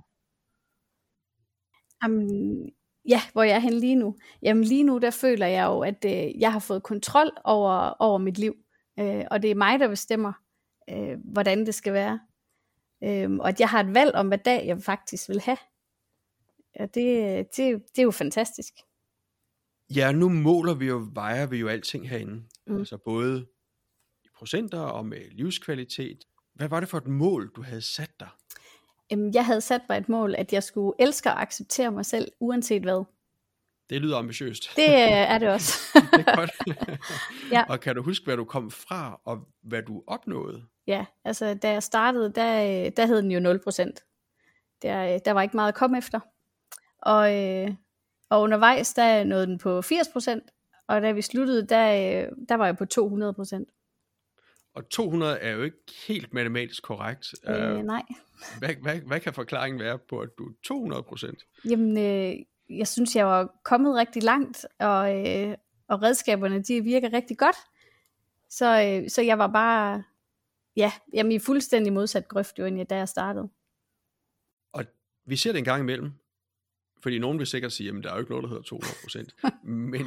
Um, 2.06 2.68
ja, 3.08 3.20
hvor 3.32 3.42
jeg 3.42 3.54
er 3.54 3.58
henne 3.58 3.80
lige 3.80 3.94
nu? 3.94 4.16
Jamen 4.42 4.64
lige 4.64 4.84
nu, 4.84 4.98
der 4.98 5.10
føler 5.10 5.46
jeg 5.46 5.66
jo, 5.66 5.80
at 5.80 6.04
øh, 6.04 6.40
jeg 6.40 6.52
har 6.52 6.58
fået 6.58 6.82
kontrol 6.82 7.30
over, 7.44 7.88
over 7.98 8.18
mit 8.18 8.38
liv. 8.38 8.54
Øh, 8.98 9.24
og 9.30 9.42
det 9.42 9.50
er 9.50 9.54
mig, 9.54 9.78
der 9.78 9.88
bestemmer, 9.88 10.32
øh, 10.90 11.18
hvordan 11.24 11.66
det 11.66 11.74
skal 11.74 11.92
være. 11.92 12.20
Øhm, 13.04 13.40
og 13.40 13.48
at 13.48 13.60
jeg 13.60 13.68
har 13.68 13.80
et 13.80 13.94
valg 13.94 14.14
om, 14.14 14.28
hvad 14.28 14.38
dag 14.38 14.66
jeg 14.66 14.82
faktisk 14.82 15.28
vil 15.28 15.40
have. 15.40 15.58
Ja, 16.78 16.86
det, 16.86 17.46
det, 17.56 17.82
det 17.88 17.98
er 17.98 18.02
jo 18.02 18.10
fantastisk. 18.10 18.74
Ja, 19.96 20.12
nu 20.12 20.28
måler 20.28 20.74
vi 20.74 20.86
jo, 20.86 21.08
vejer 21.12 21.46
vi 21.46 21.56
jo 21.56 21.68
alting 21.68 22.08
herinde. 22.08 22.42
Mm. 22.66 22.78
Altså 22.78 22.98
både 23.04 23.46
procenter 24.36 24.80
og 24.80 25.06
med 25.06 25.30
livskvalitet. 25.30 26.18
Hvad 26.54 26.68
var 26.68 26.80
det 26.80 26.88
for 26.88 26.98
et 26.98 27.06
mål, 27.06 27.52
du 27.56 27.62
havde 27.62 27.82
sat 27.82 28.20
dig? 28.20 28.28
Øhm, 29.12 29.30
jeg 29.34 29.46
havde 29.46 29.60
sat 29.60 29.80
mig 29.88 29.98
et 29.98 30.08
mål, 30.08 30.34
at 30.34 30.52
jeg 30.52 30.62
skulle 30.62 30.92
elske 30.98 31.28
og 31.28 31.42
acceptere 31.42 31.90
mig 31.90 32.06
selv, 32.06 32.32
uanset 32.40 32.82
hvad. 32.82 33.04
Det 33.90 34.00
lyder 34.00 34.18
ambitiøst. 34.18 34.70
Det 34.76 34.82
øh, 34.82 35.10
er 35.10 35.38
det 35.38 35.48
også. 35.48 35.78
det 36.12 36.24
er 36.26 36.36
godt. 36.36 36.50
Ja. 37.52 37.64
Og 37.68 37.80
kan 37.80 37.96
du 37.96 38.02
huske, 38.02 38.24
hvad 38.24 38.36
du 38.36 38.44
kom 38.44 38.70
fra, 38.70 39.20
og 39.24 39.38
hvad 39.62 39.82
du 39.82 40.02
opnåede? 40.06 40.64
Ja, 40.86 41.04
altså 41.24 41.54
da 41.54 41.70
jeg 41.70 41.82
startede, 41.82 42.32
der, 42.32 42.62
øh, 42.62 42.92
der 42.96 43.06
hed 43.06 43.22
den 43.22 43.30
jo 43.30 43.52
0%. 43.54 43.92
Der, 44.82 45.14
øh, 45.14 45.20
der 45.24 45.32
var 45.32 45.42
ikke 45.42 45.56
meget 45.56 45.68
at 45.68 45.74
komme 45.74 45.98
efter. 45.98 46.20
Og, 46.98 47.30
og 48.28 48.40
undervejs, 48.40 48.94
der 48.94 49.24
nåede 49.24 49.46
den 49.46 49.58
på 49.58 49.78
80%, 49.78 50.84
og 50.86 51.02
da 51.02 51.12
vi 51.12 51.22
sluttede, 51.22 51.66
der, 51.66 51.86
der 52.48 52.54
var 52.54 52.66
jeg 52.66 52.76
på 52.76 52.84
200%. 52.94 53.75
Og 54.76 54.88
200 54.88 55.38
er 55.38 55.50
jo 55.50 55.62
ikke 55.62 55.76
helt 56.06 56.34
matematisk 56.34 56.82
korrekt. 56.82 57.34
Øh, 57.48 57.82
nej. 57.82 58.02
hvad, 58.58 58.74
hvad, 58.82 59.00
hvad 59.00 59.20
kan 59.20 59.34
forklaringen 59.34 59.80
være 59.80 59.98
på, 59.98 60.18
at 60.20 60.28
du 60.38 60.48
er 60.48 60.52
200 60.62 61.02
procent? 61.02 61.46
Jamen, 61.64 61.98
øh, 61.98 62.36
jeg 62.78 62.88
synes, 62.88 63.16
jeg 63.16 63.26
var 63.26 63.60
kommet 63.64 63.94
rigtig 63.94 64.22
langt, 64.22 64.66
og, 64.78 65.26
øh, 65.26 65.56
og 65.88 66.02
redskaberne, 66.02 66.62
de 66.62 66.84
virker 66.84 67.12
rigtig 67.12 67.38
godt. 67.38 67.56
Så, 68.48 68.82
øh, 68.82 69.10
så 69.10 69.22
jeg 69.22 69.38
var 69.38 69.46
bare, 69.46 70.02
ja, 70.76 70.92
jamen 71.12 71.32
i 71.32 71.38
fuldstændig 71.38 71.92
modsat 71.92 72.28
grøft, 72.28 72.58
jo, 72.58 72.64
end 72.64 72.76
jeg, 72.76 72.90
da 72.90 72.96
jeg 72.96 73.08
startede. 73.08 73.48
Og 74.72 74.84
vi 75.24 75.36
ser 75.36 75.52
det 75.52 75.58
en 75.58 75.64
gang 75.64 75.82
imellem, 75.82 76.12
fordi 77.02 77.18
nogen 77.18 77.38
vil 77.38 77.46
sikkert 77.46 77.72
sige, 77.72 77.88
at 77.88 78.04
der 78.04 78.10
er 78.10 78.14
jo 78.14 78.20
ikke 78.20 78.30
noget, 78.30 78.42
der 78.42 78.48
hedder 78.48 78.62
200 78.62 78.94
procent. 79.02 79.34
Men 79.92 80.06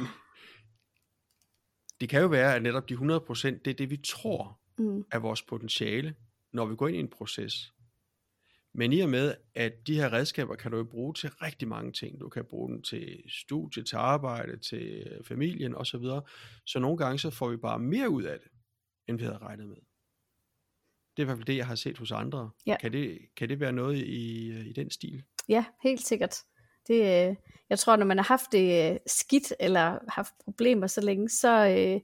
det 2.00 2.08
kan 2.08 2.20
jo 2.20 2.26
være, 2.26 2.54
at 2.54 2.62
netop 2.62 2.88
de 2.88 2.94
100 2.94 3.20
procent, 3.20 3.64
det 3.64 3.70
er 3.70 3.74
det, 3.74 3.90
vi 3.90 3.96
tror 3.96 4.59
Mm. 4.80 5.04
er 5.12 5.18
vores 5.18 5.42
potentiale, 5.42 6.14
når 6.52 6.66
vi 6.66 6.76
går 6.76 6.88
ind 6.88 6.96
i 6.96 7.00
en 7.00 7.08
proces. 7.08 7.72
Men 8.72 8.92
i 8.92 9.00
og 9.00 9.08
med, 9.08 9.34
at 9.54 9.86
de 9.86 9.96
her 9.96 10.12
redskaber 10.12 10.54
kan 10.54 10.70
du 10.70 10.76
jo 10.76 10.84
bruge 10.84 11.14
til 11.14 11.30
rigtig 11.30 11.68
mange 11.68 11.92
ting. 11.92 12.20
Du 12.20 12.28
kan 12.28 12.44
bruge 12.44 12.68
dem 12.68 12.82
til 12.82 13.22
studie, 13.28 13.84
til 13.84 13.96
arbejde, 13.96 14.56
til 14.56 15.06
familien 15.24 15.74
osv. 15.74 16.04
Så 16.66 16.78
nogle 16.78 16.96
gange 16.98 17.18
så 17.18 17.30
får 17.30 17.48
vi 17.48 17.56
bare 17.56 17.78
mere 17.78 18.10
ud 18.10 18.22
af 18.22 18.38
det, 18.38 18.48
end 19.08 19.18
vi 19.18 19.24
havde 19.24 19.38
regnet 19.38 19.68
med. 19.68 19.76
Det 21.16 21.22
er 21.22 21.22
i 21.22 21.24
hvert 21.24 21.36
fald 21.36 21.46
det, 21.46 21.56
jeg 21.56 21.66
har 21.66 21.74
set 21.74 21.98
hos 21.98 22.12
andre. 22.12 22.50
Ja. 22.66 22.76
Kan, 22.80 22.92
det, 22.92 23.18
kan 23.36 23.48
det 23.48 23.60
være 23.60 23.72
noget 23.72 23.96
i, 23.96 24.50
i 24.68 24.72
den 24.72 24.90
stil? 24.90 25.22
Ja, 25.48 25.64
helt 25.82 26.06
sikkert. 26.06 26.36
Det, 26.88 27.28
øh, 27.28 27.36
jeg 27.70 27.78
tror, 27.78 27.96
når 27.96 28.06
man 28.06 28.18
har 28.18 28.24
haft 28.24 28.52
det 28.52 28.92
øh, 28.92 28.98
skidt, 29.06 29.52
eller 29.60 29.98
haft 30.08 30.32
problemer 30.44 30.86
så 30.86 31.00
længe, 31.00 31.28
så, 31.28 31.68
øh, 31.68 32.00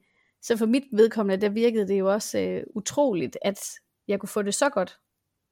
så 0.47 0.57
for 0.57 0.67
mit 0.67 0.85
vedkommende, 0.93 1.47
der 1.47 1.53
virkede 1.53 1.89
det 1.89 1.99
jo 1.99 2.13
også 2.13 2.39
øh, 2.39 2.65
utroligt, 2.75 3.39
at 3.43 3.59
jeg 4.09 4.21
kunne 4.21 4.29
få 4.29 4.43
det 4.43 4.55
så 4.55 4.71
godt. 4.71 4.99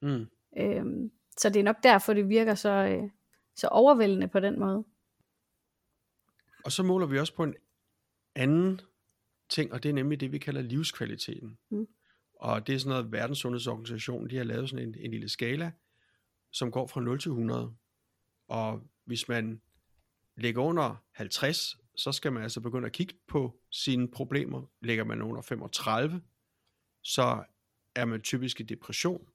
Mm. 0.01 0.27
Øhm, 0.57 1.11
så 1.37 1.49
det 1.49 1.59
er 1.59 1.63
nok 1.63 1.83
derfor, 1.83 2.13
det 2.13 2.29
virker 2.29 2.55
så, 2.55 2.69
øh, 2.69 3.09
så 3.55 3.67
overvældende 3.67 4.27
på 4.27 4.39
den 4.39 4.59
måde. 4.59 4.85
Og 6.65 6.71
så 6.71 6.83
måler 6.83 7.07
vi 7.07 7.19
også 7.19 7.35
på 7.35 7.43
en 7.43 7.55
anden 8.35 8.81
ting, 9.49 9.73
og 9.73 9.83
det 9.83 9.89
er 9.89 9.93
nemlig 9.93 10.19
det, 10.19 10.31
vi 10.31 10.37
kalder 10.37 10.61
livskvaliteten. 10.61 11.57
Mm. 11.69 11.87
Og 12.39 12.67
det 12.67 12.75
er 12.75 12.79
sådan 12.79 12.89
noget, 12.89 13.11
Verdenssundhedsorganisationen, 13.11 14.29
de 14.29 14.37
har 14.37 14.43
lavet 14.43 14.69
sådan 14.69 14.87
en, 14.87 14.95
en 14.99 15.11
lille 15.11 15.29
skala, 15.29 15.71
som 16.51 16.71
går 16.71 16.87
fra 16.87 17.01
0 17.01 17.19
til 17.19 17.29
100. 17.29 17.75
Og 18.47 18.81
hvis 19.05 19.27
man 19.27 19.61
ligger 20.35 20.61
under 20.61 21.03
50, 21.11 21.77
så 21.95 22.11
skal 22.11 22.33
man 22.33 22.43
altså 22.43 22.61
begynde 22.61 22.85
at 22.85 22.91
kigge 22.91 23.15
på 23.27 23.59
sine 23.71 24.07
problemer. 24.07 24.61
Ligger 24.81 25.03
man 25.03 25.21
under 25.21 25.41
35, 25.41 26.21
så 27.01 27.43
er 27.95 28.05
man 28.05 28.21
typisk 28.21 28.59
i 28.59 28.63
depression. 28.63 29.27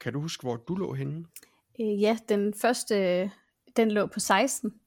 Kan 0.00 0.12
du 0.12 0.20
huske, 0.20 0.42
hvor 0.42 0.56
du 0.56 0.74
lå 0.74 0.92
henne? 0.92 1.26
Øh, 1.80 2.02
ja, 2.02 2.18
den 2.28 2.54
første, 2.54 3.30
den 3.76 3.90
lå 3.90 4.06
på 4.06 4.20
16. 4.20 4.80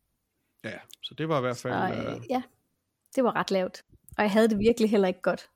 Ja, 0.63 0.79
så 1.01 1.13
det 1.13 1.29
var 1.29 1.37
i 1.37 1.41
hvert 1.41 1.57
fald... 1.57 1.73
Og, 1.73 2.05
øh, 2.05 2.15
øh, 2.15 2.21
ja, 2.29 2.41
det 3.15 3.23
var 3.23 3.35
ret 3.35 3.51
lavt. 3.51 3.83
Og 4.17 4.23
jeg 4.23 4.31
havde 4.31 4.49
det 4.49 4.59
virkelig 4.59 4.89
heller 4.89 5.07
ikke 5.07 5.21
godt. 5.21 5.49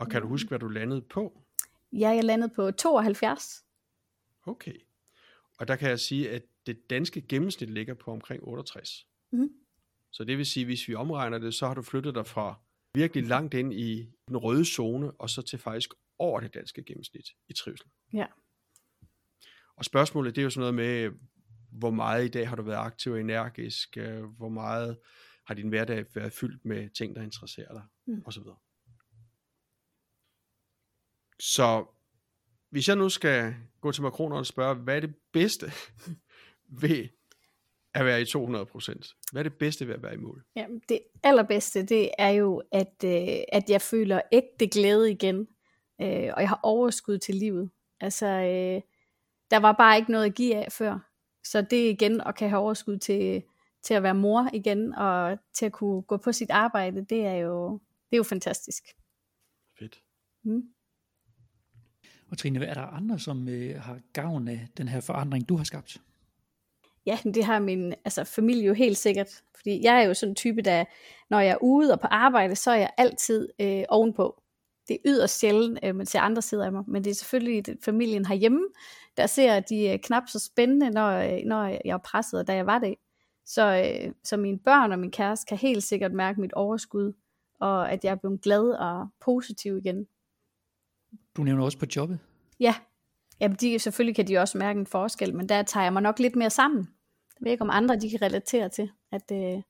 og 0.00 0.08
kan 0.08 0.22
du 0.22 0.28
huske, 0.28 0.48
hvad 0.48 0.58
du 0.58 0.68
landede 0.68 1.02
på? 1.02 1.42
Ja, 1.92 2.08
jeg 2.08 2.24
landede 2.24 2.54
på 2.54 2.70
72. 2.70 3.64
Okay. 4.46 4.74
Og 5.58 5.68
der 5.68 5.76
kan 5.76 5.88
jeg 5.88 6.00
sige, 6.00 6.30
at 6.30 6.42
det 6.66 6.90
danske 6.90 7.20
gennemsnit 7.20 7.70
ligger 7.70 7.94
på 7.94 8.10
omkring 8.10 8.42
68. 8.42 9.06
Mhm. 9.30 9.52
Så 10.12 10.24
det 10.24 10.38
vil 10.38 10.46
sige, 10.46 10.64
hvis 10.66 10.88
vi 10.88 10.94
omregner 10.94 11.38
det, 11.38 11.54
så 11.54 11.66
har 11.66 11.74
du 11.74 11.82
flyttet 11.82 12.14
dig 12.14 12.26
fra 12.26 12.60
virkelig 12.94 13.26
langt 13.26 13.54
ind 13.54 13.72
i 13.74 14.10
den 14.28 14.36
røde 14.36 14.64
zone, 14.64 15.12
og 15.12 15.30
så 15.30 15.42
til 15.42 15.58
faktisk 15.58 15.90
over 16.18 16.40
det 16.40 16.54
danske 16.54 16.84
gennemsnit 16.84 17.26
i 17.48 17.52
trivsel. 17.52 17.86
Ja. 18.12 18.26
Og 19.76 19.84
spørgsmålet, 19.84 20.34
det 20.36 20.42
er 20.42 20.44
jo 20.44 20.50
sådan 20.50 20.60
noget 20.60 20.74
med, 20.74 21.18
hvor 21.72 21.90
meget 21.90 22.24
i 22.24 22.28
dag 22.28 22.48
har 22.48 22.56
du 22.56 22.62
været 22.62 22.78
aktiv 22.78 23.12
og 23.12 23.20
energisk, 23.20 23.96
øh, 23.96 24.24
hvor 24.24 24.48
meget 24.48 24.98
har 25.46 25.54
din 25.54 25.68
hverdag 25.68 26.04
været 26.14 26.32
fyldt 26.32 26.64
med 26.64 26.90
ting, 26.90 27.16
der 27.16 27.22
interesserer 27.22 27.72
dig, 27.72 27.82
Mm. 28.06 28.22
osv. 28.26 28.42
Så 31.40 31.86
hvis 32.70 32.88
jeg 32.88 32.96
nu 32.96 33.08
skal 33.08 33.54
gå 33.80 33.92
til 33.92 34.02
Macron 34.02 34.32
og 34.32 34.46
spørge, 34.46 34.74
hvad 34.74 34.96
er 34.96 35.00
det 35.00 35.14
bedste 35.32 35.66
ved 36.82 37.08
at 37.94 38.04
være 38.04 38.20
i 38.20 38.24
200%? 38.24 39.30
Hvad 39.32 39.40
er 39.40 39.42
det 39.42 39.58
bedste 39.58 39.88
ved 39.88 39.94
at 39.94 40.02
være 40.02 40.14
i 40.14 40.16
mål? 40.16 40.44
Ja, 40.56 40.66
det 40.88 41.00
allerbedste, 41.22 41.82
det 41.82 42.10
er 42.18 42.28
jo, 42.28 42.62
at, 42.72 43.04
øh, 43.04 43.38
at 43.52 43.70
jeg 43.70 43.82
føler 43.82 44.20
ægte 44.32 44.66
glæde 44.66 45.10
igen. 45.10 45.48
Øh, 46.00 46.30
og 46.34 46.40
jeg 46.40 46.48
har 46.48 46.60
overskud 46.62 47.18
til 47.18 47.34
livet. 47.34 47.70
Altså, 48.00 48.26
øh, 48.26 48.82
der 49.50 49.56
var 49.56 49.72
bare 49.72 49.96
ikke 49.98 50.10
noget 50.10 50.24
at 50.24 50.34
give 50.34 50.56
af 50.56 50.72
før. 50.72 50.98
Så 51.44 51.62
det 51.62 51.90
igen 51.90 52.20
at 52.20 52.34
kan 52.34 52.50
have 52.50 52.60
overskud 52.60 52.98
til, 52.98 53.42
til 53.82 53.94
at 53.94 54.02
være 54.02 54.14
mor 54.14 54.50
igen, 54.52 54.94
og 54.94 55.38
til 55.52 55.66
at 55.66 55.72
kunne 55.72 56.02
gå 56.02 56.16
på 56.16 56.32
sit 56.32 56.50
arbejde, 56.50 57.04
det 57.04 57.26
er 57.26 57.34
jo, 57.34 57.72
det 58.10 58.12
er 58.12 58.16
jo 58.16 58.22
fantastisk. 58.22 58.84
Fedt. 59.78 60.02
Mm. 60.42 60.62
Og 62.30 62.38
Trine, 62.38 62.58
hvad 62.58 62.68
er 62.68 62.74
der 62.74 62.82
andre, 62.82 63.18
som 63.18 63.48
øh, 63.48 63.80
har 63.80 64.00
gavn 64.12 64.48
af 64.48 64.68
den 64.76 64.88
her 64.88 65.00
forandring, 65.00 65.48
du 65.48 65.56
har 65.56 65.64
skabt? 65.64 66.00
Ja, 67.08 67.18
det 67.34 67.44
har 67.44 67.58
min 67.58 67.94
altså, 68.04 68.24
familie 68.24 68.66
jo 68.66 68.74
helt 68.74 68.98
sikkert. 68.98 69.42
Fordi 69.56 69.84
jeg 69.84 70.02
er 70.02 70.06
jo 70.06 70.14
sådan 70.14 70.30
en 70.30 70.36
type, 70.36 70.62
der 70.62 70.84
når 71.30 71.40
jeg 71.40 71.50
er 71.50 71.62
ude 71.62 71.92
og 71.92 72.00
på 72.00 72.06
arbejde, 72.06 72.56
så 72.56 72.70
er 72.70 72.76
jeg 72.76 72.90
altid 72.96 73.48
øh, 73.60 73.84
ovenpå. 73.88 74.42
Det 74.88 74.94
er 74.94 75.00
yderst 75.04 75.38
sjældent, 75.38 75.78
øh, 75.82 75.94
man 75.94 76.06
ser 76.06 76.20
andre 76.20 76.42
sider 76.42 76.64
af 76.64 76.72
mig. 76.72 76.84
Men 76.86 77.04
det 77.04 77.10
er 77.10 77.14
selvfølgelig 77.14 77.66
det, 77.66 77.78
familien 77.84 78.26
herhjemme, 78.26 78.60
der 79.16 79.26
ser 79.26 79.60
de 79.60 79.88
øh, 79.88 79.98
knap 79.98 80.22
så 80.28 80.38
spændende, 80.38 80.90
når, 80.90 81.10
øh, 81.10 81.38
når 81.46 81.64
jeg 81.64 81.80
er 81.84 81.98
presset, 81.98 82.46
da 82.46 82.54
jeg 82.54 82.66
var 82.66 82.78
det. 82.78 82.94
Så, 83.46 83.92
øh, 84.04 84.12
så 84.24 84.36
mine 84.36 84.58
børn 84.58 84.92
og 84.92 84.98
min 84.98 85.10
kæreste 85.10 85.46
kan 85.48 85.58
helt 85.58 85.82
sikkert 85.82 86.12
mærke 86.12 86.40
mit 86.40 86.52
overskud, 86.52 87.12
og 87.60 87.92
at 87.92 88.04
jeg 88.04 88.10
er 88.10 88.16
blevet 88.16 88.40
glad 88.40 88.70
og 88.70 89.08
positiv 89.20 89.76
igen. 89.76 90.06
Du 91.36 91.42
nævner 91.42 91.64
også 91.64 91.78
på 91.78 91.86
jobbet. 91.96 92.18
Ja, 92.60 92.74
Jamen, 93.40 93.56
de, 93.60 93.78
selvfølgelig 93.78 94.16
kan 94.16 94.28
de 94.28 94.38
også 94.38 94.58
mærke 94.58 94.80
en 94.80 94.86
forskel, 94.86 95.34
men 95.34 95.48
der 95.48 95.62
tager 95.62 95.84
jeg 95.84 95.92
mig 95.92 96.02
nok 96.02 96.18
lidt 96.18 96.36
mere 96.36 96.50
sammen. 96.50 96.88
Jeg 97.40 97.44
ved 97.44 97.52
ikke, 97.52 97.62
om 97.62 97.70
andre 97.70 97.96
de 97.96 98.10
kan 98.10 98.22
relatere 98.22 98.68
til, 98.68 98.90
at 99.12 99.22
øh, 99.32 99.62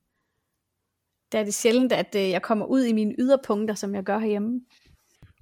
der 1.33 1.38
er 1.38 1.44
det 1.44 1.54
sjældent, 1.54 1.92
at 1.92 2.14
øh, 2.14 2.31
jeg 2.31 2.42
kommer 2.42 2.66
ud 2.66 2.85
i 2.85 2.92
mine 2.92 3.14
yderpunkter, 3.19 3.75
som 3.75 3.94
jeg 3.94 4.04
gør 4.04 4.19
herhjemme. 4.19 4.60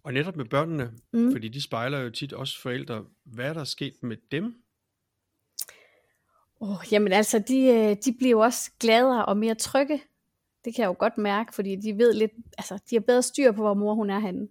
Og 0.02 0.12
netop 0.12 0.36
med 0.36 0.44
børnene, 0.44 0.92
Mm. 1.12 1.32
fordi 1.32 1.48
de 1.48 1.62
spejler 1.62 1.98
jo 1.98 2.10
tit 2.10 2.32
også 2.32 2.60
forældre, 2.60 3.04
hvad 3.24 3.44
er 3.48 3.52
der 3.52 3.64
sket 3.64 4.02
med 4.02 4.16
dem? 4.30 4.62
Oh, 6.60 6.76
jamen 6.92 7.12
altså, 7.12 7.38
de, 7.38 7.58
øh, 7.58 7.96
de 8.04 8.12
bliver 8.18 8.30
jo 8.30 8.40
også 8.40 8.70
gladere 8.80 9.24
og 9.26 9.36
mere 9.36 9.54
trygge. 9.54 10.02
Det 10.64 10.74
kan 10.74 10.82
jeg 10.82 10.88
jo 10.88 10.96
godt 10.98 11.18
mærke, 11.18 11.54
fordi 11.54 11.76
de 11.76 11.98
ved 11.98 12.12
lidt, 12.14 12.32
altså 12.58 12.78
de 12.90 12.94
har 12.96 13.00
bedre 13.00 13.22
styr 13.22 13.52
på, 13.52 13.62
hvor 13.62 13.74
mor 13.74 13.94
hun 13.94 14.10
er 14.10 14.18
henne. 14.18 14.48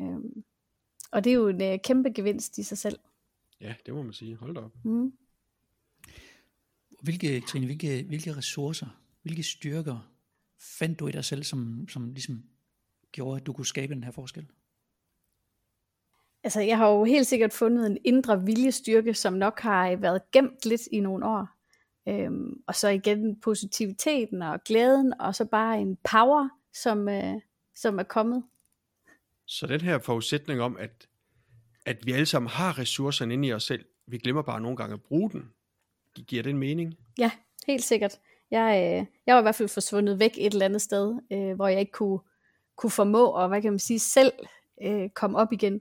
Øhm, 0.00 0.44
og 1.12 1.24
det 1.24 1.30
er 1.30 1.34
jo 1.34 1.48
en 1.48 1.62
øh, 1.62 1.78
kæmpe 1.84 2.10
gevinst 2.12 2.58
i 2.58 2.62
sig 2.62 2.78
selv. 2.78 2.98
Ja, 3.60 3.74
det 3.86 3.94
må 3.94 4.02
man 4.02 4.12
sige. 4.12 4.36
Hold 4.36 4.54
da 4.54 4.60
op. 4.60 4.72
Mm. 4.84 5.12
Hvilke, 7.04 7.40
Trine, 7.40 7.66
hvilke, 7.66 8.04
hvilke 8.08 8.36
ressourcer, 8.36 8.86
hvilke 9.22 9.42
styrker 9.42 10.10
fandt 10.78 11.00
du 11.00 11.08
i 11.08 11.12
dig 11.12 11.24
selv, 11.24 11.42
som, 11.42 11.88
som 11.88 12.12
ligesom 12.12 12.44
gjorde, 13.12 13.40
at 13.40 13.46
du 13.46 13.52
kunne 13.52 13.66
skabe 13.66 13.94
den 13.94 14.04
her 14.04 14.10
forskel? 14.10 14.46
Altså, 16.44 16.60
jeg 16.60 16.78
har 16.78 16.88
jo 16.88 17.04
helt 17.04 17.26
sikkert 17.26 17.52
fundet 17.52 17.86
en 17.86 17.98
indre 18.04 18.44
viljestyrke, 18.44 19.14
som 19.14 19.32
nok 19.32 19.60
har 19.60 19.96
været 19.96 20.30
gemt 20.32 20.66
lidt 20.66 20.82
i 20.92 21.00
nogle 21.00 21.26
år. 21.26 21.48
Øhm, 22.08 22.62
og 22.66 22.74
så 22.74 22.88
igen 22.88 23.40
positiviteten 23.40 24.42
og 24.42 24.64
glæden, 24.64 25.20
og 25.20 25.34
så 25.34 25.44
bare 25.44 25.80
en 25.80 25.96
power, 26.10 26.48
som, 26.72 27.08
øh, 27.08 27.34
som 27.74 27.98
er 27.98 28.02
kommet. 28.02 28.44
Så 29.46 29.66
den 29.66 29.80
her 29.80 29.98
forudsætning 29.98 30.60
om, 30.60 30.76
at 30.76 31.08
at 31.86 32.06
vi 32.06 32.12
alle 32.12 32.26
sammen 32.26 32.48
har 32.48 32.78
ressourcerne 32.78 33.34
inde 33.34 33.48
i 33.48 33.52
os 33.52 33.64
selv. 33.64 33.84
Vi 34.06 34.18
glemmer 34.18 34.42
bare 34.42 34.60
nogle 34.60 34.76
gange 34.76 34.94
at 34.94 35.02
bruge 35.02 35.30
den. 35.30 35.50
Giver 36.14 36.42
det 36.42 36.50
en 36.50 36.58
mening? 36.58 36.94
Ja, 37.18 37.30
helt 37.66 37.84
sikkert. 37.84 38.20
Jeg, 38.50 38.98
øh, 39.00 39.06
jeg 39.26 39.34
var 39.34 39.40
i 39.40 39.42
hvert 39.42 39.54
fald 39.54 39.68
forsvundet 39.68 40.18
væk 40.18 40.34
et 40.38 40.52
eller 40.52 40.64
andet 40.64 40.82
sted, 40.82 41.14
øh, 41.32 41.54
hvor 41.54 41.68
jeg 41.68 41.80
ikke 41.80 41.92
kunne, 41.92 42.20
kunne 42.76 42.90
formå 42.90 43.24
og 43.26 43.48
hvad 43.48 43.62
kan 43.62 43.72
man 43.72 43.78
sige, 43.78 43.98
selv 43.98 44.32
øh, 44.82 45.10
komme 45.10 45.38
op 45.38 45.52
igen. 45.52 45.80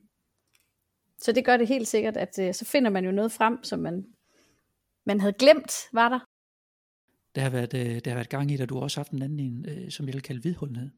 Så 1.17 1.31
det 1.31 1.45
gør 1.45 1.57
det 1.57 1.67
helt 1.67 1.87
sikkert, 1.87 2.17
at 2.17 2.39
øh, 2.39 2.53
så 2.53 2.65
finder 2.65 2.89
man 2.89 3.05
jo 3.05 3.11
noget 3.11 3.31
frem, 3.31 3.63
som 3.63 3.79
man, 3.79 4.05
man 5.05 5.19
havde 5.19 5.33
glemt 5.33 5.73
var 5.91 6.09
der. 6.09 6.19
Der 7.35 7.41
har 7.41 7.49
været, 7.49 7.73
øh, 7.73 7.99
der 8.05 8.11
har 8.11 8.15
været 8.15 8.29
gang 8.29 8.51
i 8.51 8.53
det, 8.53 8.61
og 8.61 8.69
du 8.69 8.75
har 8.75 8.81
også 8.81 8.99
haft 8.99 9.11
en 9.11 9.21
anden 9.21 9.39
en, 9.39 9.65
øh, 9.69 9.91
som 9.91 10.05
jeg 10.05 10.13
vil 10.13 10.21
kalde 10.21 10.43
vidholdenhed. 10.43 10.89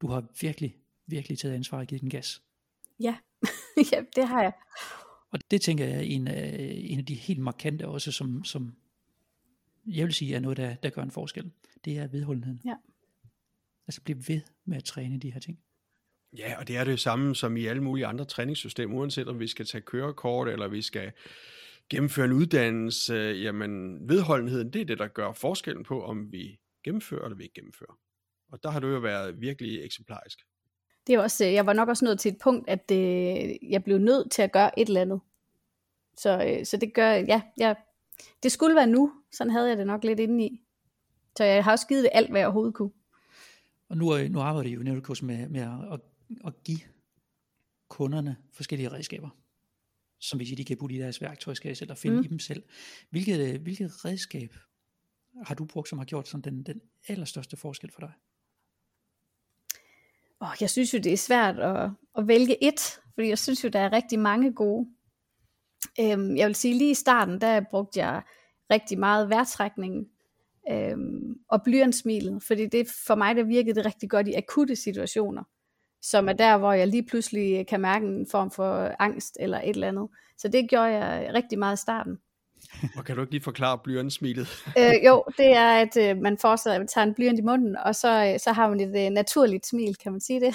Du 0.00 0.06
har 0.06 0.24
virkelig, 0.40 0.76
virkelig 1.06 1.38
taget 1.38 1.54
ansvar 1.54 1.78
og 1.78 1.86
givet 1.86 2.02
den 2.02 2.10
gas. 2.10 2.42
Ja, 3.00 3.16
ja 3.92 4.02
det 4.16 4.28
har 4.28 4.42
jeg. 4.42 4.52
Og 5.30 5.40
det 5.50 5.60
tænker 5.60 5.84
jeg 5.84 5.96
er 5.96 6.00
en 6.00 6.28
af, 6.28 6.76
en 6.84 6.98
af 6.98 7.06
de 7.06 7.14
helt 7.14 7.40
markante 7.40 7.88
også, 7.88 8.12
som, 8.12 8.44
som 8.44 8.76
jeg 9.86 10.06
vil 10.06 10.14
sige 10.14 10.34
er 10.34 10.40
noget, 10.40 10.56
der, 10.56 10.74
der 10.74 10.90
gør 10.90 11.02
en 11.02 11.10
forskel. 11.10 11.50
Det 11.84 11.98
er 11.98 12.06
vedholdenheden. 12.06 12.60
Ja. 12.64 12.74
Altså 13.86 14.00
blive 14.02 14.28
ved 14.28 14.40
med 14.64 14.76
at 14.76 14.84
træne 14.84 15.20
de 15.20 15.32
her 15.32 15.40
ting. 15.40 15.58
Ja, 16.38 16.58
og 16.58 16.68
det 16.68 16.76
er 16.76 16.84
det 16.84 17.00
samme 17.00 17.34
som 17.34 17.56
i 17.56 17.66
alle 17.66 17.82
mulige 17.82 18.06
andre 18.06 18.24
træningssystemer, 18.24 18.94
uanset 18.94 19.28
om 19.28 19.40
vi 19.40 19.46
skal 19.46 19.66
tage 19.66 19.82
kørekort, 19.82 20.48
eller 20.48 20.68
vi 20.68 20.82
skal 20.82 21.12
gennemføre 21.88 22.26
en 22.26 22.32
uddannelse, 22.32 23.14
jamen 23.14 24.08
vedholdenheden, 24.08 24.72
det 24.72 24.80
er 24.80 24.84
det, 24.84 24.98
der 24.98 25.08
gør 25.08 25.32
forskellen 25.32 25.84
på, 25.84 26.04
om 26.04 26.32
vi 26.32 26.58
gennemfører 26.84 27.24
eller 27.24 27.36
vi 27.36 27.42
ikke 27.42 27.54
gennemfører. 27.54 27.98
Og 28.52 28.62
der 28.62 28.70
har 28.70 28.80
du 28.80 28.88
jo 28.88 28.98
været 28.98 29.40
virkelig 29.40 29.84
eksemplarisk. 29.84 30.38
Det 31.10 31.16
er 31.16 31.22
også, 31.22 31.44
øh, 31.44 31.52
jeg 31.52 31.66
var 31.66 31.72
nok 31.72 31.88
også 31.88 32.04
nået 32.04 32.20
til 32.20 32.32
et 32.32 32.38
punkt, 32.38 32.68
at 32.68 32.88
det, 32.88 33.58
jeg 33.62 33.84
blev 33.84 33.98
nødt 33.98 34.30
til 34.30 34.42
at 34.42 34.52
gøre 34.52 34.78
et 34.78 34.88
eller 34.88 35.00
andet. 35.00 35.20
Så, 36.16 36.44
øh, 36.46 36.66
så 36.66 36.76
det 36.76 36.94
gør, 36.94 37.10
ja, 37.10 37.42
ja, 37.58 37.74
det 38.42 38.52
skulle 38.52 38.76
være 38.76 38.86
nu. 38.86 39.12
Sådan 39.32 39.50
havde 39.50 39.68
jeg 39.68 39.78
det 39.78 39.86
nok 39.86 40.04
lidt 40.04 40.20
inde 40.20 40.44
i. 40.44 40.62
Så 41.36 41.44
jeg 41.44 41.64
har 41.64 41.72
også 41.72 41.86
givet 41.86 42.02
det 42.02 42.10
alt, 42.14 42.30
hvad 42.30 42.40
jeg 42.40 42.46
overhovedet 42.46 42.74
kunne. 42.74 42.90
Og 43.88 43.96
nu, 43.96 44.16
øh, 44.16 44.30
nu 44.30 44.40
arbejder 44.40 44.70
I 44.70 44.72
jo 44.72 44.82
Neurokurs 44.82 45.22
med, 45.22 45.48
med 45.48 45.60
at, 45.60 45.92
at, 45.92 46.00
at 46.46 46.62
give 46.64 46.80
kunderne 47.88 48.36
forskellige 48.52 48.92
redskaber, 48.92 49.28
som 50.18 50.40
vi 50.40 50.44
siger, 50.44 50.56
de 50.56 50.64
kan 50.64 50.76
bruge 50.76 50.94
i 50.94 50.98
deres 50.98 51.20
værktøjskasse 51.20 51.84
eller 51.84 51.94
finde 51.94 52.16
mm. 52.16 52.24
i 52.24 52.28
dem 52.28 52.38
selv. 52.38 52.62
Hvilket, 53.10 53.60
hvilket 53.60 54.04
redskab 54.04 54.54
har 55.44 55.54
du 55.54 55.64
brugt, 55.64 55.88
som 55.88 55.98
har 55.98 56.06
gjort 56.06 56.28
sådan 56.28 56.54
den, 56.54 56.62
den 56.62 56.80
allerstørste 57.08 57.56
forskel 57.56 57.90
for 57.90 58.00
dig? 58.00 58.12
Oh, 60.40 60.52
jeg 60.60 60.70
synes 60.70 60.94
jo, 60.94 60.98
det 60.98 61.12
er 61.12 61.16
svært 61.16 61.58
at, 61.58 61.90
at 62.18 62.28
vælge 62.28 62.64
et, 62.64 63.00
fordi 63.14 63.28
jeg 63.28 63.38
synes 63.38 63.64
jo, 63.64 63.68
der 63.68 63.78
er 63.78 63.92
rigtig 63.92 64.18
mange 64.18 64.52
gode. 64.52 64.88
Øhm, 66.00 66.36
jeg 66.36 66.46
vil 66.46 66.54
sige, 66.54 66.78
lige 66.78 66.90
i 66.90 66.94
starten, 66.94 67.40
der 67.40 67.60
brugte 67.70 67.98
jeg 68.00 68.22
rigtig 68.70 68.98
meget 68.98 69.30
værtrækning 69.30 70.06
øhm, 70.70 71.36
og 71.48 71.62
blyantsmilet, 71.62 72.42
fordi 72.42 72.66
det 72.66 72.88
for 73.06 73.14
mig, 73.14 73.36
der 73.36 73.42
virkede 73.42 73.74
det 73.74 73.86
rigtig 73.86 74.10
godt 74.10 74.28
i 74.28 74.34
akutte 74.34 74.76
situationer, 74.76 75.42
som 76.02 76.28
er 76.28 76.32
der, 76.32 76.58
hvor 76.58 76.72
jeg 76.72 76.88
lige 76.88 77.06
pludselig 77.06 77.66
kan 77.66 77.80
mærke 77.80 78.06
en 78.06 78.26
form 78.30 78.50
for 78.50 78.94
angst 78.98 79.36
eller 79.40 79.60
et 79.60 79.70
eller 79.70 79.88
andet. 79.88 80.08
Så 80.38 80.48
det 80.48 80.70
gjorde 80.70 80.86
jeg 80.86 81.34
rigtig 81.34 81.58
meget 81.58 81.76
i 81.76 81.80
starten. 81.80 82.18
Og 82.96 83.04
kan 83.04 83.16
du 83.16 83.22
ikke 83.22 83.32
lige 83.32 83.42
forklare 83.42 83.78
blyantsmilet? 83.78 84.48
øh, 84.78 84.94
jo, 85.06 85.24
det 85.38 85.56
er, 85.56 85.68
at 85.68 85.96
øh, 85.96 86.16
man 86.16 86.38
forestiller, 86.38 86.74
at 86.74 86.80
man 86.80 86.88
tager 86.88 87.06
en 87.06 87.14
blyant 87.14 87.38
i 87.38 87.42
munden, 87.42 87.76
og 87.76 87.94
så, 87.94 88.32
øh, 88.32 88.40
så 88.40 88.52
har 88.52 88.68
man 88.68 88.80
et 88.80 89.06
øh, 89.06 89.10
naturligt 89.10 89.66
smil, 89.66 89.96
kan 89.96 90.12
man 90.12 90.20
sige 90.20 90.40
det? 90.40 90.54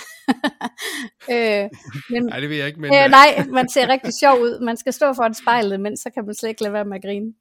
øh, 1.34 1.70
men, 2.10 2.24
nej, 2.24 2.39
det 2.39 2.49
vil 2.49 2.58
jeg 2.58 2.68
ikke, 2.68 2.82
men... 2.82 2.93
Øh, 2.93 3.10
nej, 3.10 3.45
man 3.49 3.70
ser 3.70 3.88
rigtig 3.89 4.14
sjov 4.20 4.39
ud. 4.39 4.60
Man 4.66 4.78
skal 4.78 4.93
stå 4.93 5.14
foran 5.14 5.34
spejlet, 5.34 5.80
men 5.80 5.97
så 5.97 6.10
kan 6.14 6.26
man 6.26 6.36
slet 6.36 6.49
ikke 6.49 6.62
lade 6.62 6.74
være 6.74 6.86
med 6.86 6.95
at 6.95 7.01
grine. 7.01 7.34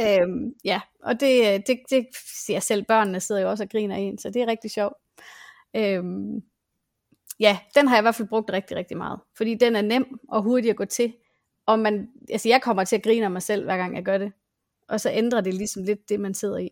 Øh, 0.00 0.52
ja, 0.64 0.80
og 1.02 1.20
det, 1.20 1.40
øh, 1.40 1.60
det, 1.66 1.78
det 1.90 2.06
siger 2.44 2.60
selv, 2.60 2.84
børnene 2.84 3.20
sidder 3.20 3.40
jo 3.40 3.50
også 3.50 3.64
og 3.64 3.70
griner 3.70 3.96
en, 3.96 4.18
så 4.18 4.30
det 4.30 4.42
er 4.42 4.46
rigtig 4.46 4.70
sjovt. 4.70 4.94
Øh, 5.76 6.02
ja, 7.40 7.58
den 7.74 7.88
har 7.88 7.96
jeg 7.96 8.02
i 8.02 8.04
hvert 8.04 8.14
fald 8.14 8.28
brugt 8.28 8.50
rigtig, 8.50 8.76
rigtig 8.76 8.96
meget, 8.96 9.20
fordi 9.36 9.54
den 9.54 9.76
er 9.76 9.82
nem 9.82 10.18
og 10.28 10.42
hurtig 10.42 10.70
at 10.70 10.76
gå 10.76 10.84
til, 10.84 11.14
og 11.68 11.78
man, 11.78 12.08
altså 12.30 12.48
jeg 12.48 12.62
kommer 12.62 12.84
til 12.84 12.96
at 12.96 13.02
grine 13.02 13.24
af 13.24 13.30
mig 13.30 13.42
selv, 13.42 13.64
hver 13.64 13.76
gang 13.76 13.96
jeg 13.96 14.04
gør 14.04 14.18
det. 14.18 14.32
Og 14.88 15.00
så 15.00 15.10
ændrer 15.10 15.40
det 15.40 15.54
ligesom 15.54 15.82
lidt 15.82 16.08
det, 16.08 16.20
man 16.20 16.34
sidder 16.34 16.58
i. 16.58 16.70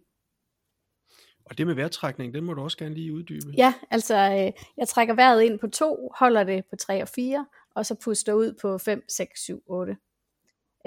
Og 1.44 1.58
det 1.58 1.66
med 1.66 1.74
vejrtrækning, 1.74 2.34
den 2.34 2.44
må 2.44 2.54
du 2.54 2.62
også 2.62 2.78
gerne 2.78 2.94
lige 2.94 3.12
uddybe. 3.12 3.46
Ja, 3.56 3.74
altså 3.90 4.14
øh, 4.14 4.62
jeg 4.76 4.88
trækker 4.88 5.14
vejret 5.14 5.42
ind 5.42 5.58
på 5.58 5.68
to, 5.68 6.12
holder 6.18 6.44
det 6.44 6.64
på 6.70 6.76
3 6.76 7.02
og 7.02 7.08
4, 7.08 7.46
og 7.74 7.86
så 7.86 7.94
puster 7.94 8.32
ud 8.32 8.54
på 8.62 8.78
5, 8.78 9.04
6, 9.08 9.42
7, 9.42 9.62
8. 9.66 9.96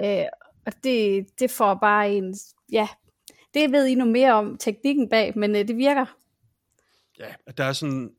Øh, 0.00 0.24
og 0.66 0.72
det, 0.84 1.26
det 1.38 1.50
får 1.50 1.74
bare 1.74 2.10
en, 2.12 2.34
ja, 2.72 2.88
det 3.54 3.72
ved 3.72 3.86
I 3.86 3.94
nu 3.94 4.04
mere 4.04 4.32
om 4.32 4.58
teknikken 4.58 5.08
bag, 5.08 5.38
men 5.38 5.56
øh, 5.56 5.68
det 5.68 5.76
virker. 5.76 6.16
Ja, 7.18 7.52
der 7.56 7.64
er 7.64 7.72
sådan 7.72 8.14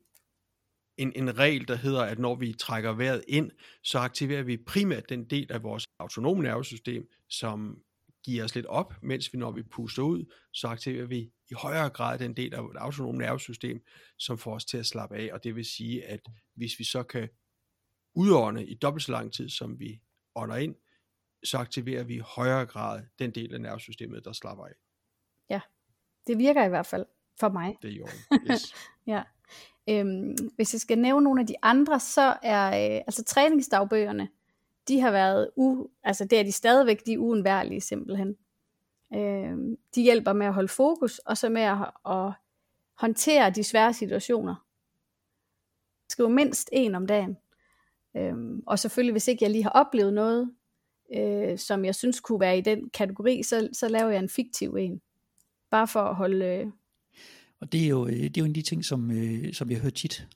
en, 0.96 1.12
en 1.16 1.38
regel, 1.38 1.68
der 1.68 1.74
hedder, 1.74 2.02
at 2.02 2.18
når 2.18 2.34
vi 2.34 2.52
trækker 2.52 2.92
vejret 2.92 3.24
ind, 3.28 3.50
så 3.82 3.98
aktiverer 3.98 4.42
vi 4.42 4.56
primært 4.56 5.08
den 5.08 5.24
del 5.24 5.52
af 5.52 5.62
vores 5.62 5.86
autonome 5.98 6.42
nervesystem, 6.42 7.08
som 7.28 7.82
giver 8.24 8.44
os 8.44 8.54
lidt 8.54 8.66
op, 8.66 8.94
mens 9.02 9.32
vi 9.32 9.38
når 9.38 9.50
vi 9.50 9.62
puster 9.62 10.02
ud, 10.02 10.32
så 10.52 10.68
aktiverer 10.68 11.06
vi 11.06 11.18
i 11.50 11.54
højere 11.54 11.90
grad 11.90 12.18
den 12.18 12.34
del 12.36 12.54
af 12.54 12.62
vores 12.62 12.76
autonome 12.76 13.18
nervesystem, 13.18 13.84
som 14.18 14.38
får 14.38 14.54
os 14.54 14.64
til 14.64 14.78
at 14.78 14.86
slappe 14.86 15.16
af, 15.16 15.30
og 15.32 15.44
det 15.44 15.56
vil 15.56 15.64
sige, 15.64 16.04
at 16.04 16.20
hvis 16.54 16.78
vi 16.78 16.84
så 16.84 17.02
kan 17.02 17.28
udånde 18.14 18.66
i 18.66 18.74
dobbelt 18.74 19.04
så 19.04 19.12
lang 19.12 19.32
tid, 19.32 19.48
som 19.48 19.80
vi 19.80 20.00
ånder 20.34 20.56
ind, 20.56 20.74
så 21.44 21.58
aktiverer 21.58 22.04
vi 22.04 22.14
i 22.14 22.22
højere 22.24 22.66
grad 22.66 23.02
den 23.18 23.30
del 23.30 23.54
af 23.54 23.60
nervesystemet, 23.60 24.24
der 24.24 24.32
slapper 24.32 24.64
af. 24.64 24.74
Ja, 25.50 25.60
det 26.26 26.38
virker 26.38 26.64
i 26.64 26.68
hvert 26.68 26.86
fald 26.86 27.06
for 27.40 27.48
mig. 27.48 27.76
Det 27.82 27.90
er 27.92 27.96
jo. 27.96 28.08
Yes. 28.50 28.74
ja. 29.06 29.22
Øhm, 29.88 30.36
hvis 30.56 30.74
jeg 30.74 30.80
skal 30.80 30.98
nævne 30.98 31.24
nogle 31.24 31.40
af 31.40 31.46
de 31.46 31.54
andre, 31.62 32.00
så 32.00 32.36
er 32.42 32.66
øh, 32.66 32.96
altså 33.06 33.24
træningsdagbøgerne, 33.24 34.28
de 34.88 35.00
har 35.00 35.10
været, 35.10 35.50
u, 35.56 35.86
altså 36.02 36.24
det 36.24 36.40
er 36.40 36.42
de 36.42 36.52
stadigvæk, 36.52 37.06
de 37.06 37.12
er 37.12 37.18
uundværlige 37.18 37.80
simpelthen. 37.80 38.36
Øhm, 39.14 39.76
de 39.94 40.02
hjælper 40.02 40.32
med 40.32 40.46
at 40.46 40.54
holde 40.54 40.68
fokus, 40.68 41.18
og 41.18 41.38
så 41.38 41.48
med 41.48 41.62
at, 41.62 41.78
at 42.06 42.32
håndtere 42.94 43.50
de 43.50 43.64
svære 43.64 43.94
situationer. 43.94 44.54
Skriv 46.08 46.30
mindst 46.30 46.68
en 46.72 46.94
om 46.94 47.06
dagen. 47.06 47.36
Øhm, 48.16 48.62
og 48.66 48.78
selvfølgelig, 48.78 49.12
hvis 49.12 49.28
ikke 49.28 49.44
jeg 49.44 49.50
lige 49.50 49.62
har 49.62 49.70
oplevet 49.70 50.12
noget, 50.12 50.54
øh, 51.14 51.58
som 51.58 51.84
jeg 51.84 51.94
synes 51.94 52.20
kunne 52.20 52.40
være 52.40 52.58
i 52.58 52.60
den 52.60 52.90
kategori, 52.90 53.42
så, 53.42 53.68
så 53.72 53.88
laver 53.88 54.10
jeg 54.10 54.18
en 54.18 54.28
fiktiv 54.28 54.76
en. 54.78 55.00
Bare 55.70 55.88
for 55.88 56.00
at 56.00 56.14
holde, 56.14 56.44
øh, 56.44 56.66
og 57.62 57.72
det 57.72 57.84
er 57.84 57.88
jo, 57.88 58.06
øh, 58.06 58.12
det 58.12 58.36
er 58.36 58.40
jo 58.40 58.44
en 58.44 58.50
af 58.50 58.54
de 58.54 58.62
ting, 58.62 58.84
som, 58.84 59.10
øh, 59.10 59.52
som 59.52 59.70
jeg 59.70 59.78
hører 59.78 59.90
tit. 59.90 60.28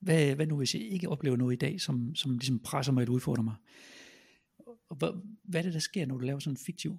Hvad, 0.00 0.34
hvad 0.34 0.46
nu, 0.46 0.56
hvis 0.56 0.74
jeg 0.74 0.82
ikke 0.82 1.08
oplever 1.08 1.36
noget 1.36 1.52
i 1.52 1.56
dag, 1.56 1.80
som, 1.80 2.14
som 2.14 2.32
ligesom 2.32 2.58
presser 2.58 2.92
mig 2.92 3.02
eller 3.02 3.14
udfordrer 3.14 3.42
mig? 3.42 3.54
Og 4.88 4.96
hvad, 4.96 5.08
hvad 5.42 5.60
er 5.60 5.62
det, 5.64 5.74
der 5.74 5.78
sker, 5.80 6.06
når 6.06 6.16
du 6.16 6.24
laver 6.24 6.38
sådan 6.38 6.52
en 6.52 6.56
fiktiv? 6.56 6.96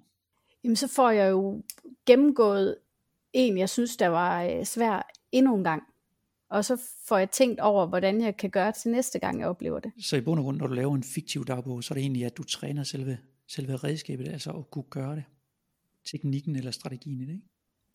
Jamen, 0.64 0.76
så 0.76 0.88
får 0.88 1.10
jeg 1.10 1.30
jo 1.30 1.62
gennemgået 2.06 2.76
en, 3.32 3.58
jeg 3.58 3.68
synes, 3.68 3.96
der 3.96 4.08
var 4.08 4.44
øh, 4.44 4.64
svær 4.64 5.10
endnu 5.32 5.56
en 5.56 5.64
gang. 5.64 5.82
Og 6.48 6.64
så 6.64 6.80
får 7.04 7.18
jeg 7.18 7.30
tænkt 7.30 7.60
over, 7.60 7.86
hvordan 7.86 8.20
jeg 8.20 8.36
kan 8.36 8.50
gøre 8.50 8.72
til 8.72 8.90
næste 8.90 9.18
gang, 9.18 9.40
jeg 9.40 9.48
oplever 9.48 9.80
det. 9.80 9.92
Så 10.00 10.16
i 10.16 10.20
bund 10.20 10.40
og 10.40 10.44
grund, 10.44 10.56
når 10.56 10.66
du 10.66 10.74
laver 10.74 10.94
en 10.94 11.02
fiktiv 11.02 11.44
dagbog, 11.44 11.84
så 11.84 11.94
er 11.94 11.96
det 11.96 12.02
egentlig, 12.02 12.24
at 12.24 12.36
du 12.36 12.42
træner 12.42 12.82
selve, 12.82 13.18
selve 13.46 13.76
redskabet, 13.76 14.28
altså 14.28 14.50
at 14.50 14.70
kunne 14.70 14.84
gøre 14.90 15.16
det. 15.16 15.24
Teknikken 16.04 16.56
eller 16.56 16.70
strategien 16.70 17.20
i 17.20 17.24
det, 17.24 17.32
ikke? 17.32 17.48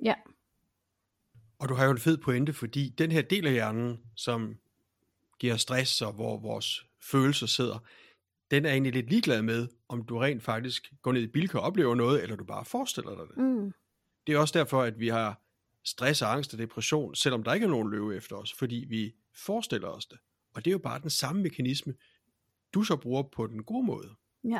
Ja. 0.03 0.13
Og 1.59 1.69
du 1.69 1.73
har 1.73 1.85
jo 1.85 1.91
en 1.91 1.97
fed 1.97 2.17
pointe, 2.17 2.53
fordi 2.53 2.89
den 2.89 3.11
her 3.11 3.21
del 3.21 3.47
af 3.47 3.53
hjernen, 3.53 3.99
som 4.15 4.57
giver 5.39 5.57
stress 5.57 6.01
og 6.01 6.13
hvor 6.13 6.37
vores 6.37 6.85
følelser 7.01 7.47
sidder, 7.47 7.79
den 8.51 8.65
er 8.65 8.71
egentlig 8.71 8.93
lidt 8.93 9.09
ligeglad 9.09 9.41
med, 9.41 9.67
om 9.87 10.05
du 10.05 10.17
rent 10.17 10.43
faktisk 10.43 10.93
går 11.01 11.11
ned 11.11 11.21
i 11.21 11.27
bilka 11.27 11.57
og 11.57 11.63
oplever 11.63 11.95
noget, 11.95 12.23
eller 12.23 12.35
du 12.35 12.43
bare 12.43 12.65
forestiller 12.65 13.15
dig 13.15 13.27
det. 13.27 13.37
Mm. 13.37 13.73
Det 14.27 14.35
er 14.35 14.39
også 14.39 14.59
derfor, 14.59 14.81
at 14.81 14.99
vi 14.99 15.07
har 15.07 15.41
stress 15.83 16.21
og 16.21 16.33
angst 16.33 16.53
og 16.53 16.59
depression, 16.59 17.15
selvom 17.15 17.43
der 17.43 17.53
ikke 17.53 17.63
er 17.63 17.69
nogen 17.69 17.91
løve 17.91 18.15
efter 18.15 18.35
os, 18.35 18.53
fordi 18.53 18.85
vi 18.89 19.13
forestiller 19.35 19.87
os 19.87 20.05
det. 20.05 20.17
Og 20.53 20.65
det 20.65 20.71
er 20.71 20.73
jo 20.73 20.79
bare 20.79 21.01
den 21.01 21.09
samme 21.09 21.41
mekanisme, 21.41 21.93
du 22.73 22.83
så 22.83 22.95
bruger 22.95 23.23
på 23.23 23.47
den 23.47 23.63
gode 23.63 23.85
måde. 23.85 24.09
Ja. 24.43 24.59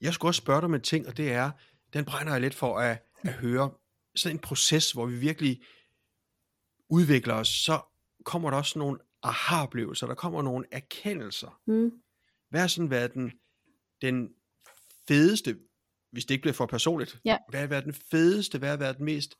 Jeg 0.00 0.14
skulle 0.14 0.30
også 0.30 0.38
spørge 0.38 0.60
dig 0.60 0.64
om 0.64 0.74
en 0.74 0.80
ting, 0.80 1.06
og 1.06 1.16
det 1.16 1.32
er, 1.32 1.50
den 1.92 2.04
brænder 2.04 2.32
jeg 2.32 2.40
lidt 2.40 2.54
for 2.54 2.78
at, 2.78 3.02
at 3.22 3.32
høre, 3.32 3.70
sådan 4.16 4.36
en 4.36 4.40
proces, 4.40 4.92
hvor 4.92 5.06
vi 5.06 5.16
virkelig 5.16 5.62
udvikler 6.88 7.34
os, 7.34 7.48
så 7.48 7.80
kommer 8.24 8.50
der 8.50 8.56
også 8.56 8.78
nogle 8.78 8.98
aha-oplevelser, 9.22 10.06
der 10.06 10.14
kommer 10.14 10.42
nogle 10.42 10.66
erkendelser. 10.70 11.60
Mm. 11.66 11.92
Hvad 12.50 12.60
har 12.60 12.68
sådan 12.68 12.90
været 12.90 13.14
den, 13.14 13.32
den 14.02 14.28
fedeste, 15.08 15.58
hvis 16.10 16.24
det 16.24 16.34
ikke 16.34 16.42
bliver 16.42 16.54
for 16.54 16.66
personligt, 16.66 17.20
ja. 17.24 17.38
hvad 17.48 17.60
har 17.60 17.66
været 17.66 17.84
den 17.84 17.94
fedeste, 17.94 18.58
hvad 18.58 18.68
har 18.68 18.76
været 18.76 18.96
den 18.96 19.04
mest 19.04 19.34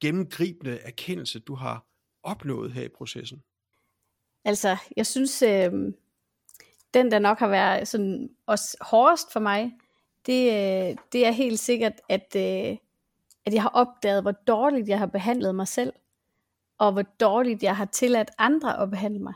gennemgribende 0.00 0.78
erkendelse, 0.78 1.38
du 1.38 1.54
har 1.54 1.86
opnået 2.22 2.72
her 2.72 2.82
i 2.82 2.88
processen? 2.88 3.42
Altså, 4.44 4.76
jeg 4.96 5.06
synes, 5.06 5.42
øh, 5.42 5.72
den, 6.94 7.10
der 7.10 7.18
nok 7.18 7.38
har 7.38 7.48
været 7.48 7.88
sådan 7.88 8.36
også 8.46 8.76
hårdest 8.80 9.32
for 9.32 9.40
mig, 9.40 9.72
det, 10.26 10.46
øh, 10.46 10.96
det 11.12 11.26
er 11.26 11.30
helt 11.30 11.58
sikkert, 11.58 12.00
at, 12.08 12.36
øh, 12.36 12.76
at 13.46 13.54
jeg 13.54 13.62
har 13.62 13.70
opdaget, 13.74 14.22
hvor 14.22 14.32
dårligt 14.32 14.88
jeg 14.88 14.98
har 14.98 15.06
behandlet 15.06 15.54
mig 15.54 15.68
selv, 15.68 15.92
og 16.78 16.92
hvor 16.92 17.02
dårligt 17.02 17.62
jeg 17.62 17.76
har 17.76 17.84
tilladt 17.84 18.30
andre 18.38 18.82
at 18.82 18.90
behandle 18.90 19.20
mig. 19.20 19.34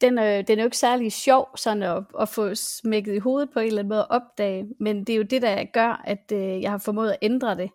Den 0.00 0.18
er, 0.18 0.42
den 0.42 0.58
er 0.58 0.62
jo 0.62 0.66
ikke 0.66 0.78
særlig 0.78 1.12
sjov 1.12 1.56
sådan 1.56 1.82
at, 1.82 2.04
at 2.20 2.28
få 2.28 2.54
smækket 2.54 3.14
i 3.14 3.18
hovedet 3.18 3.50
på 3.52 3.60
en 3.60 3.66
eller 3.66 3.78
anden 3.78 3.88
måde 3.88 4.00
at 4.00 4.10
opdage, 4.10 4.68
men 4.80 5.04
det 5.04 5.12
er 5.12 5.16
jo 5.16 5.22
det, 5.22 5.42
der 5.42 5.64
gør, 5.72 6.02
at 6.04 6.32
øh, 6.32 6.62
jeg 6.62 6.70
har 6.70 6.78
formået 6.78 7.10
at 7.10 7.18
ændre 7.22 7.56
det. 7.56 7.70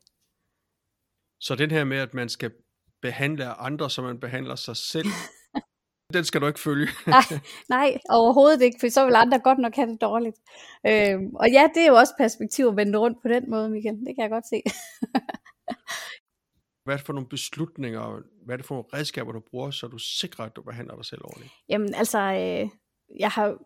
Så 1.40 1.56
den 1.56 1.72
her 1.72 1.84
med, 1.84 1.98
at 1.98 2.14
man 2.14 2.30
skal 2.30 2.52
behandle 3.02 3.46
andre, 3.46 3.90
som 3.90 4.04
man 4.04 4.20
behandler 4.20 4.56
sig 4.56 4.78
selv, 4.78 5.08
den 6.14 6.24
skal 6.24 6.42
du 6.42 6.48
ikke 6.48 6.60
følge. 6.60 6.88
nej, 7.08 7.24
nej, 7.76 7.98
overhovedet 8.10 8.62
ikke, 8.62 8.78
for 8.80 8.90
så 8.90 9.06
vil 9.06 9.16
andre 9.16 9.40
godt 9.40 9.60
nok 9.60 9.76
have 9.76 9.90
det 9.90 10.02
dårligt. 10.02 10.38
Øhm, 10.88 11.36
og 11.36 11.52
ja, 11.52 11.70
det 11.76 11.84
er 11.84 11.88
jo 11.88 11.96
også 11.96 12.14
perspektiv 12.18 12.68
at 12.68 12.76
vende 12.76 13.00
rundt 13.00 13.18
på 13.22 13.28
den 13.28 13.50
måde, 13.50 13.70
Michael. 13.70 13.96
Det 13.96 14.16
kan 14.16 14.22
jeg 14.22 14.30
godt 14.30 14.48
se. 14.48 14.62
hvad 16.84 16.94
er 16.94 16.98
det 16.98 17.06
for 17.06 17.14
nogle 17.14 17.30
beslutninger, 17.30 18.22
hvad 18.46 18.56
er 18.56 18.58
det 18.58 18.66
for 18.66 18.76
nogle 18.76 18.90
redskaber, 18.94 19.32
du 19.32 19.42
bruger, 19.52 19.72
så 19.72 19.88
du 19.88 19.98
sikrer, 19.98 20.46
at 20.46 20.56
du 20.56 20.62
behandler 20.62 20.96
dig 20.96 21.06
selv 21.06 21.22
ordentligt? 21.24 21.54
Jamen 21.70 21.94
altså, 21.94 22.20
øh, 22.20 22.70
jeg 23.20 23.30
har 23.30 23.58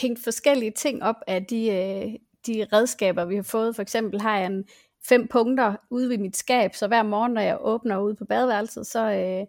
hængt 0.00 0.24
forskellige 0.24 0.70
ting 0.70 1.02
op 1.02 1.16
af 1.26 1.44
de, 1.44 1.68
øh, 1.68 2.12
de 2.46 2.66
redskaber, 2.72 3.24
vi 3.24 3.36
har 3.36 3.42
fået. 3.42 3.76
For 3.76 3.82
eksempel 3.82 4.20
har 4.20 4.38
jeg 4.38 4.46
en 4.46 4.64
fem 5.08 5.28
punkter 5.28 5.76
ude 5.90 6.08
ved 6.08 6.18
mit 6.18 6.36
skab, 6.36 6.74
så 6.74 6.86
hver 6.86 7.02
morgen, 7.02 7.32
når 7.32 7.40
jeg 7.40 7.58
åbner 7.60 7.98
ud 7.98 8.14
på 8.14 8.24
badeværelset, 8.24 8.86
så, 8.86 9.10
øh, 9.10 9.46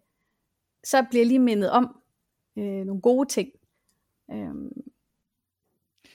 så 0.85 1.05
bliver 1.09 1.21
jeg 1.21 1.27
lige 1.27 1.39
mindet 1.39 1.69
om 1.69 2.01
øh, 2.57 2.85
nogle 2.85 3.01
gode 3.01 3.29
ting. 3.29 3.49
Øhm. 4.31 4.71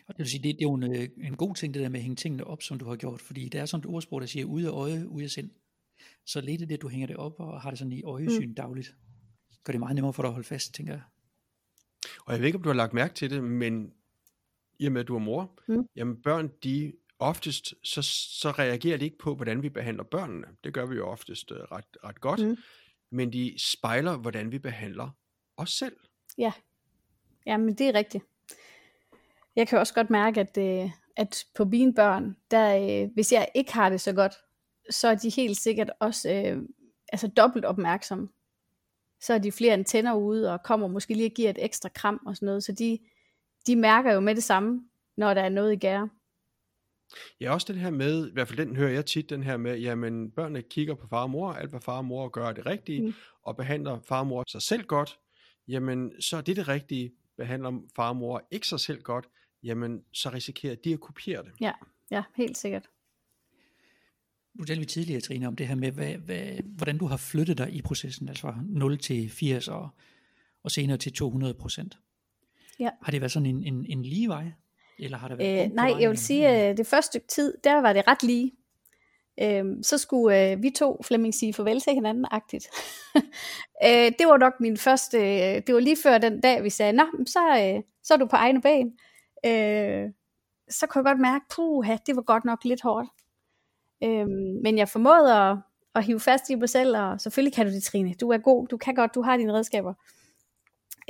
Og 0.07 0.15
det 0.15 0.19
vil 0.19 0.31
sige, 0.31 0.43
det, 0.43 0.55
det 0.55 0.65
er 0.65 0.69
jo 0.69 0.75
en, 0.75 0.97
øh, 0.97 1.09
en 1.27 1.37
god 1.37 1.55
ting, 1.55 1.75
det 1.75 1.83
der 1.83 1.89
med 1.89 1.99
at 1.99 2.03
hænge 2.03 2.17
tingene 2.17 2.45
op, 2.45 2.63
som 2.63 2.79
du 2.79 2.89
har 2.89 2.97
gjort, 2.97 3.21
fordi 3.21 3.49
der 3.49 3.61
er 3.61 3.67
sådan 3.67 3.89
et 3.89 3.95
ordsprog, 3.95 4.21
der 4.21 4.27
siger, 4.27 4.45
ude 4.45 4.67
af 4.67 4.73
øje, 4.73 5.09
ude 5.09 5.25
af 5.25 5.31
sind. 5.31 5.51
Så 6.27 6.41
lidt 6.41 6.63
af 6.63 6.69
det, 6.69 6.83
du 6.83 6.89
hænger 6.89 7.07
det 7.07 7.17
op 7.17 7.41
og 7.41 7.61
har 7.61 7.71
det 7.71 7.79
sådan 7.79 7.93
i 7.93 8.03
øjesyn 8.03 8.49
mm. 8.49 8.55
dagligt, 8.55 8.97
gør 9.65 9.73
det 9.73 9.81
meget 9.81 9.95
nemmere 9.95 10.13
for 10.13 10.23
dig 10.23 10.29
at 10.29 10.33
holde 10.33 10.49
fast, 10.49 10.75
tænker 10.75 10.93
jeg. 10.93 11.03
Og 12.27 12.33
jeg 12.33 12.41
ved 12.41 12.47
ikke, 12.47 12.57
om 12.57 12.63
du 12.63 12.69
har 12.69 12.77
lagt 12.77 12.93
mærke 12.93 13.15
til 13.15 13.31
det, 13.31 13.45
men 13.45 13.93
i 14.79 14.87
og 14.87 14.93
med, 14.93 15.01
at 15.01 15.09
du 15.09 15.15
er 15.15 15.19
mor, 15.19 15.61
mm. 15.69 15.87
jamen 15.97 16.23
børn, 16.23 16.51
de 16.65 16.93
oftest, 17.19 17.75
så, 17.85 18.03
så 18.41 18.51
reagerer 18.51 18.99
de 18.99 19.05
ikke 19.05 19.19
på, 19.19 19.35
hvordan 19.35 19.63
vi 19.63 19.69
behandler 19.69 20.05
børnene. 20.05 20.47
Det 20.65 20.75
gør 20.75 20.87
vi 20.87 20.97
jo 20.97 21.07
oftest 21.07 21.51
uh, 21.51 21.57
ret, 21.57 21.97
ret 22.05 22.21
godt. 22.21 22.49
Mm 22.49 22.57
men 23.11 23.33
de 23.33 23.55
spejler, 23.59 24.17
hvordan 24.17 24.53
vi 24.53 24.59
behandler 24.59 25.11
os 25.57 25.71
selv. 25.71 25.97
Ja, 26.39 26.53
ja 27.47 27.57
men 27.57 27.75
det 27.75 27.89
er 27.89 27.95
rigtigt. 27.95 28.25
Jeg 29.57 29.69
kan 29.69 29.79
også 29.79 29.95
godt 29.95 30.11
mærke, 30.11 30.41
at, 30.41 30.59
øh, 30.59 30.91
at 31.17 31.45
på 31.55 31.65
mine 31.65 31.95
børn, 31.95 32.37
der, 32.51 33.03
øh, 33.05 33.11
hvis 33.15 33.33
jeg 33.33 33.49
ikke 33.55 33.73
har 33.73 33.89
det 33.89 34.01
så 34.01 34.13
godt, 34.13 34.33
så 34.91 35.09
er 35.09 35.15
de 35.15 35.31
helt 35.31 35.57
sikkert 35.57 35.91
også 36.01 36.31
øh, 36.31 36.63
altså 37.13 37.29
dobbelt 37.29 37.65
opmærksomme. 37.65 38.29
Så 39.21 39.35
er 39.35 39.39
de 39.39 39.53
flere 39.53 39.73
antenner 39.73 40.15
ude, 40.15 40.53
og 40.53 40.63
kommer 40.63 40.89
måske 40.89 41.15
lige 41.15 41.29
og 41.29 41.35
giver 41.35 41.51
et 41.51 41.65
ekstra 41.65 41.89
kram 41.89 42.21
og 42.27 42.37
sådan 42.37 42.47
noget. 42.47 42.65
Så 42.65 42.73
de, 42.73 42.99
de 43.67 43.77
mærker 43.77 44.13
jo 44.13 44.21
med 44.21 44.35
det 44.35 44.43
samme, 44.43 44.85
når 45.17 45.35
der 45.35 45.43
er 45.43 45.49
noget 45.49 45.73
i 45.73 45.77
gære. 45.77 46.09
Ja, 47.41 47.53
også 47.53 47.73
den 47.73 47.81
her 47.81 47.91
med, 47.91 48.29
i 48.29 48.33
hvert 48.33 48.49
fald 48.49 48.59
den 48.59 48.77
hører 48.77 48.91
jeg 48.91 49.07
tit, 49.07 49.31
den 49.31 49.43
her 49.43 49.57
med, 49.57 49.79
jamen 49.79 50.31
børnene 50.31 50.63
kigger 50.63 50.95
på 50.95 51.07
far 51.07 51.23
og 51.23 51.31
mor, 51.31 51.53
alt 51.53 51.71
hvad 51.71 51.81
far 51.81 51.97
og 51.97 52.05
mor 52.05 52.29
gør 52.29 52.53
det 52.53 52.67
rigtige, 52.67 53.03
mm. 53.03 53.15
og 53.43 53.57
behandler 53.57 54.01
far 54.01 54.21
og 54.21 54.27
mor 54.27 54.45
sig 54.49 54.63
selv 54.63 54.83
godt, 54.83 55.19
jamen 55.69 56.23
så 56.23 56.37
er 56.37 56.41
det 56.41 56.57
det 56.57 56.69
rigtige, 56.69 57.13
behandler 57.37 57.83
far 57.97 58.09
og 58.09 58.17
mor 58.17 58.49
ikke 58.51 58.67
sig 58.67 58.81
selv 58.81 59.03
godt, 59.03 59.29
jamen 59.63 60.05
så 60.13 60.31
risikerer 60.31 60.75
de 60.75 60.93
at 60.93 61.01
kopiere 61.01 61.43
det. 61.43 61.53
Ja, 61.61 61.73
ja, 62.11 62.23
helt 62.37 62.59
sikkert. 62.59 62.89
Nu 64.55 64.65
talte 64.65 64.81
vi 64.81 64.87
tidligere, 64.87 65.21
Trine, 65.21 65.49
om 65.49 65.57
det 65.57 65.69
her 65.69 65.75
med, 65.75 65.93
hvad, 65.93 66.15
hvad, 66.15 66.63
hvordan 66.65 66.99
du 66.99 67.07
har 67.07 67.17
flyttet 67.17 67.59
dig 67.59 67.73
i 67.73 67.83
processen, 67.83 68.29
altså 68.29 68.41
fra 68.41 68.59
0 68.67 68.99
til 68.99 69.31
80 69.31 69.69
og, 69.69 69.89
og 70.63 70.71
senere 70.71 70.97
til 70.97 71.13
200 71.13 71.55
procent. 71.55 71.99
Ja. 72.79 72.91
Har 73.03 73.11
det 73.11 73.21
været 73.21 73.33
sådan 73.33 73.47
en, 73.47 73.65
en, 73.65 73.87
en 73.87 74.03
lige 74.03 74.29
vej? 74.29 74.53
Eller 75.01 75.19
har 75.19 75.29
der 75.29 75.37
været 75.37 75.65
øh, 75.65 75.73
nej, 75.73 75.95
jeg 76.01 76.11
vil 76.11 76.19
sige, 76.19 76.49
at 76.49 76.71
øh, 76.71 76.77
det 76.77 76.87
første 76.87 77.07
stykke 77.07 77.27
tid, 77.27 77.55
der 77.65 77.81
var 77.81 77.93
det 77.93 78.09
ret 78.09 78.23
lige. 78.23 78.53
Øh, 79.43 79.65
så 79.83 79.99
skulle 79.99 80.53
øh, 80.53 80.63
vi 80.63 80.71
to, 80.71 81.03
Flemming, 81.03 81.35
sige 81.35 81.55
farvel 81.55 81.81
til 81.81 81.93
hinanden 81.93 82.27
agtigt. 82.31 82.67
øh, 83.87 84.13
det 84.19 84.27
var 84.27 84.37
nok 84.37 84.61
min 84.61 84.77
første, 84.77 85.19
øh, 85.19 85.63
det 85.67 85.75
var 85.75 85.81
lige 85.81 85.97
før 86.03 86.19
den 86.19 86.41
dag, 86.41 86.65
vi 86.65 86.71
sagde, 86.71 86.93
nå, 86.93 87.05
så, 87.27 87.41
øh, 87.41 87.83
så 88.03 88.15
er 88.15 88.19
du 88.19 88.27
på 88.27 88.37
egne 88.37 88.61
ben. 88.61 88.93
Øh, 89.47 90.11
så 90.71 90.87
kunne 90.87 90.99
jeg 90.99 91.15
godt 91.15 91.21
mærke, 91.21 91.45
puha, 91.55 91.97
det 92.07 92.17
var 92.17 92.23
godt 92.23 92.45
nok 92.45 92.65
lidt 92.65 92.83
hårdt. 92.83 93.09
Øh, 94.05 94.27
men 94.63 94.79
jeg 94.79 94.89
formåede 94.89 95.35
at, 95.35 95.57
at 95.95 96.05
hive 96.05 96.21
fast 96.21 96.51
i 96.51 96.55
mig 96.55 96.69
selv, 96.69 96.97
og 96.97 97.21
selvfølgelig 97.21 97.55
kan 97.55 97.67
du 97.67 97.73
det, 97.73 97.83
Trine. 97.83 98.15
Du 98.15 98.31
er 98.31 98.39
god, 98.39 98.69
du 98.69 98.77
kan 98.77 98.95
godt, 98.95 99.15
du 99.15 99.23
har 99.23 99.37
dine 99.37 99.53
redskaber. 99.53 99.95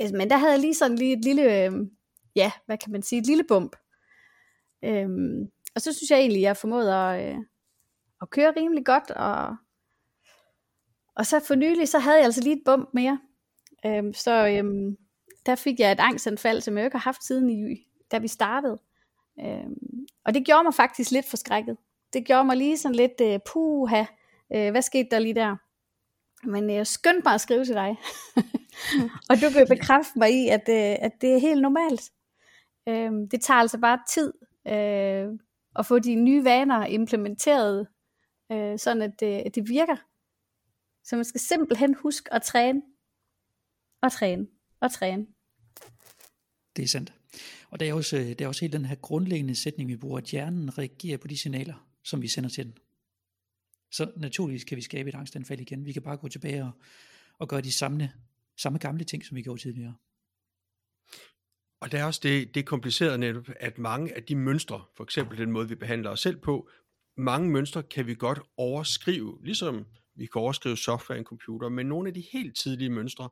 Øh, 0.01 0.09
men 0.13 0.29
der 0.29 0.37
havde 0.37 0.51
jeg 0.51 0.59
lige 0.59 0.73
sådan 0.73 0.97
lige 0.97 1.13
et 1.13 1.25
lille, 1.25 1.65
øh, 1.65 1.71
ja, 2.35 2.51
hvad 2.65 2.77
kan 2.77 2.91
man 2.91 3.01
sige, 3.01 3.19
et 3.19 3.27
lille 3.27 3.43
bump. 3.43 3.75
Øhm, 4.83 5.51
og 5.75 5.81
så 5.81 5.93
synes 5.93 6.11
jeg 6.11 6.19
egentlig, 6.19 6.39
at 6.39 6.43
jeg 6.43 6.57
formåede 6.57 6.95
at, 6.95 7.33
øh, 7.33 7.37
at 8.21 8.29
køre 8.29 8.53
rimelig 8.57 8.85
godt, 8.85 9.11
og, 9.11 9.55
og 11.15 11.25
så 11.25 11.39
for 11.39 11.55
nylig, 11.55 11.89
så 11.89 11.99
havde 11.99 12.17
jeg 12.17 12.25
altså 12.25 12.41
lige 12.41 12.55
et 12.55 12.63
bump 12.65 12.89
mere. 12.93 13.19
Øhm, 13.85 14.13
så 14.13 14.47
øhm, 14.47 14.97
der 15.45 15.55
fik 15.55 15.79
jeg 15.79 15.91
et 15.91 15.99
angstanfald, 15.99 16.61
som 16.61 16.77
jeg 16.77 16.85
ikke 16.85 16.97
har 16.97 17.03
haft 17.03 17.23
siden 17.23 17.49
i, 17.49 17.87
da 18.11 18.17
vi 18.17 18.27
startede. 18.27 18.77
Øhm, 19.39 20.05
og 20.25 20.33
det 20.33 20.45
gjorde 20.45 20.63
mig 20.63 20.73
faktisk 20.73 21.11
lidt 21.11 21.29
forskrækket. 21.29 21.77
Det 22.13 22.25
gjorde 22.25 22.43
mig 22.43 22.57
lige 22.57 22.77
sådan 22.77 22.95
lidt, 22.95 23.21
øh, 23.21 23.39
puha, 23.51 24.03
øh, 24.55 24.71
hvad 24.71 24.81
skete 24.81 25.07
der 25.11 25.19
lige 25.19 25.35
der? 25.35 25.55
Men 26.43 26.69
øh, 26.69 26.75
jeg 26.75 26.87
skyndte 26.87 27.21
mig 27.25 27.33
at 27.33 27.41
skrive 27.41 27.65
til 27.65 27.75
dig. 27.75 27.97
og 29.29 29.35
du 29.41 29.49
kan 29.53 29.67
bekræfte 29.69 30.19
mig 30.19 30.31
i, 30.31 30.47
at, 30.47 30.69
øh, 30.69 31.05
at 31.05 31.11
det 31.21 31.33
er 31.33 31.37
helt 31.37 31.61
normalt. 31.61 32.11
Øh, 32.91 33.11
det 33.31 33.41
tager 33.41 33.59
altså 33.59 33.77
bare 33.79 33.99
tid 34.13 34.33
øh, 34.67 35.39
at 35.75 35.85
få 35.85 35.99
de 35.99 36.15
nye 36.15 36.43
vaner 36.43 36.85
implementeret, 36.85 37.87
øh, 38.51 38.79
sådan 38.79 39.01
at 39.01 39.19
det, 39.19 39.41
at 39.45 39.55
det 39.55 39.69
virker. 39.69 39.95
Så 41.03 41.15
man 41.15 41.25
skal 41.25 41.41
simpelthen 41.41 41.93
huske 41.93 42.33
at 42.33 42.41
træne, 42.41 42.81
og 44.01 44.11
træne, 44.11 44.47
og 44.79 44.91
træne. 44.91 45.27
Det 46.75 46.83
er 46.83 46.87
sandt. 46.87 47.13
Og 47.69 47.79
der 47.79 47.89
er 47.89 47.93
også, 47.93 48.17
øh, 48.17 48.29
der 48.39 48.45
er 48.45 48.47
også 48.47 48.61
helt 48.61 48.73
den 48.73 48.85
her 48.85 48.95
grundlæggende 48.95 49.55
sætning, 49.55 49.89
vi 49.89 49.97
bruger, 49.97 50.17
at 50.17 50.23
hjernen 50.23 50.77
reagerer 50.77 51.17
på 51.17 51.27
de 51.27 51.37
signaler, 51.37 51.87
som 52.03 52.21
vi 52.21 52.27
sender 52.27 52.49
til 52.49 52.65
den. 52.65 52.77
Så 53.91 54.11
naturligvis 54.17 54.63
kan 54.63 54.77
vi 54.77 54.81
skabe 54.81 55.09
et 55.09 55.15
angstanfald 55.15 55.59
igen. 55.59 55.85
Vi 55.85 55.93
kan 55.93 56.01
bare 56.01 56.17
gå 56.17 56.27
tilbage 56.27 56.63
og, 56.63 56.71
og 57.39 57.47
gøre 57.47 57.61
de 57.61 57.71
samme, 57.71 58.11
samme 58.57 58.79
gamle 58.79 59.03
ting, 59.03 59.25
som 59.25 59.35
vi 59.35 59.41
gjorde 59.41 59.61
tidligere. 59.61 59.95
Og 61.81 61.91
der 61.91 61.99
er 61.99 62.05
også 62.05 62.19
det, 62.23 62.55
det 62.55 62.65
komplicerede 62.65 63.17
netop, 63.17 63.49
at 63.59 63.77
mange 63.77 64.15
af 64.15 64.23
de 64.23 64.35
mønstre, 64.35 64.83
for 64.97 65.03
eksempel 65.03 65.37
den 65.37 65.51
måde, 65.51 65.69
vi 65.69 65.75
behandler 65.75 66.09
os 66.09 66.19
selv 66.19 66.37
på, 66.37 66.69
mange 67.17 67.49
mønstre 67.49 67.83
kan 67.83 68.07
vi 68.07 68.15
godt 68.15 68.39
overskrive, 68.57 69.39
ligesom 69.43 69.85
vi 70.15 70.25
kan 70.25 70.41
overskrive 70.41 70.77
software 70.77 71.17
i 71.17 71.19
en 71.19 71.25
computer, 71.25 71.69
men 71.69 71.85
nogle 71.85 72.07
af 72.07 72.13
de 72.13 72.23
helt 72.33 72.57
tidlige 72.57 72.89
mønstre, 72.89 73.29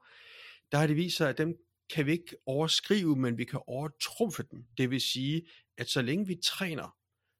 der 0.72 0.78
har 0.78 0.88
det 0.88 0.96
vist 0.96 1.18
sig, 1.18 1.30
at 1.30 1.38
dem 1.38 1.56
kan 1.96 2.06
vi 2.06 2.12
ikke 2.12 2.36
overskrive, 2.46 3.16
men 3.16 3.38
vi 3.38 3.44
kan 3.44 3.60
overtrumfe 3.68 4.44
dem. 4.52 4.66
Det 4.78 4.92
vil 4.92 5.02
sige, 5.02 5.48
at 5.78 5.90
så 5.90 6.02
længe 6.02 6.28
vi 6.28 6.36
træner, 6.44 6.96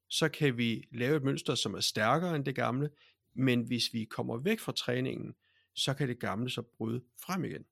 så 0.08 0.28
kan 0.28 0.58
vi 0.58 0.88
lave 0.92 1.16
et 1.16 1.22
mønster, 1.22 1.54
som 1.54 1.74
er 1.74 1.80
stærkere 1.80 2.36
end 2.36 2.44
det 2.44 2.54
gamle, 2.54 2.90
men 3.34 3.62
hvis 3.62 3.92
vi 3.92 4.04
kommer 4.04 4.36
væk 4.36 4.60
fra 4.60 4.72
træningen, 4.72 5.34
så 5.74 5.94
kan 5.94 6.08
det 6.08 6.20
gamle 6.20 6.50
så 6.50 6.62
bryde 6.62 7.02
frem 7.24 7.44
igen. 7.44 7.64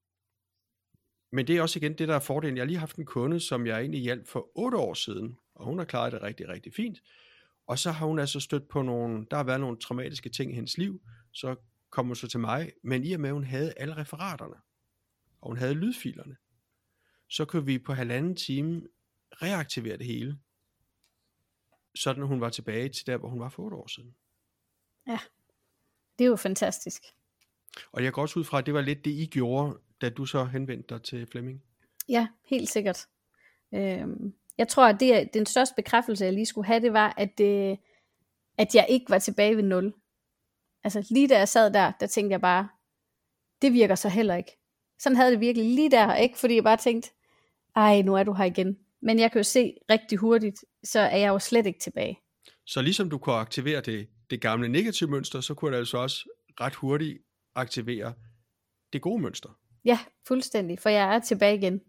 Men 1.30 1.46
det 1.46 1.56
er 1.56 1.62
også 1.62 1.78
igen 1.78 1.98
det, 1.98 2.08
der 2.08 2.14
er 2.14 2.20
fordelen. 2.20 2.56
Jeg 2.56 2.62
har 2.62 2.66
lige 2.66 2.78
haft 2.78 2.96
en 2.96 3.06
kunde, 3.06 3.40
som 3.40 3.66
jeg 3.66 3.80
egentlig 3.80 4.00
hjalp 4.00 4.28
for 4.28 4.50
8 4.54 4.78
år 4.78 4.94
siden, 4.94 5.38
og 5.54 5.64
hun 5.64 5.78
har 5.78 5.84
klaret 5.84 6.12
det 6.12 6.22
rigtig, 6.22 6.48
rigtig 6.48 6.74
fint. 6.74 7.02
Og 7.66 7.78
så 7.78 7.90
har 7.90 8.06
hun 8.06 8.18
altså 8.18 8.40
stødt 8.40 8.68
på 8.68 8.82
nogle, 8.82 9.26
der 9.30 9.36
har 9.36 9.44
været 9.44 9.60
nogle 9.60 9.78
traumatiske 9.78 10.28
ting 10.28 10.52
i 10.52 10.54
hendes 10.54 10.78
liv, 10.78 11.02
så 11.32 11.56
kom 11.90 12.06
hun 12.06 12.16
så 12.16 12.28
til 12.28 12.40
mig, 12.40 12.72
men 12.82 13.04
i 13.04 13.12
og 13.12 13.20
med, 13.20 13.28
at 13.28 13.34
hun 13.34 13.44
havde 13.44 13.74
alle 13.76 13.96
referaterne, 13.96 14.56
og 15.40 15.48
hun 15.48 15.56
havde 15.56 15.74
lydfilerne, 15.74 16.36
så 17.28 17.44
kunne 17.44 17.66
vi 17.66 17.78
på 17.78 17.92
halvanden 17.92 18.36
time 18.36 18.82
reaktivere 19.32 19.96
det 19.96 20.06
hele, 20.06 20.38
sådan 21.94 22.22
hun 22.22 22.40
var 22.40 22.50
tilbage 22.50 22.88
til 22.88 23.06
der, 23.06 23.16
hvor 23.16 23.28
hun 23.28 23.40
var 23.40 23.48
for 23.48 23.62
8 23.62 23.76
år 23.76 23.86
siden. 23.86 24.14
Ja, 25.06 25.18
det 26.18 26.24
er 26.24 26.28
jo 26.28 26.36
fantastisk. 26.36 27.02
Og 27.92 28.04
jeg 28.04 28.12
går 28.12 28.22
også 28.22 28.38
ud 28.38 28.44
fra, 28.44 28.58
at 28.58 28.66
det 28.66 28.74
var 28.74 28.80
lidt 28.80 29.04
det, 29.04 29.10
I 29.10 29.26
gjorde, 29.26 29.78
da 30.00 30.08
du 30.08 30.26
så 30.26 30.44
henvendte 30.44 30.94
dig 30.94 31.02
til 31.02 31.26
Flemming? 31.26 31.62
Ja, 32.08 32.28
helt 32.44 32.68
sikkert. 32.68 33.06
Øhm, 33.74 34.34
jeg 34.58 34.68
tror, 34.68 34.86
at 34.88 35.00
det, 35.00 35.34
den 35.34 35.46
største 35.46 35.74
bekræftelse, 35.76 36.24
jeg 36.24 36.32
lige 36.32 36.46
skulle 36.46 36.66
have, 36.66 36.80
det 36.80 36.92
var, 36.92 37.14
at, 37.16 37.38
det, 37.38 37.70
øh, 37.70 37.76
at 38.58 38.74
jeg 38.74 38.86
ikke 38.88 39.06
var 39.08 39.18
tilbage 39.18 39.56
ved 39.56 39.62
nul. 39.62 39.94
Altså 40.84 41.06
lige 41.10 41.28
da 41.28 41.38
jeg 41.38 41.48
sad 41.48 41.72
der, 41.72 41.92
der 42.00 42.06
tænkte 42.06 42.32
jeg 42.32 42.40
bare, 42.40 42.68
det 43.62 43.72
virker 43.72 43.94
så 43.94 44.08
heller 44.08 44.36
ikke. 44.36 44.52
Sådan 44.98 45.16
havde 45.16 45.30
det 45.30 45.40
virkelig 45.40 45.74
lige 45.74 45.90
der, 45.90 46.14
ikke? 46.14 46.38
Fordi 46.38 46.54
jeg 46.54 46.64
bare 46.64 46.76
tænkte, 46.76 47.10
ej, 47.76 48.02
nu 48.02 48.14
er 48.14 48.22
du 48.22 48.32
her 48.32 48.44
igen. 48.44 48.78
Men 49.02 49.18
jeg 49.18 49.32
kan 49.32 49.38
jo 49.38 49.42
se 49.42 49.74
rigtig 49.90 50.18
hurtigt, 50.18 50.64
så 50.84 51.00
er 51.00 51.16
jeg 51.16 51.28
jo 51.28 51.38
slet 51.38 51.66
ikke 51.66 51.78
tilbage. 51.78 52.18
Så 52.66 52.82
ligesom 52.82 53.10
du 53.10 53.18
kunne 53.18 53.36
aktivere 53.36 53.80
det, 53.80 54.08
det 54.30 54.40
gamle 54.40 54.68
negative 54.68 55.10
mønster, 55.10 55.40
så 55.40 55.54
kunne 55.54 55.72
det 55.72 55.78
altså 55.78 55.98
også 55.98 56.28
ret 56.60 56.74
hurtigt 56.74 57.18
aktivere 57.54 58.14
det 58.92 59.02
gode 59.02 59.22
mønster. 59.22 59.58
Ja, 59.84 59.98
fuldstændig, 60.26 60.78
for 60.78 60.88
jeg 60.88 61.14
er 61.14 61.18
tilbage 61.18 61.56
igen. 61.56 61.80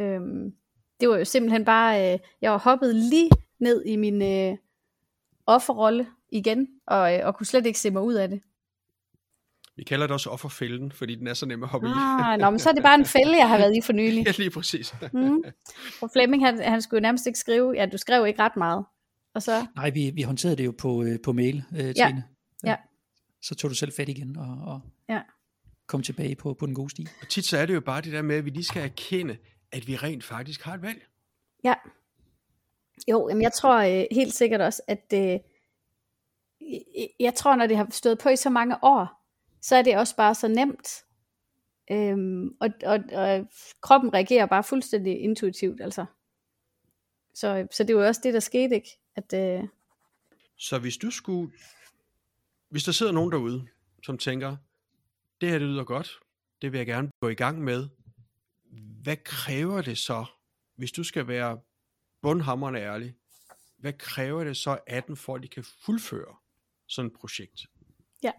Øhm, 0.00 0.52
det 1.00 1.08
var 1.08 1.16
jo 1.16 1.24
simpelthen 1.24 1.64
bare, 1.64 2.12
øh, 2.12 2.18
jeg 2.40 2.52
var 2.52 2.58
hoppet 2.58 2.94
lige 2.94 3.30
ned 3.58 3.84
i 3.84 3.96
min 3.96 4.22
øh, 4.22 4.56
offerrolle 5.46 6.06
igen, 6.28 6.68
og, 6.86 7.14
øh, 7.14 7.26
og 7.26 7.36
kunne 7.36 7.46
slet 7.46 7.66
ikke 7.66 7.78
se 7.78 7.90
mig 7.90 8.02
ud 8.02 8.14
af 8.14 8.28
det. 8.28 8.40
Vi 9.76 9.84
kalder 9.84 10.06
det 10.06 10.14
også 10.14 10.30
offerfælden, 10.30 10.92
fordi 10.92 11.14
den 11.14 11.26
er 11.26 11.34
så 11.34 11.46
nem 11.46 11.62
at 11.62 11.68
hoppe 11.68 11.88
ah, 11.88 12.34
i. 12.34 12.40
nå, 12.40 12.50
men 12.50 12.58
så 12.58 12.68
er 12.68 12.72
det 12.72 12.82
bare 12.82 12.94
en 12.94 13.04
fælde, 13.04 13.36
jeg 13.36 13.48
har 13.48 13.58
været 13.58 13.76
i 13.76 13.80
for 13.80 13.92
nylig. 13.92 14.24
ja, 14.26 14.32
lige 14.38 14.50
præcis. 14.50 14.94
mm. 15.12 15.42
Og 16.02 16.10
Flemming, 16.12 16.46
han, 16.46 16.58
han 16.58 16.82
skulle 16.82 16.98
jo 16.98 17.02
nærmest 17.02 17.26
ikke 17.26 17.38
skrive, 17.38 17.72
ja, 17.76 17.86
du 17.86 17.98
skrev 17.98 18.26
ikke 18.26 18.42
ret 18.42 18.56
meget. 18.56 18.84
Og 19.34 19.42
så... 19.42 19.66
Nej, 19.76 19.90
vi, 19.90 20.10
vi 20.14 20.22
håndterede 20.22 20.56
det 20.56 20.64
jo 20.64 20.74
på, 20.78 21.02
øh, 21.02 21.18
på 21.24 21.32
mail, 21.32 21.64
øh, 21.72 21.94
Trine. 21.94 22.24
Ja. 22.64 22.70
ja. 22.70 22.76
Så 23.42 23.54
tog 23.54 23.70
du 23.70 23.74
selv 23.74 23.92
fat 23.96 24.08
igen 24.08 24.36
og, 24.36 24.58
og 24.66 24.80
ja. 25.08 25.20
Kom 25.86 26.02
tilbage 26.02 26.36
på, 26.36 26.54
på 26.54 26.66
den 26.66 26.74
gode 26.74 26.90
sti. 26.90 27.06
Og 27.22 27.28
tit 27.28 27.44
så 27.44 27.58
er 27.58 27.66
det 27.66 27.74
jo 27.74 27.80
bare 27.80 28.00
det 28.00 28.12
der 28.12 28.22
med, 28.22 28.36
at 28.36 28.44
vi 28.44 28.50
lige 28.50 28.64
skal 28.64 28.82
erkende, 28.82 29.36
at 29.72 29.86
vi 29.86 29.96
rent 29.96 30.24
faktisk 30.24 30.62
har 30.62 30.74
et 30.74 30.82
valg. 30.82 31.06
Ja. 31.64 31.74
Jo, 33.08 33.28
jamen 33.28 33.42
jeg 33.42 33.52
tror 33.52 33.78
øh, 33.78 34.06
helt 34.10 34.34
sikkert 34.34 34.60
også, 34.60 34.82
at 34.88 35.12
øh, 35.14 35.38
jeg 37.20 37.34
tror, 37.34 37.56
når 37.56 37.66
det 37.66 37.76
har 37.76 37.86
stået 37.90 38.18
på 38.18 38.28
i 38.28 38.36
så 38.36 38.50
mange 38.50 38.84
år, 38.84 39.22
så 39.60 39.76
er 39.76 39.82
det 39.82 39.96
også 39.96 40.16
bare 40.16 40.34
så 40.34 40.48
nemt. 40.48 41.04
Øhm, 41.90 42.56
og, 42.60 42.70
og, 42.84 42.98
og 43.12 43.46
kroppen 43.80 44.14
reagerer 44.14 44.46
bare 44.46 44.64
fuldstændig 44.64 45.20
intuitivt, 45.20 45.80
altså. 45.80 46.06
Så, 47.34 47.66
så 47.72 47.84
det 47.84 47.96
var 47.96 48.06
også 48.06 48.20
det, 48.24 48.34
der 48.34 48.40
skete, 48.40 48.74
ikke? 48.74 48.98
At, 49.16 49.32
øh... 49.34 49.68
Så 50.58 50.78
hvis 50.78 50.96
du 50.96 51.10
skulle, 51.10 51.52
hvis 52.68 52.84
der 52.84 52.92
sidder 52.92 53.12
nogen 53.12 53.32
derude, 53.32 53.66
som 54.02 54.18
tænker, 54.18 54.56
det 55.42 55.50
her 55.50 55.58
det 55.58 55.68
lyder 55.68 55.84
godt, 55.84 56.20
det 56.62 56.72
vil 56.72 56.78
jeg 56.78 56.86
gerne 56.86 57.10
gå 57.20 57.28
i 57.28 57.34
gang 57.34 57.62
med, 57.62 57.88
hvad 59.02 59.16
kræver 59.16 59.82
det 59.82 59.98
så, 59.98 60.24
hvis 60.76 60.92
du 60.92 61.04
skal 61.04 61.28
være 61.28 61.60
bundhammerende 62.22 62.80
ærlig, 62.80 63.14
hvad 63.78 63.92
kræver 63.92 64.44
det 64.44 64.56
så 64.56 64.78
af 64.86 65.02
den, 65.02 65.16
for 65.16 65.34
at 65.34 65.42
de 65.42 65.48
kan 65.48 65.64
fuldføre 65.84 66.36
sådan 66.88 67.10
et 67.10 67.16
projekt? 67.20 67.66
Ja, 68.22 68.32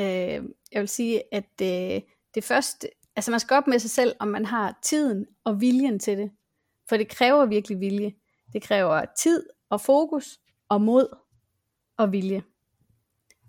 øh, 0.00 0.48
jeg 0.72 0.80
vil 0.80 0.88
sige, 0.88 1.34
at 1.34 1.52
øh, 1.62 2.02
det 2.34 2.44
første, 2.44 2.88
altså 3.16 3.30
man 3.30 3.40
skal 3.40 3.54
op 3.54 3.66
med 3.66 3.78
sig 3.78 3.90
selv, 3.90 4.16
om 4.20 4.28
man 4.28 4.44
har 4.44 4.78
tiden 4.82 5.26
og 5.44 5.60
viljen 5.60 5.98
til 5.98 6.18
det. 6.18 6.30
For 6.88 6.96
det 6.96 7.08
kræver 7.08 7.46
virkelig 7.46 7.80
vilje. 7.80 8.14
Det 8.52 8.62
kræver 8.62 9.04
tid 9.18 9.46
og 9.70 9.80
fokus 9.80 10.38
og 10.68 10.80
mod 10.80 11.16
og 11.96 12.12
vilje. 12.12 12.42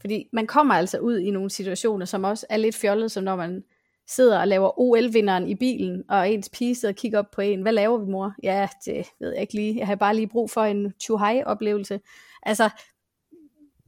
Fordi 0.01 0.29
man 0.33 0.47
kommer 0.47 0.73
altså 0.73 0.97
ud 0.97 1.17
i 1.17 1.31
nogle 1.31 1.49
situationer, 1.49 2.05
som 2.05 2.23
også 2.23 2.45
er 2.49 2.57
lidt 2.57 2.75
fjollet, 2.75 3.11
som 3.11 3.23
når 3.23 3.35
man 3.35 3.63
sidder 4.07 4.39
og 4.39 4.47
laver 4.47 4.79
OL-vinderen 4.79 5.47
i 5.47 5.55
bilen, 5.55 6.03
og 6.09 6.29
ens 6.29 6.49
pige 6.49 6.75
sidder 6.75 6.93
og 6.93 6.97
kigger 6.97 7.19
op 7.19 7.31
på 7.31 7.41
en. 7.41 7.61
Hvad 7.61 7.71
laver 7.71 7.97
vi, 7.97 8.11
mor? 8.11 8.33
Ja, 8.43 8.67
det 8.85 9.07
ved 9.19 9.31
jeg 9.31 9.41
ikke 9.41 9.53
lige. 9.53 9.77
Jeg 9.77 9.87
har 9.87 9.95
bare 9.95 10.15
lige 10.15 10.27
brug 10.27 10.51
for 10.51 10.63
en 10.63 10.93
Chuhai-oplevelse. 11.03 11.99
Altså, 12.43 12.69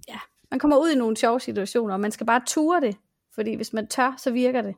ja, 0.07 0.19
man 0.51 0.59
kommer 0.59 0.77
ud 0.77 0.89
i 0.89 0.97
nogle 0.97 1.17
sjove 1.17 1.39
situationer, 1.39 1.93
og 1.93 1.99
man 1.99 2.11
skal 2.11 2.25
bare 2.25 2.41
ture 2.47 2.81
det. 2.81 2.97
Fordi 3.35 3.55
hvis 3.55 3.73
man 3.73 3.87
tør, 3.87 4.15
så 4.17 4.31
virker 4.31 4.61
det. 4.61 4.75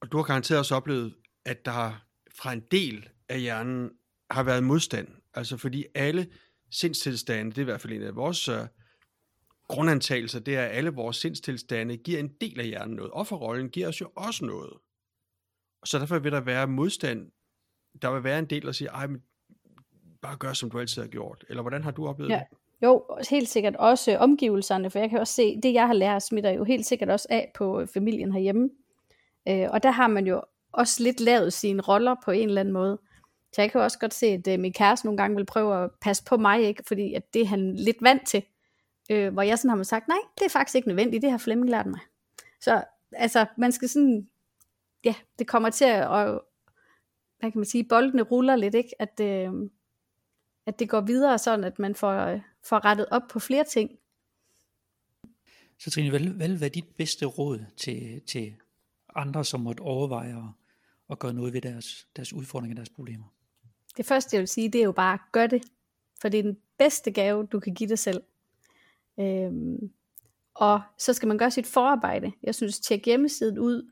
Og 0.00 0.12
du 0.12 0.16
har 0.16 0.24
garanteret 0.24 0.58
også 0.58 0.74
oplevet, 0.74 1.14
at 1.44 1.64
der 1.64 2.04
fra 2.36 2.52
en 2.52 2.62
del 2.70 3.08
af 3.28 3.40
hjernen 3.40 3.90
har 4.30 4.42
været 4.42 4.64
modstand. 4.64 5.08
Altså 5.34 5.56
fordi 5.56 5.84
alle 5.94 6.26
sindstilstande, 6.70 7.50
det 7.50 7.58
er 7.58 7.62
i 7.62 7.64
hvert 7.64 7.80
fald 7.80 7.92
en 7.92 8.02
af 8.02 8.16
vores 8.16 8.48
øh, 8.48 8.58
grundantagelser, 9.68 10.40
det 10.40 10.56
er, 10.56 10.62
at 10.62 10.76
alle 10.76 10.90
vores 10.90 11.16
sindstilstande 11.16 11.96
giver 11.96 12.20
en 12.20 12.28
del 12.40 12.60
af 12.60 12.66
hjernen 12.66 12.96
noget. 12.96 13.12
Offerrollen 13.12 13.68
giver 13.68 13.88
os 13.88 14.00
jo 14.00 14.10
også 14.16 14.44
noget. 14.44 14.72
Så 15.84 15.98
derfor 15.98 16.18
vil 16.18 16.32
der 16.32 16.40
være 16.40 16.66
modstand. 16.66 17.30
Der 18.02 18.12
vil 18.12 18.24
være 18.24 18.38
en 18.38 18.46
del, 18.46 18.62
der 18.62 18.72
siger, 18.72 18.90
ej, 18.90 19.06
men 19.06 19.22
bare 20.22 20.36
gør, 20.36 20.52
som 20.52 20.70
du 20.70 20.78
altid 20.78 21.02
har 21.02 21.08
gjort. 21.08 21.44
Eller 21.48 21.62
hvordan 21.62 21.84
har 21.84 21.90
du 21.90 22.08
oplevet 22.08 22.30
ja. 22.30 22.42
det? 22.50 22.58
Jo, 22.82 23.04
helt 23.30 23.48
sikkert 23.48 23.76
også 23.76 24.16
omgivelserne, 24.16 24.90
for 24.90 24.98
jeg 24.98 25.10
kan 25.10 25.18
også 25.20 25.32
se, 25.32 25.60
det 25.62 25.72
jeg 25.72 25.86
har 25.86 25.94
lært 25.94 26.22
smitter 26.22 26.50
jo 26.50 26.64
helt 26.64 26.86
sikkert 26.86 27.10
også 27.10 27.26
af 27.30 27.52
på 27.54 27.86
familien 27.94 28.32
herhjemme. 28.32 28.70
Øh, 29.48 29.66
og 29.70 29.82
der 29.82 29.90
har 29.90 30.08
man 30.08 30.26
jo 30.26 30.42
også 30.72 31.02
lidt 31.02 31.20
lavet 31.20 31.52
sine 31.52 31.82
roller 31.82 32.14
på 32.24 32.30
en 32.30 32.48
eller 32.48 32.60
anden 32.60 32.74
måde. 32.74 32.98
Så 33.52 33.62
jeg 33.62 33.72
kan 33.72 33.80
også 33.80 33.98
godt 33.98 34.14
se, 34.14 34.26
at 34.26 34.48
øh, 34.48 34.60
min 34.60 34.72
kæreste 34.72 35.06
nogle 35.06 35.16
gange 35.16 35.36
vil 35.36 35.46
prøve 35.46 35.84
at 35.84 35.90
passe 36.00 36.24
på 36.24 36.36
mig, 36.36 36.62
ikke? 36.62 36.82
fordi 36.86 37.14
at 37.14 37.34
det 37.34 37.42
er 37.42 37.46
han 37.46 37.76
lidt 37.76 37.96
vant 38.00 38.26
til. 38.26 38.42
Øh, 39.08 39.32
hvor 39.32 39.42
jeg 39.42 39.58
sådan 39.58 39.68
har 39.68 39.76
man 39.76 39.84
sagt, 39.84 40.08
nej, 40.08 40.18
det 40.38 40.44
er 40.44 40.48
faktisk 40.48 40.76
ikke 40.76 40.88
nødvendigt, 40.88 41.22
det 41.22 41.30
har 41.30 41.38
Flemming 41.38 41.70
lært 41.70 41.86
mig. 41.86 42.00
Så 42.60 42.84
altså, 43.12 43.46
man 43.58 43.72
skal 43.72 43.88
sådan, 43.88 44.28
ja, 45.04 45.14
det 45.38 45.46
kommer 45.46 45.70
til 45.70 45.84
at, 45.84 46.06
og, 46.06 46.44
hvad 47.38 47.50
kan 47.50 47.58
man 47.58 47.66
sige, 47.66 47.84
boldene 47.84 48.22
ruller 48.22 48.56
lidt, 48.56 48.74
ikke? 48.74 49.02
At, 49.02 49.20
øh, 49.20 49.52
at 50.66 50.78
det 50.78 50.88
går 50.88 51.00
videre 51.00 51.38
sådan, 51.38 51.64
at 51.64 51.78
man 51.78 51.94
får, 51.94 52.40
får 52.64 52.84
rettet 52.84 53.06
op 53.10 53.22
på 53.30 53.38
flere 53.38 53.64
ting. 53.64 53.90
Så 55.78 55.90
Trine, 55.90 56.10
hvad, 56.10 56.20
hvad 56.20 56.48
vil 56.48 56.60
være 56.60 56.70
dit 56.70 56.86
bedste 56.96 57.26
råd 57.26 57.64
til, 57.76 58.22
til 58.26 58.54
andre, 59.14 59.44
som 59.44 59.60
måtte 59.60 59.80
overveje 59.80 60.36
at, 60.36 60.44
at 61.10 61.18
gøre 61.18 61.32
noget 61.32 61.52
ved 61.52 61.60
deres, 61.60 62.08
deres 62.16 62.32
udfordringer 62.32 62.74
og 62.74 62.76
deres 62.76 62.90
problemer? 62.90 63.24
Det 63.96 64.06
første, 64.06 64.36
jeg 64.36 64.40
vil 64.40 64.48
sige, 64.48 64.68
det 64.68 64.80
er 64.80 64.84
jo 64.84 64.92
bare, 64.92 65.18
gør 65.32 65.46
det. 65.46 65.62
For 66.20 66.28
det 66.28 66.38
er 66.38 66.42
den 66.42 66.58
bedste 66.78 67.10
gave, 67.10 67.46
du 67.46 67.60
kan 67.60 67.74
give 67.74 67.88
dig 67.88 67.98
selv. 67.98 68.22
Øhm, 69.20 69.90
og 70.54 70.82
så 70.98 71.12
skal 71.12 71.28
man 71.28 71.38
gøre 71.38 71.50
sit 71.50 71.66
forarbejde. 71.66 72.32
Jeg 72.42 72.54
synes, 72.54 72.80
tjek 72.80 73.06
hjemmesiden 73.06 73.58
ud, 73.58 73.90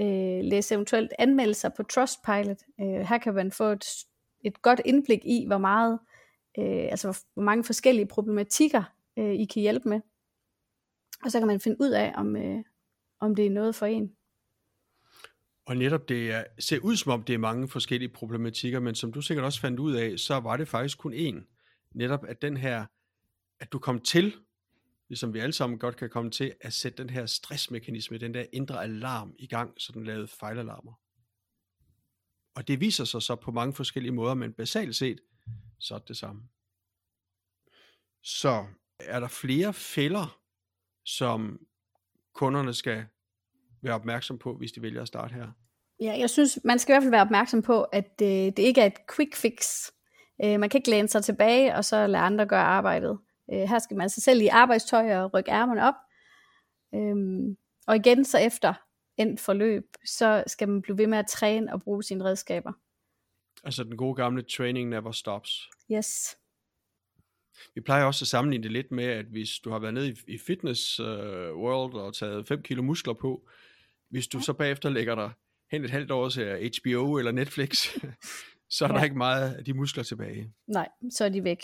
øh, 0.00 0.44
læs 0.44 0.72
eventuelt 0.72 1.12
anmeldelser 1.18 1.68
på 1.68 1.82
Trustpilot. 1.82 2.58
Øh, 2.80 3.00
her 3.00 3.18
kan 3.18 3.34
man 3.34 3.52
få 3.52 3.64
et, 3.64 3.84
et 4.44 4.62
godt 4.62 4.80
indblik 4.84 5.20
i, 5.24 5.44
hvor 5.46 5.58
meget, 5.58 5.98
øh, 6.58 6.88
altså 6.90 7.22
hvor 7.34 7.42
mange 7.42 7.64
forskellige 7.64 8.06
problematikker 8.06 8.82
øh, 9.18 9.34
I 9.34 9.44
kan 9.44 9.62
hjælpe 9.62 9.88
med. 9.88 10.00
Og 11.24 11.30
så 11.30 11.38
kan 11.38 11.46
man 11.46 11.60
finde 11.60 11.76
ud 11.80 11.90
af, 11.90 12.12
om, 12.16 12.36
øh, 12.36 12.64
om 13.20 13.34
det 13.34 13.46
er 13.46 13.50
noget 13.50 13.74
for 13.74 13.86
en. 13.86 14.12
Og 15.66 15.76
netop 15.76 16.08
det 16.08 16.32
er, 16.32 16.44
ser 16.58 16.78
ud 16.78 16.96
som 16.96 17.12
om, 17.12 17.22
det 17.22 17.34
er 17.34 17.38
mange 17.38 17.68
forskellige 17.68 18.08
problematikker, 18.08 18.80
men 18.80 18.94
som 18.94 19.12
du 19.12 19.20
sikkert 19.20 19.44
også 19.44 19.60
fandt 19.60 19.80
ud 19.80 19.94
af, 19.94 20.18
så 20.18 20.40
var 20.40 20.56
det 20.56 20.68
faktisk 20.68 20.98
kun 20.98 21.14
én. 21.14 21.58
Netop 21.94 22.24
at 22.24 22.42
den 22.42 22.56
her, 22.56 22.86
at 23.60 23.72
du 23.72 23.78
kom 23.78 24.00
til 24.00 24.34
ligesom 25.08 25.34
vi 25.34 25.38
alle 25.38 25.52
sammen 25.52 25.78
godt 25.78 25.96
kan 25.96 26.10
komme 26.10 26.30
til, 26.30 26.54
at 26.60 26.72
sætte 26.72 27.02
den 27.02 27.10
her 27.10 27.26
stressmekanisme, 27.26 28.18
den 28.18 28.34
der 28.34 28.44
indre 28.52 28.82
alarm 28.82 29.34
i 29.38 29.46
gang, 29.46 29.80
så 29.80 29.92
den 29.92 30.04
lavede 30.04 30.28
fejlalarmer. 30.28 30.92
Og 32.54 32.68
det 32.68 32.80
viser 32.80 33.04
sig 33.04 33.22
så 33.22 33.36
på 33.36 33.50
mange 33.50 33.74
forskellige 33.74 34.12
måder, 34.12 34.34
men 34.34 34.52
basalt 34.52 34.96
set, 34.96 35.20
så 35.78 35.94
er 35.94 35.98
det 35.98 36.16
samme. 36.16 36.42
Så 38.22 38.66
er 39.00 39.20
der 39.20 39.28
flere 39.28 39.72
fælder, 39.72 40.40
som 41.04 41.60
kunderne 42.34 42.74
skal 42.74 43.06
være 43.82 43.94
opmærksom 43.94 44.38
på, 44.38 44.56
hvis 44.56 44.72
de 44.72 44.82
vælger 44.82 45.02
at 45.02 45.08
starte 45.08 45.34
her? 45.34 45.52
Ja, 46.00 46.18
jeg 46.18 46.30
synes, 46.30 46.58
man 46.64 46.78
skal 46.78 46.92
i 46.92 46.94
hvert 46.94 47.02
fald 47.02 47.10
være 47.10 47.22
opmærksom 47.22 47.62
på, 47.62 47.82
at 47.82 48.12
øh, 48.22 48.28
det 48.28 48.58
ikke 48.58 48.80
er 48.80 48.86
et 48.86 48.98
quick 49.16 49.36
fix. 49.36 49.90
Øh, 50.44 50.60
man 50.60 50.70
kan 50.70 50.78
ikke 50.78 50.90
læne 50.90 51.08
sig 51.08 51.24
tilbage, 51.24 51.74
og 51.74 51.84
så 51.84 52.06
lade 52.06 52.24
andre 52.24 52.46
gøre 52.46 52.62
arbejdet. 52.62 53.18
Øh, 53.52 53.68
her 53.68 53.78
skal 53.78 53.96
man 53.96 54.10
sig 54.10 54.22
selv 54.22 54.42
i 54.42 54.46
arbejdstøj 54.46 55.16
og 55.16 55.34
rykke 55.34 55.50
ærmerne 55.50 55.82
op. 55.88 55.94
Øhm, 56.94 57.56
og 57.86 57.96
igen 57.96 58.24
så 58.24 58.38
efter 58.38 58.74
endt 59.16 59.40
forløb, 59.40 59.84
så 60.04 60.44
skal 60.46 60.68
man 60.68 60.82
blive 60.82 60.98
ved 60.98 61.06
med 61.06 61.18
at 61.18 61.26
træne 61.26 61.72
og 61.72 61.80
bruge 61.80 62.02
sine 62.02 62.24
redskaber. 62.24 62.72
Altså 63.64 63.84
den 63.84 63.96
gode 63.96 64.14
gamle 64.14 64.42
training 64.42 64.88
never 64.88 65.12
stops. 65.12 65.70
Yes. 65.92 66.36
Vi 67.74 67.80
plejer 67.80 68.04
også 68.04 68.22
at 68.22 68.28
sammenligne 68.28 68.62
det 68.62 68.72
lidt 68.72 68.90
med, 68.90 69.04
at 69.04 69.24
hvis 69.24 69.48
du 69.64 69.70
har 69.70 69.78
været 69.78 69.94
nede 69.94 70.08
i, 70.08 70.16
i 70.28 70.38
fitness 70.38 71.00
uh, 71.00 71.06
world 71.06 71.94
og 71.94 72.14
taget 72.14 72.48
5 72.48 72.62
kilo 72.62 72.82
muskler 72.82 73.14
på, 73.14 73.48
hvis 74.10 74.28
du 74.28 74.38
ja. 74.38 74.42
så 74.42 74.52
bagefter 74.52 74.90
lægger 74.90 75.14
dig 75.14 75.30
hen 75.70 75.84
et 75.84 75.90
halvt 75.90 76.10
år 76.10 76.28
til 76.28 76.70
HBO 76.82 77.18
eller 77.18 77.32
Netflix, 77.32 77.70
så 78.70 78.84
er 78.84 78.88
ja. 78.88 78.98
der 78.98 79.04
ikke 79.04 79.16
meget 79.16 79.54
af 79.54 79.64
de 79.64 79.74
muskler 79.74 80.02
tilbage. 80.02 80.52
Nej, 80.66 80.88
så 81.10 81.24
er 81.24 81.28
de 81.28 81.44
væk. 81.44 81.58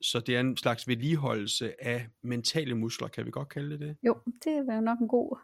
Så 0.00 0.20
det 0.20 0.36
er 0.36 0.40
en 0.40 0.56
slags 0.56 0.88
vedligeholdelse 0.88 1.84
af 1.84 2.08
mentale 2.22 2.74
muskler, 2.74 3.08
kan 3.08 3.26
vi 3.26 3.30
godt 3.30 3.48
kalde 3.48 3.70
det 3.70 3.80
det? 3.80 3.96
Jo, 4.02 4.18
det 4.44 4.52
er 4.52 4.80
nok 4.80 4.98
en 4.98 5.08
god, 5.08 5.38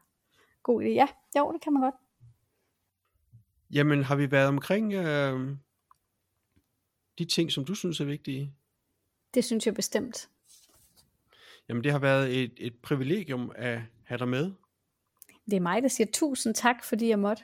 god 0.63 0.83
idé. 0.83 0.89
Ja, 0.89 1.07
jo, 1.39 1.53
det 1.53 1.61
kan 1.61 1.73
man 1.73 1.83
godt. 1.83 1.95
Jamen, 3.71 4.03
har 4.03 4.17
vi 4.17 4.31
været 4.31 4.49
omkring 4.49 4.93
øh, 4.93 5.57
de 7.19 7.25
ting, 7.25 7.53
som 7.53 7.65
du 7.65 7.75
synes 7.75 8.01
er 8.01 8.05
vigtige? 8.05 8.55
Det 9.35 9.45
synes 9.45 9.67
jeg 9.67 9.75
bestemt. 9.75 10.29
Jamen, 11.69 11.85
det 11.85 11.93
har 11.93 11.99
været 11.99 12.43
et, 12.43 12.53
et 12.57 12.75
privilegium 12.83 13.53
at 13.55 13.81
have 14.03 14.19
dig 14.19 14.29
med. 14.29 14.53
Det 15.51 15.57
er 15.57 15.61
mig, 15.61 15.83
der 15.83 15.89
siger 15.89 16.07
tusind 16.13 16.55
tak, 16.55 16.85
fordi 16.85 17.09
jeg 17.09 17.19
måtte. 17.19 17.43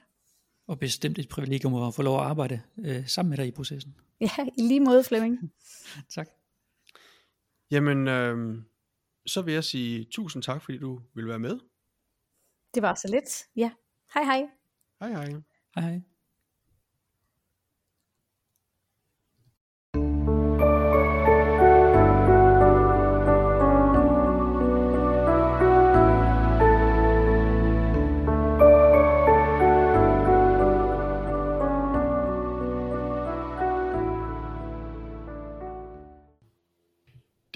Og 0.66 0.78
bestemt 0.78 1.18
et 1.18 1.28
privilegium 1.28 1.74
at 1.74 1.94
få 1.94 2.02
lov 2.02 2.18
at 2.18 2.24
arbejde 2.26 2.60
øh, 2.78 3.06
sammen 3.08 3.30
med 3.30 3.38
dig 3.38 3.46
i 3.46 3.50
processen. 3.50 3.96
Ja, 4.20 4.30
i 4.58 4.62
lige 4.62 4.80
måde, 4.80 5.04
Flemming. 5.04 5.52
tak. 6.14 6.28
Jamen, 7.70 8.08
øh, 8.08 8.62
så 9.26 9.42
vil 9.42 9.54
jeg 9.54 9.64
sige 9.64 10.04
tusind 10.10 10.42
tak, 10.42 10.62
fordi 10.62 10.78
du 10.78 11.00
vil 11.14 11.28
være 11.28 11.38
med. 11.38 11.58
Det 12.74 12.82
var 12.82 12.94
så 12.94 13.08
lidt. 13.08 13.44
Ja. 13.56 13.70
Hej 14.14 14.24
hej. 14.24 14.48
Hej 15.00 15.10
hej. 15.10 15.42
Hej 15.74 15.90
hej. 15.90 16.15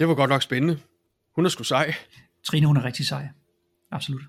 Det 0.01 0.07
var 0.07 0.15
godt 0.15 0.29
nok 0.29 0.41
spændende. 0.41 0.79
Hun 1.35 1.45
er 1.45 1.49
sgu 1.49 1.63
sej. 1.63 1.93
Trine, 2.43 2.67
hun 2.67 2.77
er 2.77 2.85
rigtig 2.85 3.05
sej. 3.05 3.27
Absolut. 3.91 4.21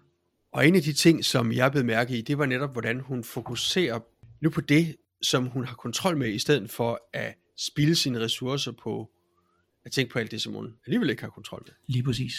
Og 0.53 0.69
en 0.69 0.75
af 0.75 0.83
de 0.83 0.93
ting, 0.93 1.25
som 1.25 1.53
jeg 1.53 1.73
blev 1.73 1.85
mærke 1.85 2.19
i, 2.19 2.21
det 2.21 2.39
var 2.39 2.47
netop, 2.47 2.73
hvordan 2.73 3.01
hun 3.01 3.25
fokuserer 3.25 4.01
nu 4.41 4.51
på 4.51 4.61
det, 4.61 4.97
som 5.23 5.47
hun 5.47 5.65
har 5.65 5.75
kontrol 5.75 6.17
med, 6.17 6.29
i 6.29 6.39
stedet 6.39 6.71
for 6.71 7.01
at 7.13 7.35
spilde 7.59 7.95
sine 7.95 8.21
ressourcer 8.21 8.73
på 8.73 9.11
at 9.85 9.93
tænke 9.93 10.13
på 10.13 10.19
alt 10.19 10.31
det, 10.31 10.43
som 10.43 10.53
hun 10.53 10.75
alligevel 10.87 11.11
ikke 11.11 11.23
har 11.23 11.31
kontrol 11.31 11.63
med. 11.67 11.75
Lige 11.87 12.03
præcis. 12.03 12.35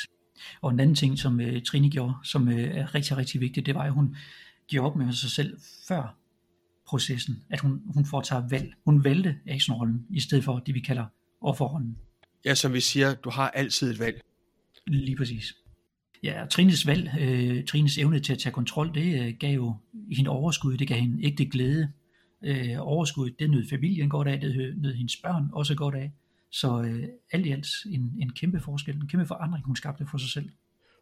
Og 0.62 0.72
en 0.72 0.80
anden 0.80 0.96
ting, 0.96 1.20
som 1.20 1.40
uh, 1.40 1.62
Trine 1.68 1.90
gjorde, 1.90 2.14
som 2.24 2.48
uh, 2.48 2.54
er 2.54 2.96
rigtig, 2.96 3.18
rigtig 3.18 3.42
vigtigt, 3.42 3.66
det 3.66 3.76
var, 3.76 3.84
at 3.84 3.94
hun 3.94 4.16
gjorde 4.68 4.92
op 4.92 4.96
med 4.96 5.14
sig 5.14 5.30
selv 5.30 5.60
før 5.88 6.18
processen, 6.88 7.44
at 7.50 7.60
hun, 7.60 7.82
hun 7.94 8.06
foretager 8.06 8.48
valg. 8.50 8.74
Hun 8.86 9.04
valgte 9.04 9.36
actionrollen, 9.48 10.06
i 10.10 10.20
stedet 10.20 10.44
for 10.44 10.60
det, 10.60 10.76
vi 10.76 10.80
kalder 10.80 11.06
offerrollen. 11.42 11.98
Ja, 12.46 12.56
som 12.56 12.74
vi 12.74 12.80
siger, 12.80 13.14
du 13.14 13.30
har 13.30 13.50
altid 13.50 13.92
et 13.92 14.00
valg. 14.00 14.22
Lige 14.88 15.16
præcis. 15.18 15.54
Ja, 16.24 16.46
Trines 16.50 16.88
valg, 16.88 17.10
øh, 17.20 17.66
Trines 17.66 17.98
evne 17.98 18.20
til 18.20 18.34
at 18.34 18.40
tage 18.40 18.54
kontrol, 18.54 18.94
det 18.94 19.22
øh, 19.22 19.34
gav 19.40 19.56
jo 19.56 19.76
hende 20.12 20.30
overskud, 20.30 20.78
det 20.78 20.88
gav 20.88 20.98
hende 20.98 21.26
ægte 21.26 21.46
glæde. 21.46 21.92
Øh, 22.44 22.76
overskud, 22.80 23.30
det 23.30 23.50
nød 23.50 23.70
familien 23.70 24.10
godt 24.10 24.28
af, 24.28 24.40
det 24.40 24.78
nød 24.78 24.94
hendes 24.94 25.18
børn 25.18 25.50
også 25.54 25.76
godt 25.76 25.96
af. 25.96 26.12
Så 26.52 26.82
øh, 26.82 27.04
alt 27.32 27.46
i 27.46 27.52
alt 27.52 27.68
en, 27.86 28.14
en 28.20 28.34
kæmpe 28.34 28.60
forskel, 28.60 28.96
en 28.96 29.08
kæmpe 29.08 29.26
forandring, 29.26 29.66
hun 29.66 29.76
skabte 29.76 30.06
for 30.12 30.18
sig 30.18 30.30
selv. 30.30 30.50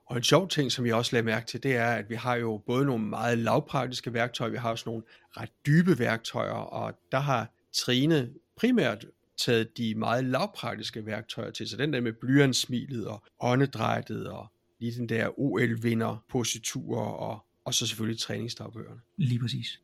Og 0.05 0.17
en 0.17 0.23
sjov 0.23 0.49
ting, 0.49 0.71
som 0.71 0.85
vi 0.85 0.91
også 0.91 1.15
lagde 1.15 1.25
mærke 1.25 1.45
til, 1.45 1.63
det 1.63 1.75
er, 1.75 1.87
at 1.87 2.09
vi 2.09 2.15
har 2.15 2.35
jo 2.35 2.63
både 2.65 2.85
nogle 2.85 3.05
meget 3.05 3.37
lavpraktiske 3.37 4.13
værktøjer, 4.13 4.51
vi 4.51 4.57
har 4.57 4.69
også 4.69 4.89
nogle 4.89 5.03
ret 5.37 5.49
dybe 5.65 5.99
værktøjer, 5.99 6.51
og 6.51 6.99
der 7.11 7.19
har 7.19 7.51
Trine 7.73 8.29
primært 8.55 9.05
taget 9.45 9.77
de 9.77 9.95
meget 9.95 10.25
lavpraktiske 10.25 11.05
værktøjer 11.05 11.51
til, 11.51 11.69
så 11.69 11.77
den 11.77 11.93
der 11.93 12.01
med 12.01 12.13
blyantsmilet 12.13 13.07
og 13.07 13.23
åndedrættet 13.39 14.27
og 14.27 14.47
lige 14.79 14.99
den 14.99 15.09
der 15.09 15.39
OL-vinder 15.39 16.25
positurer 16.29 17.11
og, 17.11 17.45
og 17.65 17.73
så 17.73 17.87
selvfølgelig 17.87 18.19
træningsdagbøgerne. 18.19 18.99
Lige 19.17 19.39
præcis. 19.39 19.81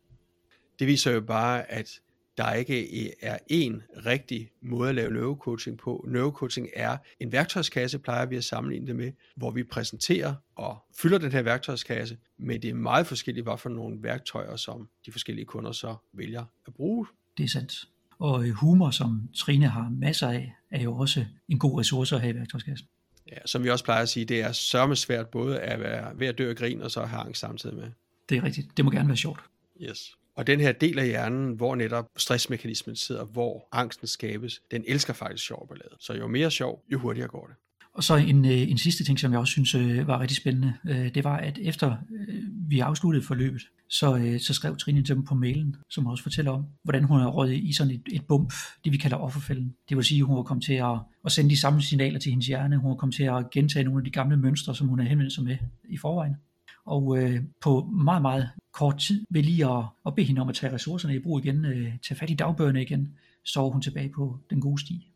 Det 0.79 0.87
viser 0.87 1.11
jo 1.11 1.21
bare, 1.21 1.71
at 1.71 2.01
der 2.37 2.53
ikke 2.53 3.13
er 3.21 3.37
én 3.37 4.03
rigtig 4.05 4.51
måde 4.61 4.89
at 4.89 4.95
lave 4.95 5.13
neurocoaching 5.13 5.77
på. 5.77 6.05
Neurocoaching 6.07 6.69
er 6.73 6.97
en 7.19 7.31
værktøjskasse, 7.31 7.99
plejer 7.99 8.25
vi 8.25 8.35
at 8.35 8.43
sammenligne 8.43 8.87
det 8.87 8.95
med, 8.95 9.11
hvor 9.35 9.51
vi 9.51 9.63
præsenterer 9.63 10.35
og 10.55 10.77
fylder 10.97 11.17
den 11.17 11.31
her 11.31 11.41
værktøjskasse, 11.41 12.17
men 12.37 12.61
det 12.61 12.69
er 12.69 12.73
meget 12.73 13.07
forskelligt, 13.07 13.45
hvad 13.45 13.57
for 13.57 13.69
nogle 13.69 14.03
værktøjer, 14.03 14.55
som 14.55 14.89
de 15.05 15.11
forskellige 15.11 15.45
kunder 15.45 15.71
så 15.71 15.95
vælger 16.13 16.45
at 16.67 16.73
bruge. 16.73 17.07
Det 17.37 17.43
er 17.43 17.47
sandt. 17.47 17.87
Og 18.19 18.49
humor, 18.49 18.91
som 18.91 19.29
Trine 19.35 19.67
har 19.67 19.89
masser 19.89 20.29
af, 20.29 20.53
er 20.71 20.81
jo 20.81 20.95
også 20.97 21.25
en 21.49 21.59
god 21.59 21.79
ressource 21.79 22.15
at 22.15 22.21
have 22.21 22.33
i 22.33 22.37
værktøjskassen. 22.37 22.87
Ja, 23.31 23.37
som 23.45 23.63
vi 23.63 23.69
også 23.69 23.85
plejer 23.85 24.01
at 24.01 24.09
sige, 24.09 24.25
det 24.25 24.41
er 24.41 24.51
sørme 24.51 24.95
svært 24.95 25.27
både 25.27 25.59
at 25.59 25.79
være 25.79 26.19
ved 26.19 26.27
at 26.27 26.37
dø 26.37 26.49
af 26.49 26.55
grin, 26.55 26.81
og 26.81 26.91
så 26.91 27.05
have 27.05 27.21
angst 27.21 27.41
samtidig 27.41 27.75
med. 27.75 27.87
Det 28.29 28.37
er 28.37 28.43
rigtigt. 28.43 28.77
Det 28.77 28.85
må 28.85 28.91
gerne 28.91 29.07
være 29.07 29.17
sjovt. 29.17 29.39
Yes. 29.81 30.11
Og 30.35 30.47
den 30.47 30.59
her 30.59 30.71
del 30.71 30.99
af 30.99 31.05
hjernen, 31.05 31.55
hvor 31.55 31.75
netop 31.75 32.05
stressmekanismen 32.17 32.95
sidder, 32.95 33.25
hvor 33.25 33.67
angsten 33.71 34.07
skabes, 34.07 34.61
den 34.71 34.83
elsker 34.87 35.13
faktisk 35.13 35.45
sjov 35.45 35.67
ballade. 35.67 35.95
Så 35.99 36.13
jo 36.13 36.27
mere 36.27 36.51
sjov, 36.51 36.83
jo 36.91 36.99
hurtigere 36.99 37.27
går 37.27 37.47
det. 37.47 37.55
Og 37.93 38.03
så 38.03 38.15
en, 38.15 38.45
øh, 38.45 38.51
en 38.71 38.77
sidste 38.77 39.03
ting, 39.03 39.19
som 39.19 39.31
jeg 39.31 39.39
også 39.39 39.51
synes 39.51 39.75
øh, 39.75 40.07
var 40.07 40.21
rigtig 40.21 40.37
spændende, 40.37 40.73
øh, 40.89 41.15
det 41.15 41.23
var, 41.23 41.37
at 41.37 41.59
efter 41.61 41.95
vi 42.69 42.79
afsluttede 42.79 43.25
forløbet, 43.25 43.61
så, 43.89 44.17
øh, 44.17 44.39
så 44.39 44.53
skrev 44.53 44.77
Trine 44.77 45.03
til 45.03 45.15
dem 45.15 45.23
på 45.23 45.35
mailen, 45.35 45.75
som 45.89 46.07
også 46.07 46.23
fortæller 46.23 46.51
om, 46.51 46.65
hvordan 46.83 47.03
hun 47.03 47.19
har 47.19 47.27
rådet 47.27 47.53
i 47.53 47.73
sådan 47.73 47.93
et, 47.93 48.01
et 48.11 48.25
bump, 48.27 48.53
det 48.83 48.91
vi 48.91 48.97
kalder 48.97 49.17
offerfælden. 49.17 49.75
Det 49.89 49.97
vil 49.97 50.05
sige, 50.05 50.19
at 50.19 50.25
hun 50.25 50.35
var 50.35 50.43
kommet 50.43 50.65
til 50.65 50.73
at, 50.73 50.99
at 51.25 51.31
sende 51.31 51.49
de 51.49 51.59
samme 51.59 51.81
signaler 51.81 52.19
til 52.19 52.29
hendes 52.29 52.47
hjerne, 52.47 52.77
hun 52.77 52.89
var 52.89 52.95
kommet 52.95 53.15
til 53.15 53.23
at 53.23 53.49
gentage 53.49 53.83
nogle 53.83 53.99
af 53.99 54.05
de 54.05 54.11
gamle 54.11 54.37
mønstre, 54.37 54.75
som 54.75 54.87
hun 54.87 54.99
har 54.99 55.07
henvendt 55.07 55.33
sig 55.33 55.43
med 55.43 55.57
i 55.89 55.97
forvejen. 55.97 56.35
Og 56.85 57.17
øh, 57.17 57.41
på 57.61 57.89
meget, 58.03 58.21
meget 58.21 58.49
kort 58.73 58.97
tid 58.97 59.25
ved 59.29 59.43
lige 59.43 59.65
at, 59.65 59.85
at 60.05 60.15
bede 60.15 60.27
hende 60.27 60.41
om 60.41 60.49
at 60.49 60.55
tage 60.55 60.73
ressourcerne 60.73 61.15
i 61.15 61.19
brug 61.19 61.45
igen, 61.45 61.65
øh, 61.65 61.93
tage 62.07 62.19
fat 62.19 62.29
i 62.29 62.33
dagbøgerne 62.33 62.81
igen, 62.81 63.13
så 63.45 63.69
hun 63.69 63.81
tilbage 63.81 64.09
på 64.15 64.39
den 64.49 64.61
gode 64.61 64.81
sti 64.81 65.11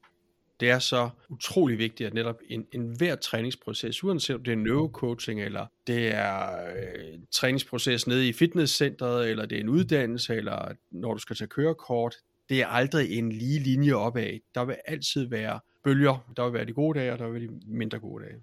det 0.61 0.69
er 0.69 0.79
så 0.79 1.09
utrolig 1.29 1.77
vigtigt, 1.77 2.07
at 2.07 2.13
netop 2.13 2.39
en, 2.49 2.65
en 2.71 2.95
hver 2.97 3.15
træningsproces, 3.15 4.03
uanset 4.03 4.35
om 4.35 4.43
det 4.43 4.51
er 4.51 4.55
neurocoaching, 4.55 5.41
eller 5.41 5.65
det 5.87 6.07
er 6.07 6.65
øh, 6.65 7.19
træningsproces 7.31 8.07
nede 8.07 8.27
i 8.27 8.33
fitnesscentret, 8.33 9.29
eller 9.29 9.45
det 9.45 9.55
er 9.55 9.61
en 9.61 9.69
uddannelse, 9.69 10.35
eller 10.35 10.73
når 10.91 11.13
du 11.13 11.19
skal 11.19 11.35
tage 11.35 11.47
kørekort, 11.47 12.15
det 12.49 12.61
er 12.61 12.67
aldrig 12.67 13.17
en 13.17 13.31
lige 13.31 13.59
linje 13.59 13.93
opad. 13.93 14.39
Der 14.55 14.65
vil 14.65 14.75
altid 14.85 15.29
være 15.29 15.59
bølger. 15.83 16.33
Der 16.37 16.43
vil 16.43 16.53
være 16.53 16.65
de 16.65 16.73
gode 16.73 16.99
dage, 16.99 17.13
og 17.13 17.19
der 17.19 17.25
vil 17.25 17.33
være 17.33 17.49
de 17.49 17.59
mindre 17.67 17.99
gode 17.99 18.23
dage. 18.23 18.35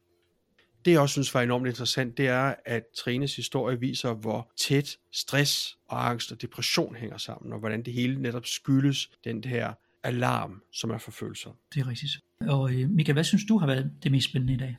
Det 0.84 0.90
jeg 0.90 1.00
også 1.00 1.12
synes 1.12 1.34
var 1.34 1.42
enormt 1.42 1.66
interessant, 1.66 2.16
det 2.16 2.28
er, 2.28 2.54
at 2.64 2.82
Trines 2.96 3.36
historie 3.36 3.80
viser, 3.80 4.14
hvor 4.14 4.52
tæt 4.56 4.96
stress 5.12 5.78
og 5.88 6.08
angst 6.10 6.32
og 6.32 6.42
depression 6.42 6.96
hænger 6.96 7.18
sammen, 7.18 7.52
og 7.52 7.58
hvordan 7.58 7.82
det 7.82 7.92
hele 7.92 8.22
netop 8.22 8.46
skyldes 8.46 9.10
den 9.24 9.44
her 9.44 9.72
alarm, 10.04 10.62
som 10.72 10.90
er 10.90 10.98
for 10.98 11.10
følelser. 11.10 11.50
Det 11.74 11.80
er 11.80 11.88
rigtigt. 11.88 12.12
Og 12.40 12.74
øh, 12.74 12.90
Michael, 12.90 13.12
hvad 13.14 13.24
synes 13.24 13.44
du 13.48 13.58
har 13.58 13.66
været 13.66 13.90
det 14.02 14.12
mest 14.12 14.28
spændende 14.28 14.54
i 14.54 14.56
dag? 14.56 14.76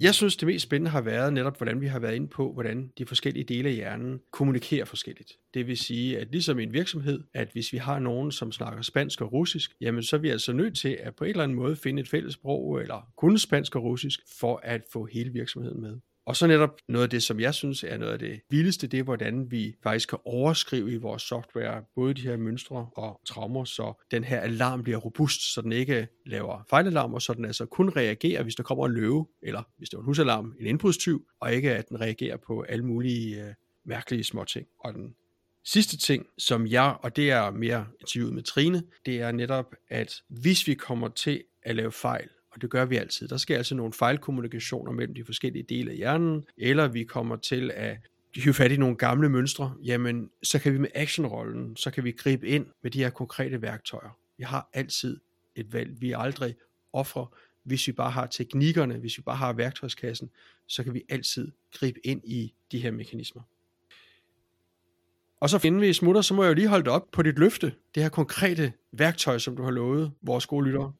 Jeg 0.00 0.14
synes, 0.14 0.36
det 0.36 0.46
mest 0.46 0.62
spændende 0.62 0.90
har 0.90 1.00
været 1.00 1.32
netop, 1.32 1.56
hvordan 1.56 1.80
vi 1.80 1.86
har 1.86 1.98
været 1.98 2.14
inde 2.14 2.28
på, 2.28 2.52
hvordan 2.52 2.92
de 2.98 3.06
forskellige 3.06 3.44
dele 3.44 3.68
af 3.68 3.74
hjernen 3.74 4.20
kommunikerer 4.32 4.84
forskelligt. 4.84 5.32
Det 5.54 5.66
vil 5.66 5.76
sige, 5.76 6.18
at 6.18 6.28
ligesom 6.30 6.58
i 6.58 6.62
en 6.62 6.72
virksomhed, 6.72 7.20
at 7.34 7.48
hvis 7.52 7.72
vi 7.72 7.78
har 7.78 7.98
nogen, 7.98 8.32
som 8.32 8.52
snakker 8.52 8.82
spansk 8.82 9.20
og 9.20 9.32
russisk, 9.32 9.72
jamen 9.80 10.02
så 10.02 10.16
er 10.16 10.20
vi 10.20 10.28
altså 10.28 10.52
nødt 10.52 10.78
til 10.78 10.98
at 11.00 11.14
på 11.14 11.24
en 11.24 11.30
eller 11.30 11.44
anden 11.44 11.56
måde 11.56 11.76
finde 11.76 12.02
et 12.02 12.08
fælles 12.08 12.34
sprog, 12.34 12.80
eller 12.80 13.12
kunne 13.16 13.38
spansk 13.38 13.76
og 13.76 13.82
russisk, 13.82 14.20
for 14.40 14.60
at 14.62 14.82
få 14.92 15.04
hele 15.12 15.32
virksomheden 15.32 15.80
med. 15.80 15.98
Og 16.26 16.36
så 16.36 16.46
netop 16.46 16.70
noget 16.88 17.02
af 17.02 17.10
det, 17.10 17.22
som 17.22 17.40
jeg 17.40 17.54
synes 17.54 17.84
er 17.84 17.98
noget 17.98 18.12
af 18.12 18.18
det 18.18 18.40
vildeste, 18.50 18.86
det 18.86 18.98
er, 18.98 19.02
hvordan 19.02 19.50
vi 19.50 19.74
faktisk 19.82 20.08
kan 20.08 20.18
overskrive 20.24 20.92
i 20.92 20.96
vores 20.96 21.22
software 21.22 21.84
både 21.94 22.14
de 22.14 22.20
her 22.20 22.36
mønstre 22.36 22.88
og 22.96 23.20
traumer, 23.26 23.64
så 23.64 24.04
den 24.10 24.24
her 24.24 24.40
alarm 24.40 24.82
bliver 24.82 24.98
robust, 24.98 25.54
så 25.54 25.62
den 25.62 25.72
ikke 25.72 26.08
laver 26.26 26.64
fejlalarmer, 26.70 27.18
så 27.18 27.34
den 27.34 27.44
altså 27.44 27.66
kun 27.66 27.88
reagerer, 27.88 28.42
hvis 28.42 28.54
der 28.54 28.62
kommer 28.62 28.86
en 28.86 28.92
løve, 28.92 29.26
eller 29.42 29.62
hvis 29.78 29.88
det 29.88 29.96
er 29.96 30.00
en 30.00 30.04
husalarm, 30.04 30.54
en 30.60 30.66
indbrudstyv, 30.66 31.26
og 31.40 31.54
ikke 31.54 31.74
at 31.74 31.88
den 31.88 32.00
reagerer 32.00 32.36
på 32.36 32.62
alle 32.62 32.84
mulige 32.84 33.44
øh, 33.44 33.54
mærkelige 33.84 34.24
små 34.24 34.44
ting. 34.44 34.66
Og 34.80 34.94
den 34.94 35.14
sidste 35.64 35.96
ting, 35.96 36.26
som 36.38 36.66
jeg, 36.66 36.96
og 37.02 37.16
det 37.16 37.30
er 37.30 37.50
mere 37.50 37.86
interviewet 38.00 38.34
med 38.34 38.42
Trine, 38.42 38.82
det 39.06 39.20
er 39.20 39.32
netop, 39.32 39.74
at 39.88 40.22
hvis 40.28 40.66
vi 40.66 40.74
kommer 40.74 41.08
til 41.08 41.44
at 41.62 41.76
lave 41.76 41.92
fejl, 41.92 42.28
og 42.56 42.62
det 42.62 42.70
gør 42.70 42.84
vi 42.84 42.96
altid. 42.96 43.28
Der 43.28 43.36
sker 43.36 43.56
altså 43.56 43.74
nogle 43.74 43.92
fejlkommunikationer 43.92 44.92
mellem 44.92 45.14
de 45.14 45.24
forskellige 45.24 45.62
dele 45.62 45.90
af 45.90 45.96
hjernen, 45.96 46.44
eller 46.56 46.88
vi 46.88 47.04
kommer 47.04 47.36
til 47.36 47.70
at 47.74 47.98
hive 48.34 48.54
fat 48.54 48.72
i 48.72 48.76
nogle 48.76 48.96
gamle 48.96 49.28
mønstre, 49.28 49.74
jamen 49.84 50.30
så 50.42 50.58
kan 50.58 50.72
vi 50.72 50.78
med 50.78 50.88
actionrollen, 50.94 51.76
så 51.76 51.90
kan 51.90 52.04
vi 52.04 52.12
gribe 52.12 52.48
ind 52.48 52.66
med 52.82 52.90
de 52.90 52.98
her 52.98 53.10
konkrete 53.10 53.62
værktøjer. 53.62 54.18
Vi 54.38 54.44
har 54.44 54.70
altid 54.72 55.20
et 55.54 55.72
valg. 55.72 56.00
Vi 56.00 56.12
er 56.12 56.18
aldrig 56.18 56.54
ofre. 56.92 57.26
Hvis 57.62 57.86
vi 57.86 57.92
bare 57.92 58.10
har 58.10 58.26
teknikkerne, 58.26 58.94
hvis 58.94 59.18
vi 59.18 59.22
bare 59.22 59.36
har 59.36 59.52
værktøjskassen, 59.52 60.30
så 60.66 60.84
kan 60.84 60.94
vi 60.94 61.02
altid 61.08 61.52
gribe 61.72 62.06
ind 62.06 62.20
i 62.24 62.54
de 62.72 62.78
her 62.78 62.90
mekanismer. 62.90 63.42
Og 65.40 65.50
så 65.50 65.60
inden 65.64 65.80
vi 65.80 65.92
smutter, 65.92 66.20
så 66.20 66.34
må 66.34 66.42
jeg 66.42 66.48
jo 66.50 66.54
lige 66.54 66.68
holde 66.68 66.84
dig 66.84 66.92
op 66.92 67.10
på 67.12 67.22
dit 67.22 67.38
løfte, 67.38 67.74
det 67.94 68.02
her 68.02 68.10
konkrete 68.10 68.72
værktøj, 68.92 69.38
som 69.38 69.56
du 69.56 69.62
har 69.62 69.70
lovet 69.70 70.12
vores 70.22 70.42
skolelyttere. 70.42 70.92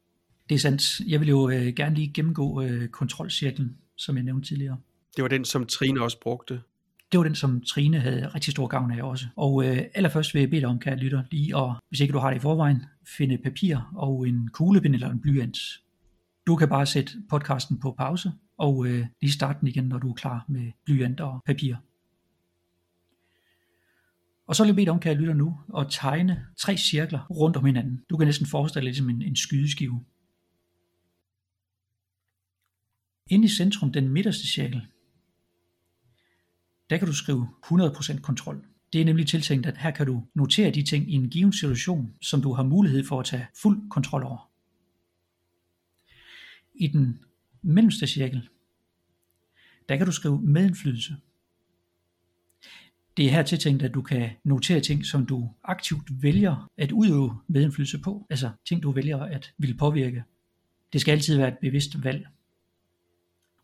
Det 0.48 0.54
er 0.54 0.58
sandt. 0.58 1.00
Jeg 1.00 1.20
vil 1.20 1.28
jo 1.28 1.50
øh, 1.50 1.66
gerne 1.66 1.94
lige 1.94 2.12
gennemgå 2.12 2.62
øh, 2.62 2.88
kontrolcirklen, 2.88 3.76
som 3.96 4.16
jeg 4.16 4.24
nævnte 4.24 4.48
tidligere. 4.48 4.76
Det 5.16 5.22
var 5.22 5.28
den, 5.28 5.44
som 5.44 5.66
Trine 5.66 6.02
også 6.02 6.20
brugte. 6.20 6.60
Det 7.12 7.18
var 7.18 7.24
den, 7.24 7.34
som 7.34 7.60
Trine 7.60 8.00
havde 8.00 8.28
rigtig 8.28 8.52
stor 8.52 8.66
gavn 8.66 8.90
af 8.90 9.02
også. 9.02 9.26
Og 9.36 9.64
øh, 9.64 9.78
allerførst 9.94 10.34
vil 10.34 10.40
jeg 10.40 10.50
bede 10.50 10.60
dig 10.60 10.68
om, 10.68 10.78
kære 10.78 10.96
lytter, 10.96 11.22
lige 11.30 11.56
at, 11.56 11.72
hvis 11.88 12.00
ikke 12.00 12.12
du 12.12 12.18
har 12.18 12.30
det 12.30 12.36
i 12.36 12.40
forvejen, 12.40 12.84
finde 13.16 13.38
papir 13.38 13.92
og 13.94 14.28
en 14.28 14.48
kuglepind 14.48 14.94
eller 14.94 15.10
en 15.10 15.20
blyant. 15.20 15.58
Du 16.46 16.56
kan 16.56 16.68
bare 16.68 16.86
sætte 16.86 17.12
podcasten 17.30 17.80
på 17.80 17.94
pause 17.98 18.32
og 18.58 18.86
øh, 18.86 19.06
lige 19.20 19.32
starte 19.32 19.60
den 19.60 19.68
igen, 19.68 19.84
når 19.84 19.98
du 19.98 20.10
er 20.10 20.14
klar 20.14 20.44
med 20.48 20.72
blyant 20.84 21.20
og 21.20 21.42
papir. 21.46 21.76
Og 24.46 24.56
så 24.56 24.62
vil 24.62 24.68
jeg 24.68 24.76
bede 24.76 24.86
dig 24.86 24.92
om, 24.92 25.00
kan 25.00 25.12
jeg 25.12 25.20
lytte 25.20 25.34
nu, 25.34 25.58
og 25.68 25.90
tegne 25.90 26.46
tre 26.58 26.76
cirkler 26.76 27.26
rundt 27.30 27.56
om 27.56 27.64
hinanden. 27.64 28.00
Du 28.10 28.16
kan 28.16 28.26
næsten 28.26 28.46
forestille 28.46 28.80
dig 28.80 28.84
ligesom 28.84 29.10
en, 29.10 29.22
en 29.22 29.36
skydeskive. 29.36 30.04
Inde 33.30 33.44
i 33.44 33.48
centrum, 33.48 33.92
den 33.92 34.08
midterste 34.08 34.46
cirkel, 34.46 34.86
der 36.90 36.96
kan 36.96 37.06
du 37.06 37.14
skrive 37.14 37.48
100% 37.64 38.20
kontrol. 38.20 38.66
Det 38.92 39.00
er 39.00 39.04
nemlig 39.04 39.26
tiltænkt, 39.26 39.66
at 39.66 39.78
her 39.78 39.90
kan 39.90 40.06
du 40.06 40.24
notere 40.34 40.70
de 40.70 40.82
ting 40.82 41.10
i 41.10 41.14
en 41.14 41.30
given 41.30 41.52
situation, 41.52 42.14
som 42.20 42.42
du 42.42 42.52
har 42.52 42.62
mulighed 42.62 43.04
for 43.04 43.20
at 43.20 43.26
tage 43.26 43.46
fuld 43.62 43.90
kontrol 43.90 44.22
over. 44.22 44.50
I 46.74 46.86
den 46.86 47.24
mellemste 47.62 48.06
cirkel, 48.06 48.48
der 49.88 49.96
kan 49.96 50.06
du 50.06 50.12
skrive 50.12 50.42
medindflydelse. 50.42 51.16
Det 53.16 53.26
er 53.26 53.30
her 53.30 53.42
tiltænkt, 53.42 53.82
at 53.82 53.94
du 53.94 54.02
kan 54.02 54.30
notere 54.44 54.80
ting, 54.80 55.06
som 55.06 55.26
du 55.26 55.50
aktivt 55.64 56.22
vælger 56.22 56.70
at 56.76 56.92
udøve 56.92 57.40
medindflydelse 57.48 57.98
på, 57.98 58.26
altså 58.30 58.50
ting, 58.68 58.82
du 58.82 58.92
vælger 58.92 59.18
at 59.18 59.52
ville 59.58 59.76
påvirke. 59.76 60.24
Det 60.92 61.00
skal 61.00 61.12
altid 61.12 61.36
være 61.36 61.48
et 61.48 61.58
bevidst 61.58 62.04
valg. 62.04 62.26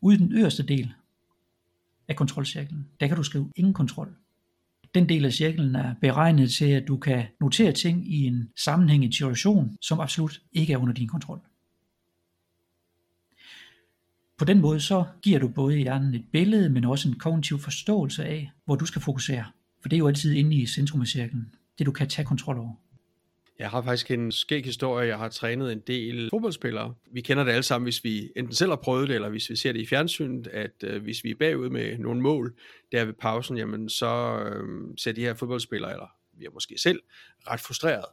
Ude 0.03 0.15
i 0.15 0.19
den 0.19 0.33
øverste 0.33 0.63
del 0.63 0.93
af 2.07 2.15
kontrolcirklen, 2.15 2.87
der 2.99 3.07
kan 3.07 3.17
du 3.17 3.23
skrive 3.23 3.51
ingen 3.55 3.73
kontrol. 3.73 4.15
Den 4.95 5.09
del 5.09 5.25
af 5.25 5.33
cirklen 5.33 5.75
er 5.75 5.95
beregnet 6.01 6.51
til, 6.51 6.65
at 6.65 6.87
du 6.87 6.97
kan 6.97 7.25
notere 7.41 7.71
ting 7.71 8.13
i 8.13 8.23
en 8.23 8.49
sammenhæng 8.57 9.05
i 9.05 9.11
situation, 9.11 9.77
som 9.81 9.99
absolut 9.99 10.41
ikke 10.53 10.73
er 10.73 10.77
under 10.77 10.93
din 10.93 11.07
kontrol. 11.07 11.39
På 14.37 14.45
den 14.45 14.61
måde 14.61 14.79
så 14.79 15.05
giver 15.21 15.39
du 15.39 15.47
både 15.47 15.77
hjernen 15.77 16.13
et 16.13 16.25
billede, 16.31 16.69
men 16.69 16.85
også 16.85 17.09
en 17.09 17.19
kognitiv 17.19 17.59
forståelse 17.59 18.25
af, 18.25 18.51
hvor 18.65 18.75
du 18.75 18.85
skal 18.85 19.01
fokusere. 19.01 19.45
For 19.81 19.89
det 19.89 19.95
er 19.95 19.99
jo 19.99 20.07
altid 20.07 20.33
inde 20.33 20.55
i 20.55 20.65
centrum 20.65 21.01
af 21.01 21.07
cirklen. 21.07 21.55
Det 21.77 21.85
du 21.85 21.91
kan 21.91 22.09
tage 22.09 22.25
kontrol 22.25 22.57
over. 22.57 22.73
Jeg 23.59 23.69
har 23.69 23.81
faktisk 23.81 24.11
en 24.11 24.31
skæg 24.31 24.65
historie. 24.65 25.07
Jeg 25.07 25.17
har 25.17 25.29
trænet 25.29 25.71
en 25.71 25.79
del 25.79 26.29
fodboldspillere. 26.29 26.93
Vi 27.11 27.21
kender 27.21 27.43
det 27.43 27.51
alle 27.51 27.63
sammen, 27.63 27.85
hvis 27.85 28.03
vi 28.03 28.31
enten 28.35 28.55
selv 28.55 28.71
har 28.71 28.75
prøvet 28.75 29.07
det, 29.07 29.15
eller 29.15 29.29
hvis 29.29 29.49
vi 29.49 29.55
ser 29.55 29.71
det 29.71 29.79
i 29.79 29.85
fjernsynet, 29.85 30.47
at 30.47 30.83
øh, 30.83 31.03
hvis 31.03 31.23
vi 31.23 31.31
er 31.31 31.35
bagud 31.35 31.69
med 31.69 31.97
nogle 31.97 32.21
mål, 32.21 32.55
der 32.91 33.05
ved 33.05 33.13
pausen, 33.13 33.57
jamen 33.57 33.89
så 33.89 34.39
øh, 34.39 34.63
ser 34.97 35.11
de 35.11 35.21
her 35.21 35.33
fodboldspillere, 35.33 35.91
eller 35.91 36.07
vi 36.37 36.45
er 36.45 36.51
måske 36.53 36.77
selv, 36.77 37.01
ret 37.47 37.59
frustreret. 37.59 38.05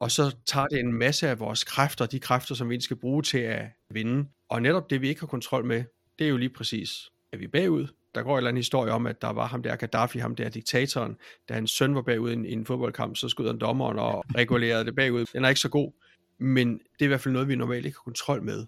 Og 0.00 0.10
så 0.10 0.36
tager 0.46 0.66
det 0.66 0.80
en 0.80 0.92
masse 0.92 1.28
af 1.28 1.40
vores 1.40 1.64
kræfter, 1.64 2.06
de 2.06 2.20
kræfter, 2.20 2.54
som 2.54 2.70
vi 2.70 2.80
skal 2.80 2.96
bruge 2.96 3.22
til 3.22 3.38
at 3.38 3.66
vinde. 3.90 4.28
Og 4.48 4.62
netop 4.62 4.90
det, 4.90 5.00
vi 5.00 5.08
ikke 5.08 5.20
har 5.20 5.26
kontrol 5.26 5.64
med, 5.64 5.84
det 6.18 6.24
er 6.24 6.28
jo 6.28 6.36
lige 6.36 6.50
præcis, 6.50 7.10
at 7.32 7.40
vi 7.40 7.44
er 7.44 7.48
bagud, 7.48 7.86
der 8.14 8.22
går 8.22 8.32
en 8.32 8.36
eller 8.36 8.48
anden 8.48 8.58
historie 8.58 8.92
om, 8.92 9.06
at 9.06 9.22
der 9.22 9.30
var 9.30 9.46
ham 9.46 9.62
der 9.62 9.76
Gaddafi, 9.76 10.18
ham 10.18 10.34
der 10.34 10.48
diktatoren, 10.48 11.16
da 11.48 11.54
hans 11.54 11.70
søn 11.70 11.94
var 11.94 12.02
bagud 12.02 12.30
i 12.30 12.32
en, 12.32 12.44
i 12.44 12.52
en 12.52 12.66
fodboldkamp, 12.66 13.16
så 13.16 13.28
skød 13.28 13.46
han 13.46 13.58
dommeren 13.58 13.98
og 13.98 14.24
regulerede 14.34 14.84
det 14.84 14.94
bagud. 14.94 15.26
Den 15.32 15.44
er 15.44 15.48
ikke 15.48 15.60
så 15.60 15.68
god, 15.68 15.92
men 16.38 16.72
det 16.72 17.00
er 17.00 17.04
i 17.04 17.06
hvert 17.06 17.20
fald 17.20 17.32
noget, 17.32 17.48
vi 17.48 17.56
normalt 17.56 17.86
ikke 17.86 17.98
har 17.98 18.02
kontrol 18.02 18.42
med. 18.42 18.66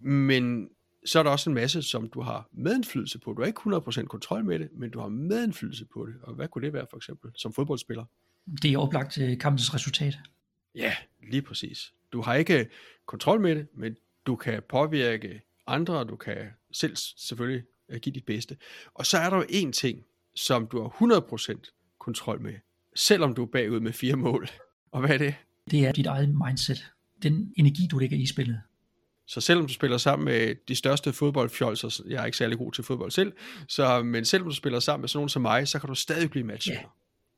Men 0.00 0.68
så 1.04 1.18
er 1.18 1.22
der 1.22 1.30
også 1.30 1.50
en 1.50 1.54
masse, 1.54 1.82
som 1.82 2.08
du 2.08 2.20
har 2.20 2.48
medindflydelse 2.52 3.18
på. 3.18 3.32
Du 3.32 3.40
har 3.42 3.46
ikke 3.46 3.60
100% 3.60 4.06
kontrol 4.06 4.44
med 4.44 4.58
det, 4.58 4.68
men 4.72 4.90
du 4.90 5.00
har 5.00 5.08
medindflydelse 5.08 5.86
på 5.94 6.06
det. 6.06 6.14
Og 6.22 6.34
hvad 6.34 6.48
kunne 6.48 6.64
det 6.64 6.72
være 6.72 6.86
for 6.90 6.96
eksempel, 6.96 7.30
som 7.36 7.52
fodboldspiller? 7.52 8.04
Det 8.62 8.72
er 8.72 8.78
oplagt 8.78 9.18
kampens 9.40 9.74
resultat. 9.74 10.14
Ja, 10.74 10.94
lige 11.30 11.42
præcis. 11.42 11.92
Du 12.12 12.20
har 12.20 12.34
ikke 12.34 12.70
kontrol 13.06 13.40
med 13.40 13.54
det, 13.54 13.66
men 13.74 13.96
du 14.26 14.36
kan 14.36 14.62
påvirke 14.68 15.42
andre, 15.66 16.04
du 16.04 16.16
kan 16.16 16.50
selv 16.72 16.96
selvfølgelig 16.96 17.64
give 17.88 18.12
dit 18.12 18.24
bedste. 18.24 18.56
Og 18.94 19.06
så 19.06 19.18
er 19.18 19.30
der 19.30 19.36
jo 19.36 19.44
en 19.48 19.72
ting, 19.72 20.04
som 20.34 20.66
du 20.66 20.82
har 20.82 20.88
100% 20.88 21.96
kontrol 21.98 22.40
med, 22.40 22.54
selvom 22.96 23.34
du 23.34 23.42
er 23.42 23.46
bagud 23.46 23.80
med 23.80 23.92
fire 23.92 24.16
mål. 24.16 24.48
Og 24.92 25.00
hvad 25.00 25.10
er 25.10 25.18
det? 25.18 25.34
Det 25.70 25.86
er 25.86 25.92
dit 25.92 26.06
eget 26.06 26.28
mindset. 26.46 26.92
Den 27.22 27.52
energi, 27.56 27.86
du 27.90 27.98
lægger 27.98 28.16
i 28.16 28.26
spillet. 28.26 28.60
Så 29.26 29.40
selvom 29.40 29.66
du 29.66 29.72
spiller 29.72 29.98
sammen 29.98 30.24
med 30.24 30.54
de 30.68 30.74
største 30.74 31.12
fodboldfjolser, 31.12 32.02
jeg 32.08 32.22
er 32.22 32.26
ikke 32.26 32.38
særlig 32.38 32.58
god 32.58 32.72
til 32.72 32.84
fodbold 32.84 33.10
selv, 33.10 33.32
så, 33.68 34.02
men 34.02 34.24
selvom 34.24 34.48
du 34.48 34.54
spiller 34.54 34.80
sammen 34.80 35.02
med 35.02 35.08
sådan 35.08 35.18
nogen 35.18 35.28
som 35.28 35.42
mig, 35.42 35.68
så 35.68 35.78
kan 35.78 35.88
du 35.88 35.94
stadig 35.94 36.30
blive 36.30 36.44
matchvinder. 36.44 36.82
Yeah. 36.82 36.90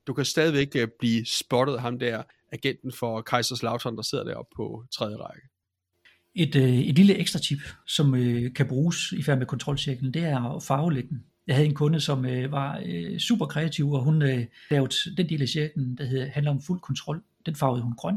Du 0.07 0.15
kan 0.15 0.25
stadigvæk 0.25 0.77
øh, 0.77 0.89
blive 0.99 1.27
spottet 1.27 1.81
ham 1.81 1.99
der, 1.99 2.23
agenten 2.53 2.93
for 2.93 3.21
Kaiserslautern, 3.21 3.97
der 3.97 4.03
sidder 4.03 4.25
deroppe 4.25 4.55
på 4.57 4.85
tredje 4.93 5.17
række. 5.17 5.49
Et, 6.37 6.57
øh, 6.57 6.79
et 6.79 6.97
lille 6.97 7.15
ekstra 7.15 7.39
tip, 7.39 7.59
som 7.87 8.15
øh, 8.15 8.55
kan 8.55 8.67
bruges 8.69 9.13
i 9.13 9.23
færd 9.23 9.39
med 9.39 9.47
kontrolcirklen, 9.47 10.15
det 10.15 10.23
er 10.25 10.57
at 10.57 10.63
farvelægge 10.63 11.09
den. 11.09 11.23
Jeg 11.47 11.55
havde 11.55 11.69
en 11.69 11.75
kunde, 11.75 12.01
som 12.01 12.27
øh, 12.27 12.53
var 12.53 12.83
øh, 12.87 13.19
super 13.19 13.47
kreativ, 13.47 13.93
og 13.93 14.03
hun 14.03 14.23
øh, 14.23 14.45
lavede 14.71 14.95
den 15.17 15.29
del 15.29 15.43
af 15.43 15.49
cirklen, 15.49 15.97
der 15.99 16.05
hedder, 16.05 16.27
handler 16.27 16.51
om 16.51 16.61
fuld 16.61 16.81
kontrol. 16.81 17.23
Den 17.47 17.55
farvede 17.55 17.83
hun 17.83 17.93
grøn. 17.93 18.17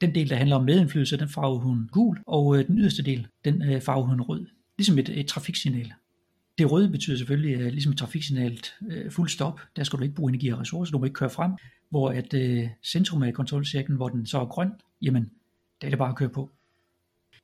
Den 0.00 0.14
del, 0.14 0.30
der 0.30 0.36
handler 0.36 0.56
om 0.56 0.64
medindflydelse, 0.64 1.16
den 1.16 1.28
farvede 1.28 1.60
hun 1.60 1.88
gul. 1.92 2.18
Og 2.26 2.58
øh, 2.58 2.66
den 2.66 2.78
yderste 2.78 3.02
del, 3.02 3.26
den 3.44 3.62
øh, 3.62 3.80
farvede 3.80 4.06
hun 4.06 4.20
rød. 4.20 4.46
Ligesom 4.78 4.98
et, 4.98 5.08
et 5.08 5.26
trafiksignal. 5.26 5.92
Det 6.58 6.70
røde 6.70 6.90
betyder 6.90 7.16
selvfølgelig, 7.16 7.60
øh, 7.60 7.72
ligesom 7.72 7.92
et 7.92 7.98
trafiksignalet, 7.98 8.74
øh, 8.90 9.10
fuld 9.10 9.28
stop. 9.28 9.60
Der 9.76 9.84
skal 9.84 9.98
du 9.98 10.02
ikke 10.02 10.14
bruge 10.14 10.30
energi 10.30 10.48
og 10.48 10.60
ressourcer, 10.60 10.92
du 10.92 10.98
må 10.98 11.04
ikke 11.04 11.14
køre 11.14 11.30
frem. 11.30 11.52
Hvor 11.90 12.10
at 12.10 12.34
øh, 12.34 12.68
centrum 12.84 13.22
af 13.22 13.34
kontrolcirklen, 13.34 13.96
hvor 13.96 14.08
den 14.08 14.26
så 14.26 14.40
er 14.40 14.46
grøn, 14.46 14.70
jamen, 15.02 15.30
der 15.80 15.86
er 15.86 15.90
det 15.90 15.98
bare 15.98 16.08
at 16.08 16.16
køre 16.16 16.28
på. 16.28 16.50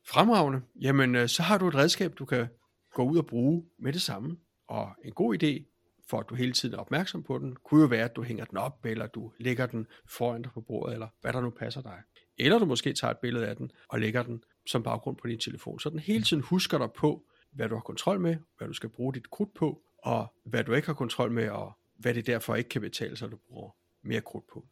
Fremragende. 0.06 0.62
Jamen, 0.80 1.14
øh, 1.14 1.28
så 1.28 1.42
har 1.42 1.58
du 1.58 1.68
et 1.68 1.74
redskab, 1.74 2.14
du 2.18 2.24
kan 2.24 2.46
gå 2.94 3.04
ud 3.04 3.18
og 3.18 3.26
bruge 3.26 3.64
med 3.78 3.92
det 3.92 4.02
samme. 4.02 4.36
Og 4.68 4.90
en 5.04 5.12
god 5.12 5.42
idé, 5.42 5.74
for 6.10 6.20
at 6.20 6.26
du 6.28 6.34
hele 6.34 6.52
tiden 6.52 6.74
er 6.74 6.78
opmærksom 6.78 7.22
på 7.22 7.38
den, 7.38 7.56
kunne 7.64 7.80
jo 7.80 7.86
være, 7.86 8.04
at 8.04 8.16
du 8.16 8.22
hænger 8.22 8.44
den 8.44 8.58
op, 8.58 8.86
eller 8.86 9.06
du 9.06 9.32
lægger 9.38 9.66
den 9.66 9.86
foran 10.08 10.42
dig 10.42 10.52
på 10.52 10.60
bordet, 10.60 10.92
eller 10.92 11.08
hvad 11.20 11.32
der 11.32 11.40
nu 11.40 11.50
passer 11.50 11.82
dig. 11.82 12.02
Eller 12.38 12.58
du 12.58 12.64
måske 12.64 12.92
tager 12.92 13.10
et 13.10 13.18
billede 13.18 13.46
af 13.46 13.56
den, 13.56 13.70
og 13.88 14.00
lægger 14.00 14.22
den 14.22 14.42
som 14.66 14.82
baggrund 14.82 15.16
på 15.16 15.26
din 15.26 15.38
telefon, 15.38 15.80
så 15.80 15.90
den 15.90 15.98
hele 15.98 16.24
tiden 16.24 16.42
husker 16.42 16.78
dig 16.78 16.88
på, 16.92 17.24
hvad 17.52 17.68
du 17.68 17.74
har 17.74 17.82
kontrol 17.82 18.20
med, 18.20 18.36
hvad 18.58 18.68
du 18.68 18.74
skal 18.74 18.88
bruge 18.88 19.14
dit 19.14 19.30
krudt 19.30 19.54
på, 19.54 19.82
og 19.98 20.34
hvad 20.44 20.64
du 20.64 20.72
ikke 20.72 20.86
har 20.86 20.94
kontrol 20.94 21.30
med, 21.30 21.48
og 21.48 21.72
hvad 21.98 22.14
det 22.14 22.26
derfor 22.26 22.54
ikke 22.54 22.68
kan 22.68 22.80
betale 22.80 23.16
sig, 23.16 23.26
at 23.26 23.32
du 23.32 23.38
bruger 23.48 23.70
mere 24.02 24.20
krudt 24.20 24.44
på. 24.52 24.66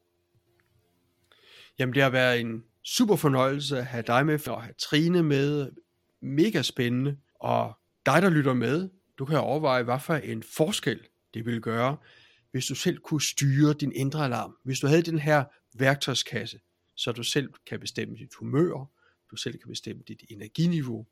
Jamen 1.78 1.94
det 1.94 2.02
har 2.02 2.10
været 2.10 2.40
en 2.40 2.64
super 2.84 3.16
fornøjelse 3.16 3.78
at 3.78 3.86
have 3.86 4.04
dig 4.06 4.26
med, 4.26 4.48
og 4.48 4.62
have 4.62 4.74
Trine 4.78 5.22
med. 5.22 5.70
Mega 6.20 6.62
spændende. 6.62 7.16
Og 7.34 7.78
dig, 8.06 8.22
der 8.22 8.30
lytter 8.30 8.54
med, 8.54 8.88
du 9.18 9.24
kan 9.24 9.38
overveje, 9.38 9.82
hvad 9.82 10.00
for 10.00 10.14
en 10.14 10.42
forskel 10.42 11.00
det 11.34 11.46
ville 11.46 11.60
gøre, 11.60 11.96
hvis 12.50 12.66
du 12.66 12.74
selv 12.74 12.98
kunne 12.98 13.22
styre 13.22 13.72
din 13.72 13.92
indre 13.92 14.24
alarm. 14.24 14.56
Hvis 14.64 14.80
du 14.80 14.86
havde 14.86 15.02
den 15.02 15.18
her 15.18 15.44
værktøjskasse, 15.74 16.60
så 16.94 17.12
du 17.12 17.22
selv 17.22 17.50
kan 17.66 17.80
bestemme 17.80 18.16
dit 18.16 18.34
humør, 18.34 18.90
du 19.30 19.36
selv 19.36 19.58
kan 19.58 19.68
bestemme 19.68 20.02
dit 20.08 20.22
energiniveau. 20.30 21.06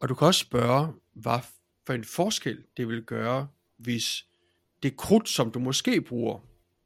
Og 0.00 0.08
du 0.08 0.14
kan 0.14 0.26
også 0.26 0.40
spørge, 0.40 0.92
hvad 1.12 1.38
for 1.86 1.92
en 1.92 2.04
forskel 2.04 2.64
det 2.76 2.88
vil 2.88 3.02
gøre, 3.02 3.48
hvis 3.76 4.24
det 4.82 4.96
krudt, 4.96 5.28
som 5.28 5.50
du 5.50 5.58
måske 5.58 6.00
bruger 6.00 6.38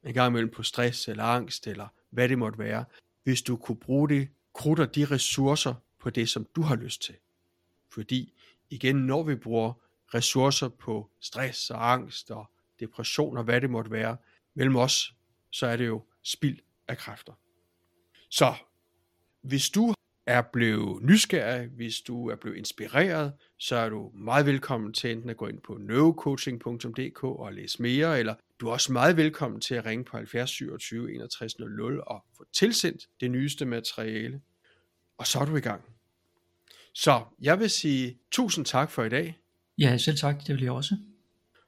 en 0.03 0.13
gang 0.13 0.31
imellem 0.31 0.51
på 0.51 0.63
stress 0.63 1.07
eller 1.07 1.23
angst, 1.23 1.67
eller 1.67 1.87
hvad 2.09 2.29
det 2.29 2.37
måtte 2.37 2.59
være, 2.59 2.85
hvis 3.23 3.41
du 3.41 3.57
kunne 3.57 3.79
bruge 3.79 4.09
det 4.09 4.29
krudt 4.53 4.79
og 4.79 4.95
de 4.95 5.05
ressourcer 5.05 5.73
på 5.99 6.09
det, 6.09 6.29
som 6.29 6.47
du 6.55 6.61
har 6.61 6.75
lyst 6.75 7.01
til. 7.01 7.15
Fordi 7.89 8.33
igen, 8.69 8.95
når 8.95 9.23
vi 9.23 9.35
bruger 9.35 9.73
ressourcer 10.13 10.69
på 10.69 11.09
stress 11.19 11.69
og 11.69 11.91
angst 11.91 12.31
og 12.31 12.51
depression 12.79 13.37
og 13.37 13.43
hvad 13.43 13.61
det 13.61 13.69
måtte 13.69 13.91
være 13.91 14.17
mellem 14.53 14.75
os, 14.75 15.15
så 15.49 15.67
er 15.67 15.77
det 15.77 15.87
jo 15.87 16.03
spild 16.23 16.59
af 16.87 16.97
kræfter. 16.97 17.33
Så 18.29 18.53
hvis 19.41 19.69
du 19.69 19.93
er 20.25 20.41
blevet 20.41 21.03
nysgerrig, 21.03 21.67
hvis 21.67 22.01
du 22.01 22.29
er 22.29 22.35
blevet 22.35 22.57
inspireret, 22.57 23.33
så 23.57 23.75
er 23.75 23.89
du 23.89 24.11
meget 24.13 24.45
velkommen 24.45 24.93
til 24.93 25.11
enten 25.11 25.29
at 25.29 25.37
gå 25.37 25.47
ind 25.47 25.61
på 25.61 25.77
neurocoaching.dk 25.77 27.23
og 27.23 27.53
læse 27.53 27.81
mere, 27.81 28.19
eller 28.19 28.35
du 28.63 28.67
er 28.67 28.71
også 28.71 28.91
meget 28.91 29.17
velkommen 29.17 29.61
til 29.61 29.75
at 29.75 29.85
ringe 29.85 30.05
på 30.05 30.17
70 30.17 30.49
27 30.49 31.13
61 31.13 31.59
00 31.59 32.03
og 32.07 32.23
få 32.37 32.45
tilsendt 32.53 33.07
det 33.21 33.31
nyeste 33.31 33.65
materiale. 33.65 34.41
Og 35.17 35.27
så 35.27 35.39
er 35.39 35.45
du 35.45 35.55
i 35.55 35.59
gang. 35.59 35.81
Så 36.93 37.23
jeg 37.41 37.59
vil 37.59 37.69
sige 37.69 38.17
tusind 38.31 38.65
tak 38.65 38.91
for 38.91 39.03
i 39.03 39.09
dag. 39.09 39.39
Ja, 39.77 39.97
selv 39.97 40.17
tak. 40.17 40.47
Det 40.47 40.55
vil 40.55 40.63
jeg 40.63 40.71
også. 40.71 40.97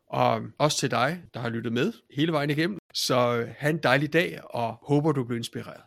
Og 0.07 0.43
også 0.57 0.77
til 0.77 0.91
dig, 0.91 1.23
der 1.33 1.39
har 1.39 1.49
lyttet 1.49 1.73
med 1.73 1.93
hele 2.11 2.31
vejen 2.31 2.49
igennem. 2.49 2.79
Så 2.93 3.47
have 3.57 3.69
en 3.69 3.79
dejlig 3.83 4.13
dag, 4.13 4.39
og 4.43 4.77
håber 4.81 5.11
du 5.11 5.23
bliver 5.23 5.37
inspireret. 5.37 5.81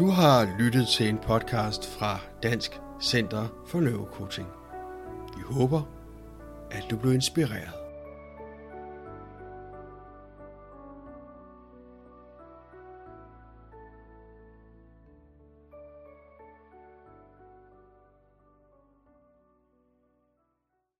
Du 0.00 0.10
har 0.10 0.56
lyttet 0.58 0.88
til 0.88 1.08
en 1.08 1.18
podcast 1.18 1.98
fra 1.98 2.18
Dansk 2.42 2.80
Center 3.02 3.46
for 3.66 3.80
Neurocoaching. 3.80 4.48
Vi 5.36 5.42
håber, 5.54 5.82
at 6.70 6.84
du 6.90 6.96
blev 6.96 7.14
inspireret. 7.14 7.79